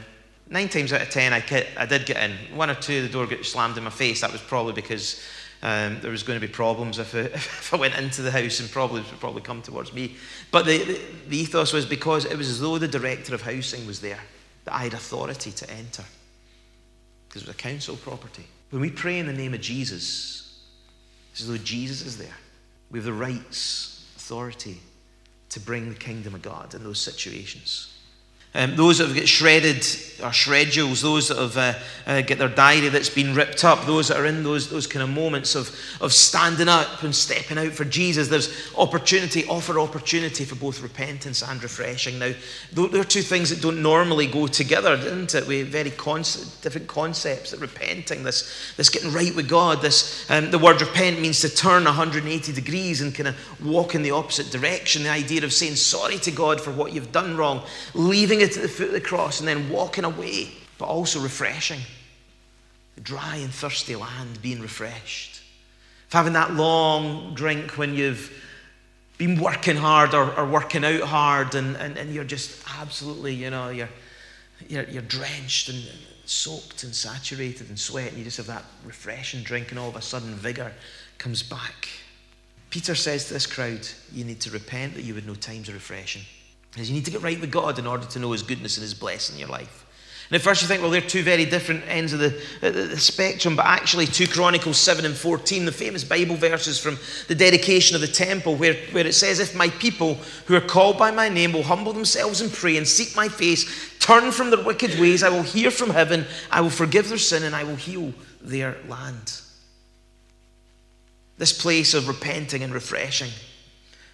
Nine 0.50 0.69
times 0.69 0.91
out 0.91 1.02
of 1.02 1.10
ten, 1.10 1.34
I, 1.34 1.43
I 1.78 1.86
did 1.86 2.06
get 2.06 2.17
in. 2.17 2.56
One 2.56 2.69
or 2.69 2.76
two, 2.76 3.02
the 3.02 3.10
door 3.10 3.28
got 3.28 3.46
slammed 3.46 3.78
in 3.78 3.84
my 3.84 3.89
face. 3.89 4.22
That 4.22 4.32
was 4.32 4.41
probably 4.41 4.74
because 4.74 5.24
um, 5.62 6.00
there 6.02 6.12
was 6.12 6.24
going 6.24 6.39
to 6.39 6.46
be 6.46 6.52
problems 6.52 7.00
if, 7.00 7.15
it, 7.15 7.32
if 7.34 7.74
I 7.74 7.78
went 7.78 7.98
into 7.98 8.22
the 8.22 8.32
house 8.32 8.60
and 8.60 8.69
problems 8.69 9.10
would 9.10 9.19
probably 9.19 9.41
come 9.41 9.62
towards 9.62 9.93
me. 9.93 10.15
But 10.52 10.65
the, 10.65 10.80
the, 10.80 11.02
the 11.30 11.38
ethos 11.38 11.74
was 11.74 11.86
because 11.86 12.26
it 12.26 12.38
was 12.38 12.50
as 12.50 12.60
though 12.60 12.78
the 12.78 12.88
director 12.88 13.34
of 13.34 13.41
housing 13.41 13.88
was 13.88 14.02
there, 14.02 14.19
that 14.65 14.74
I 14.74 14.84
had 14.84 14.93
authority 14.93 15.52
to 15.52 15.69
enter. 15.72 16.04
Because 17.28 17.43
it 17.43 17.48
was 17.48 17.56
a 17.56 17.58
council 17.58 17.96
property. 17.96 18.46
When 18.74 18.82
we 18.82 18.90
pray 18.90 19.20
in 19.20 19.28
the 19.28 19.34
name 19.34 19.54
of 19.54 19.62
Jesus, 19.62 20.60
it's 21.32 21.42
as 21.42 21.48
though 21.48 21.58
Jesus 21.58 22.04
is 22.08 22.18
there. 22.18 22.36
We 22.90 22.98
have 22.98 23.06
the 23.06 23.14
rights, 23.14 24.04
authority 24.16 24.80
to 25.50 25.60
bring 25.60 25.90
the 25.90 25.96
kingdom 25.96 26.34
of 26.34 26.42
God 26.42 26.74
in 26.74 26.84
those 26.84 26.98
situations. 26.98 27.93
Um, 28.56 28.76
those 28.76 29.00
that 29.00 29.08
have 29.08 29.16
got 29.16 29.28
shredded 29.28 29.84
or 30.24 30.30
shredules, 30.30 31.02
those 31.02 31.28
that 31.28 31.38
have 31.38 31.58
uh, 31.58 31.74
uh, 32.08 32.22
get 32.22 32.38
their 32.38 32.48
diary 32.48 32.89
that's 32.89 33.10
been 33.10 33.36
ripped 33.36 33.63
up, 33.63 33.86
those 33.86 34.08
that 34.08 34.18
are 34.18 34.26
in 34.26 34.44
those, 34.44 34.70
those 34.70 34.88
kind 34.88 35.04
of 35.04 35.10
moments 35.10 35.56
of, 35.56 35.76
of 36.02 36.13
standing 36.13 36.70
up 36.70 37.04
and 37.04 37.13
stepping 37.13 37.58
out 37.58 37.72
for 37.72 37.84
Jesus. 37.84 38.30
There's 38.30 38.72
opportunity, 38.78 39.46
offer 39.46 39.80
opportunity 39.80 40.46
for 40.46 40.56
both 40.56 40.82
repentance 40.82 41.42
and 41.42 41.62
refreshing. 41.62 42.20
Now, 42.20 42.34
there 42.72 43.02
are 43.02 43.06
two 43.06 43.22
things 43.22 43.50
that 43.50 43.62
don't 43.62 43.82
normally 43.82 44.28
go 44.28 44.48
together, 44.48 44.94
isn't 44.94 45.36
it? 45.36 45.48
We 45.48 45.63
very 45.63 45.92
concept, 45.92 46.62
different 46.62 46.88
concepts 46.88 47.52
that 47.52 47.60
repenting, 47.60 48.24
this, 48.24 48.74
this 48.78 48.89
getting 48.89 49.12
right 49.12 49.36
with 49.36 49.50
God, 49.50 49.82
this 49.82 50.30
um, 50.30 50.52
the 50.52 50.60
word 50.60 50.82
repent 50.82 51.20
means 51.20 51.42
to 51.42 51.50
turn 51.50 51.84
180 51.84 52.54
degrees 52.54 53.02
and 53.02 53.13
kind 53.13 53.30
of 53.30 53.66
walk 53.66 53.96
in 53.96 54.04
the 54.04 54.12
opposite 54.12 54.52
direction. 54.52 55.04
The 55.04 55.10
idea 55.10 55.44
of 55.44 55.52
saying 55.52 55.76
sorry 55.76 56.18
to 56.20 56.32
God 56.32 56.62
for 56.62 56.72
what 56.72 56.94
you've 56.94 57.12
done 57.12 57.36
wrong, 57.36 57.63
leaving 57.94 58.43
it 58.44 58.58
at 58.58 58.64
the 58.64 58.70
foot 58.70 58.88
of 58.88 58.94
the 58.94 59.02
cross, 59.02 59.40
and 59.40 59.48
then 59.48 59.70
walking 59.70 60.04
away, 60.04 60.50
but 60.78 60.86
also 60.86 61.20
refreshing. 61.20 61.80
The 62.96 63.02
dry 63.02 63.38
and 63.38 63.52
thirsty 63.52 63.96
land 63.96 64.42
being 64.42 64.62
refreshed. 64.62 65.42
Having 66.12 66.34
that 66.34 66.54
long 66.54 67.34
drink 67.34 67.78
when 67.78 67.96
you've 67.96 68.32
been 69.18 69.40
working 69.40 69.76
hard 69.76 70.14
or, 70.14 70.38
or 70.38 70.46
working 70.46 70.84
out 70.84 71.02
hard 71.02 71.56
and, 71.56 71.76
and, 71.78 71.98
and 71.98 72.14
you're 72.14 72.24
just 72.24 72.64
absolutely, 72.80 73.34
you 73.34 73.50
know, 73.50 73.70
you're, 73.70 73.90
you're, 74.68 74.84
you're 74.84 75.02
drenched 75.02 75.70
and 75.70 75.84
soaked 76.26 76.84
and 76.84 76.94
saturated 76.94 77.70
in 77.70 77.78
sweat, 77.78 78.10
and 78.10 78.18
you 78.18 78.24
just 78.24 78.38
have 78.38 78.48
that 78.48 78.64
refreshing 78.86 79.44
drink, 79.44 79.72
and 79.72 79.80
all 79.80 79.90
of 79.90 79.96
a 79.96 80.02
sudden, 80.02 80.34
vigor 80.36 80.72
comes 81.18 81.44
back. 81.44 81.90
Peter 82.70 82.96
says 82.96 83.28
to 83.28 83.34
this 83.34 83.46
crowd, 83.46 83.88
You 84.12 84.24
need 84.24 84.40
to 84.42 84.52
repent 84.52 84.96
that 84.96 85.04
you 85.04 85.14
would 85.14 85.28
know 85.28 85.36
times 85.36 85.68
of 85.68 85.76
refreshing. 85.76 86.24
You 86.76 86.94
need 86.94 87.06
to 87.06 87.12
get 87.12 87.22
right 87.22 87.40
with 87.40 87.52
God 87.52 87.78
in 87.78 87.86
order 87.86 88.06
to 88.06 88.20
know 88.20 88.32
His 88.32 88.42
goodness 88.42 88.78
and 88.78 88.84
His 88.84 88.94
blessing 88.94 89.36
in 89.36 89.40
your 89.40 89.50
life. 89.50 89.86
And 90.30 90.36
at 90.38 90.42
first 90.42 90.62
you 90.62 90.68
think, 90.68 90.82
well, 90.82 90.90
they're 90.90 91.02
two 91.02 91.22
very 91.22 91.46
different 91.46 91.84
ends 91.88 92.14
of 92.14 92.20
the, 92.20 92.36
uh, 92.64 92.72
the, 92.72 92.84
the, 92.88 92.98
spectrum, 92.98 93.56
but 93.56 93.66
actually 93.66 94.08
2 94.08 94.28
Chronicles 94.28 94.78
7 94.78 95.06
and 95.06 95.14
14, 95.14 95.66
the 95.66 95.72
famous 95.72 96.04
Bible 96.04 96.36
verses 96.36 96.80
from 96.80 96.98
the 97.28 97.36
dedication 97.36 97.94
of 97.94 98.02
the 98.02 98.08
temple, 98.08 98.56
where, 98.56 98.74
where 98.94 99.06
it 99.06 99.14
says, 99.14 99.40
If 99.40 99.54
my 99.54 99.68
people 99.70 100.16
who 100.46 100.56
are 100.56 100.62
called 100.62 100.98
by 100.98 101.12
my 101.12 101.30
name 101.30 101.52
will 101.54 101.62
humble 101.62 101.94
themselves 101.94 102.42
and 102.42 102.52
pray 102.52 102.78
and 102.78 102.88
seek 102.88 103.16
my 103.16 103.28
face, 103.28 104.00
turn 104.00 104.32
from 104.32 104.50
their 104.50 104.64
wicked 104.64 105.00
ways, 105.00 105.22
I 105.24 105.30
will 105.30 105.44
hear 105.44 105.70
from 105.70 105.92
heaven, 105.92 106.26
I 106.50 106.62
will 106.62 106.72
forgive 106.72 107.10
their 107.10 107.20
sin, 107.20 107.44
and 107.44 107.56
I 107.56 107.66
will 107.66 107.76
heal 107.76 108.14
their 108.42 108.78
land. 108.88 109.40
This 111.38 111.54
place 111.54 111.94
of 111.94 112.08
repenting 112.08 112.64
and 112.64 112.74
refreshing 112.74 113.30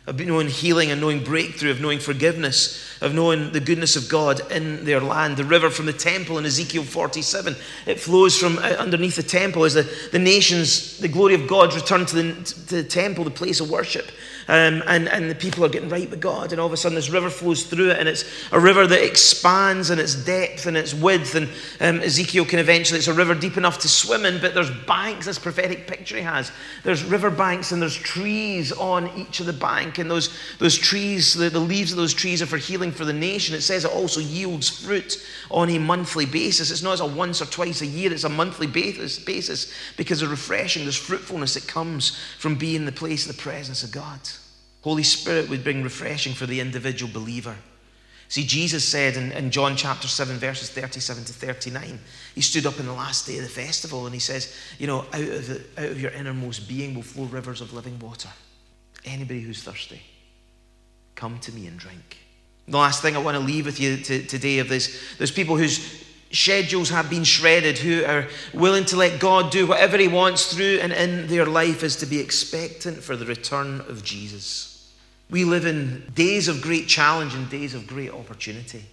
of 0.10 0.20
knowing 0.20 0.50
healing 0.50 0.92
and 0.92 1.00
knowing 1.00 1.24
breakthrough, 1.24 1.72
of 1.72 1.82
knowing 1.82 2.00
forgiveness, 2.00 2.89
of 3.02 3.14
knowing 3.14 3.52
the 3.52 3.60
goodness 3.60 3.96
of 3.96 4.10
God 4.10 4.42
in 4.52 4.86
their 4.86 5.00
land. 5.00 5.38
The 5.38 5.46
river 5.46 5.70
from 5.70 5.86
the 5.86 5.94
temple 5.94 6.38
in 6.38 6.46
Ezekiel 6.46 6.84
47, 6.84 7.56
it 7.86 8.00
flows 8.00 8.38
from 8.38 8.58
uh, 8.58 8.76
underneath 8.78 9.16
the 9.16 9.24
temple 9.24 9.64
as 9.64 9.74
the, 9.74 9.90
the 10.12 10.20
nations, 10.20 10.98
the 10.98 11.08
glory 11.08 11.34
of 11.34 11.48
God 11.48 11.74
return 11.74 12.06
to 12.06 12.16
the, 12.16 12.44
to 12.44 12.76
the 12.76 12.84
temple, 12.84 13.24
the 13.24 13.32
place 13.32 13.60
of 13.60 13.70
worship 13.70 14.12
um, 14.50 14.82
and, 14.88 15.08
and 15.08 15.30
the 15.30 15.36
people 15.36 15.64
are 15.64 15.70
getting 15.70 15.90
right 15.90 16.10
with 16.10 16.20
God. 16.20 16.52
And 16.52 16.60
all 16.60 16.66
of 16.66 16.74
a 16.74 16.78
sudden, 16.78 16.96
this 16.96 17.12
river 17.12 17.30
flows 17.30 17.66
through 17.66 17.92
it, 17.92 18.00
and 18.00 18.10
it's 18.10 18.26
a 18.52 18.60
river 18.60 18.88
that 18.88 19.06
expands 19.06 19.92
in 19.92 20.00
its 20.00 20.16
depth 20.16 20.66
and 20.66 20.76
its 20.76 20.92
width. 20.92 21.36
And 21.36 21.48
um, 21.80 22.02
Ezekiel 22.04 22.46
can 22.46 22.58
eventually, 22.58 22.98
it's 22.98 23.08
a 23.08 23.14
river 23.14 23.36
deep 23.36 23.58
enough 23.58 23.78
to 23.82 23.88
swim 23.88 24.26
in, 24.26 24.42
but 24.42 24.56
there's 24.56 24.72
banks, 24.88 25.28
this 25.28 25.38
prophetic 25.38 25.86
picture 25.86 26.16
he 26.16 26.24
has. 26.24 26.52
There's 26.84 27.04
river 27.04 27.30
banks, 27.30 27.72
and 27.72 27.80
there's 27.80 27.96
trees 27.96 28.72
on 28.72 29.16
each 29.16 29.40
of 29.40 29.46
the 29.46 29.54
bank. 29.54 30.00
And 30.00 30.10
those, 30.10 30.36
those 30.58 30.76
trees, 30.76 31.36
the, 31.36 31.52
the 31.52 31.60
leaves 31.60 31.92
of 31.92 31.98
those 31.98 32.16
trees 32.16 32.42
are 32.42 32.48
for 32.48 32.58
healing 32.58 32.89
for 32.92 33.06
the 33.06 33.14
nation. 33.14 33.56
It 33.56 33.62
says 33.62 33.86
it 33.86 33.92
also 33.92 34.20
yields 34.20 34.70
fruit 34.70 35.26
on 35.50 35.70
a 35.70 35.80
monthly 35.80 36.26
basis. 36.26 36.72
It's 36.72 36.84
not 36.84 36.94
as 36.94 37.00
a 37.00 37.06
once 37.06 37.42
or 37.42 37.46
twice 37.46 37.82
a 37.82 37.86
year, 37.86 38.12
it's 38.12 38.24
a 38.24 38.30
monthly 38.30 38.68
basis, 38.68 39.20
basis 39.20 39.74
because 39.98 40.22
of 40.22 40.32
refreshing, 40.32 40.84
there's 40.84 40.96
fruitfulness 40.96 41.56
that 41.56 41.68
comes 41.68 42.18
from 42.38 42.56
being 42.56 42.86
the 42.86 42.92
place 42.92 43.28
of 43.28 43.36
the 43.36 43.42
presence 43.42 43.84
of 43.84 43.92
God. 43.92 44.20
Holy 44.82 45.04
Spirit 45.04 45.50
would 45.50 45.64
bring 45.64 45.84
refreshing 45.84 46.34
for 46.34 46.46
the 46.46 46.60
individual 46.60 47.12
believer. 47.12 47.56
See, 48.30 48.46
Jesus 48.46 48.88
said 48.88 49.18
in, 49.18 49.32
in, 49.32 49.50
John 49.50 49.76
chapter 49.76 50.08
7, 50.08 50.38
verses 50.38 50.70
37 50.70 51.26
to 51.26 51.34
39, 51.34 52.00
he 52.36 52.42
stood 52.42 52.68
up 52.68 52.80
in 52.80 52.86
the 52.86 52.94
last 52.94 53.26
day 53.26 53.38
of 53.38 53.44
the 53.44 53.50
festival 53.50 54.06
and 54.06 54.14
he 54.14 54.20
says, 54.20 54.56
You 54.78 54.86
know, 54.86 55.00
out 55.12 55.22
of, 55.22 55.48
the, 55.48 55.62
out 55.78 55.90
of 55.90 56.00
your 56.00 56.12
innermost 56.12 56.70
being 56.70 56.94
will 56.94 57.02
flow 57.02 57.26
rivers 57.26 57.60
of 57.60 57.74
living 57.74 57.98
water. 57.98 58.30
Anybody 59.04 59.42
who's 59.42 59.64
thirsty, 59.64 60.02
come 61.16 61.40
to 61.40 61.52
me 61.52 61.66
and 61.66 61.80
drink. 61.80 62.20
The 62.70 62.78
last 62.78 63.02
thing 63.02 63.16
I 63.16 63.20
want 63.20 63.36
to 63.36 63.44
leave 63.44 63.66
with 63.66 63.80
you 63.80 63.98
to, 63.98 64.24
today 64.24 64.60
of 64.60 64.70
this, 64.70 65.16
there's 65.18 65.32
people 65.32 65.58
whose 65.58 66.06
schedules 66.32 66.90
have 66.90 67.10
been 67.10 67.24
shredded, 67.24 67.78
who 67.78 68.06
are 68.06 68.28
willing 68.54 68.86
to 68.86 68.96
let 68.96 69.20
God 69.20 69.52
do 69.52 69.66
whatever 69.66 69.98
He 69.98 70.08
wants 70.08 70.54
through 70.54 70.80
and 70.82 70.94
in 70.94 71.28
their 71.28 71.46
life, 71.46 71.84
is 71.84 71.96
to 71.98 72.06
be 72.06 72.20
expectant 72.20 72.98
for 73.04 73.16
the 73.16 73.26
return 73.26 73.82
of 73.82 74.04
Jesus. 74.04 74.94
We 75.30 75.46
live 75.46 75.66
in 75.66 76.12
days 76.14 76.48
of 76.48 76.62
great 76.62 76.88
challenge 76.88 77.34
and 77.34 77.50
days 77.50 77.74
of 77.74 77.88
great 77.88 78.12
opportunity. 78.12 78.84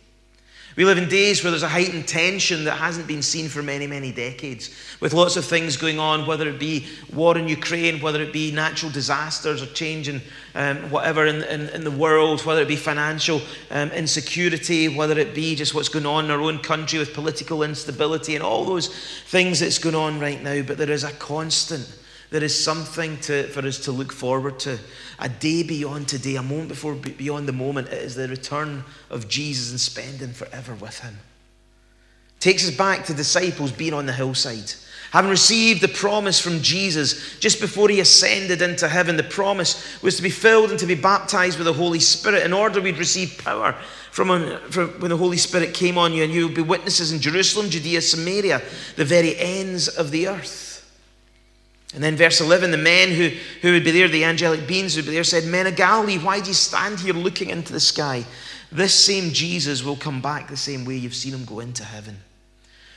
We 0.77 0.85
live 0.85 0.99
in 0.99 1.09
days 1.09 1.43
where 1.43 1.51
there's 1.51 1.63
a 1.63 1.69
heightened 1.69 2.07
tension 2.07 2.65
that 2.65 2.77
hasn't 2.77 3.07
been 3.07 3.23
seen 3.23 3.49
for 3.49 3.63
many, 3.63 3.87
many 3.87 4.13
decades, 4.13 4.69
with 5.01 5.15
lots 5.15 5.39
of 5.39 5.47
things 5.47 5.79
going 5.79 5.99
on, 5.99 6.27
whether 6.27 6.47
it 6.47 6.61
be 6.61 6.87
war 7.15 7.39
in 7.39 7.49
Ukraine, 7.49 7.99
whether 7.99 8.21
it 8.21 8.31
be 8.31 8.53
natural 8.53 8.93
disasters 8.93 9.63
or 9.63 9.67
change 9.73 10.07
in 10.07 10.21
um, 10.55 10.77
whatever 10.91 11.25
in, 11.25 11.43
in, 11.45 11.71
in, 11.71 11.83
the 11.83 11.91
world, 11.91 12.45
whether 12.45 12.61
it 12.61 12.69
be 12.69 12.77
financial 12.77 13.41
um, 13.71 13.91
insecurity, 13.93 14.89
whether 14.89 15.19
it 15.19 15.35
be 15.35 15.55
just 15.55 15.75
what's 15.75 15.89
going 15.89 16.05
on 16.05 16.27
in 16.27 16.31
our 16.31 16.43
own 16.43 16.59
country 16.59 16.99
with 16.99 17.15
political 17.15 17.63
instability 17.63 18.35
and 18.35 18.45
all 18.45 18.67
those 18.67 18.95
things 19.29 19.61
that's 19.61 19.79
going 19.79 19.95
on 19.95 20.21
right 20.21 20.43
now. 20.43 20.61
But 20.61 20.77
there 20.77 20.91
is 20.91 21.05
a 21.05 21.13
constant 21.13 21.91
there 22.31 22.43
is 22.43 22.63
something 22.63 23.19
to, 23.21 23.45
for 23.49 23.67
us 23.67 23.79
to 23.81 23.93
look 23.93 24.13
forward 24.13 24.59
to. 24.61 24.79
A 25.19 25.29
day 25.29 25.63
beyond 25.63 26.09
today, 26.09 26.37
a 26.37 26.43
moment 26.43 26.69
before 26.69 26.95
beyond 26.95 27.49
the 27.49 27.53
moment. 27.53 27.89
It 27.89 28.03
is 28.03 28.15
the 28.15 28.29
return 28.29 28.85
of 29.11 29.29
Jesus 29.29 29.71
and 29.71 29.81
spending 29.81 30.33
forever 30.33 30.75
with 30.75 30.99
Him. 31.01 31.19
Takes 32.41 32.69
us 32.69 32.77
back 32.77 33.05
to 33.07 33.15
disciples 33.15 33.73
being 33.73 33.95
on 33.95 34.07
the 34.07 34.13
hillside. 34.13 34.73
Having 35.13 35.31
received 35.31 35.81
the 35.81 35.89
promise 35.89 36.41
from 36.41 36.61
Jesus 36.61 37.39
just 37.39 37.61
before 37.61 37.89
he 37.89 38.01
ascended 38.01 38.61
into 38.61 38.89
heaven, 38.89 39.17
the 39.17 39.23
promise 39.23 40.03
was 40.03 40.17
to 40.17 40.23
be 40.23 40.31
filled 40.31 40.71
and 40.71 40.79
to 40.81 40.87
be 40.87 40.97
baptized 40.97 41.59
with 41.59 41.67
the 41.67 41.73
Holy 41.73 42.01
Spirit 42.01 42.45
in 42.45 42.53
order 42.53 42.81
we'd 42.81 42.99
receive 42.99 43.41
power 43.43 43.75
from, 44.11 44.59
from 44.71 44.89
when 45.01 45.11
the 45.11 45.17
Holy 45.17 45.37
Spirit 45.37 45.75
came 45.75 45.97
on 45.97 46.13
you, 46.13 46.25
and 46.25 46.33
you 46.33 46.49
will 46.49 46.55
be 46.55 46.63
witnesses 46.63 47.13
in 47.13 47.21
Jerusalem, 47.21 47.71
Judea, 47.71 48.01
Samaria, 48.01 48.63
the 48.97 49.05
very 49.05 49.37
ends 49.37 49.89
of 49.89 50.11
the 50.11 50.29
earth. 50.29 50.66
And 51.97 52.05
then 52.05 52.15
verse 52.15 52.43
11, 52.43 52.73
the 52.73 52.77
men 52.77 53.11
who, 53.11 53.31
who 53.63 53.73
would 53.73 53.83
be 53.83 53.91
there, 53.91 54.07
the 54.07 54.25
angelic 54.25 54.67
beings 54.67 54.95
who 54.95 55.01
would 55.01 55.07
be 55.07 55.15
there, 55.15 55.25
said, 55.25 55.45
Men 55.45 55.67
of 55.67 55.77
Galilee, 55.77 56.19
why 56.19 56.41
do 56.41 56.49
you 56.49 56.55
stand 56.55 57.01
here 57.01 57.15
looking 57.15 57.49
into 57.49 57.73
the 57.73 57.81
sky? 57.81 58.23
This 58.71 58.93
same 58.93 59.33
Jesus 59.33 59.83
will 59.83 59.97
come 59.97 60.21
back 60.21 60.49
the 60.49 60.59
same 60.59 60.85
way 60.85 60.97
you've 60.97 61.15
seen 61.15 61.33
him 61.33 61.47
go 61.47 61.61
into 61.61 61.85
heaven. 61.85 62.19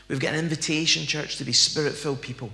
We've 0.10 0.20
got 0.20 0.34
an 0.34 0.40
invitation, 0.40 1.06
church, 1.06 1.38
to 1.38 1.46
be 1.46 1.54
spirit 1.54 1.94
filled 1.94 2.22
people. 2.22 2.50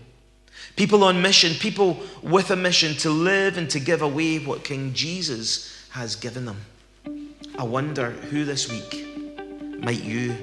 People 0.76 1.04
on 1.04 1.20
mission, 1.20 1.56
people 1.56 2.00
with 2.22 2.52
a 2.52 2.56
mission 2.56 2.94
to 2.98 3.10
live 3.10 3.58
and 3.58 3.68
to 3.72 3.80
give 3.80 4.04
away 4.04 4.38
what 4.38 4.64
King 4.64 4.94
Jesus 4.94 5.88
has 5.90 6.16
given 6.16 6.46
them. 6.46 6.62
I 7.58 7.64
wonder 7.64 8.12
who 8.12 8.46
this 8.46 8.70
week 8.70 9.08
might 9.80 10.04
you 10.04 10.36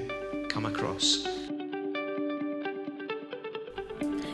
come 0.49 0.65
across? 0.65 1.25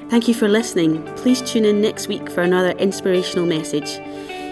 Thank 0.10 0.28
you 0.28 0.34
for 0.34 0.48
listening. 0.48 1.06
Please 1.17 1.39
tune 1.41 1.65
in 1.65 1.82
next 1.82 2.08
week 2.08 2.32
for 2.32 2.41
another 2.41 2.72
inspirational 2.72 3.45
message. 3.45 4.00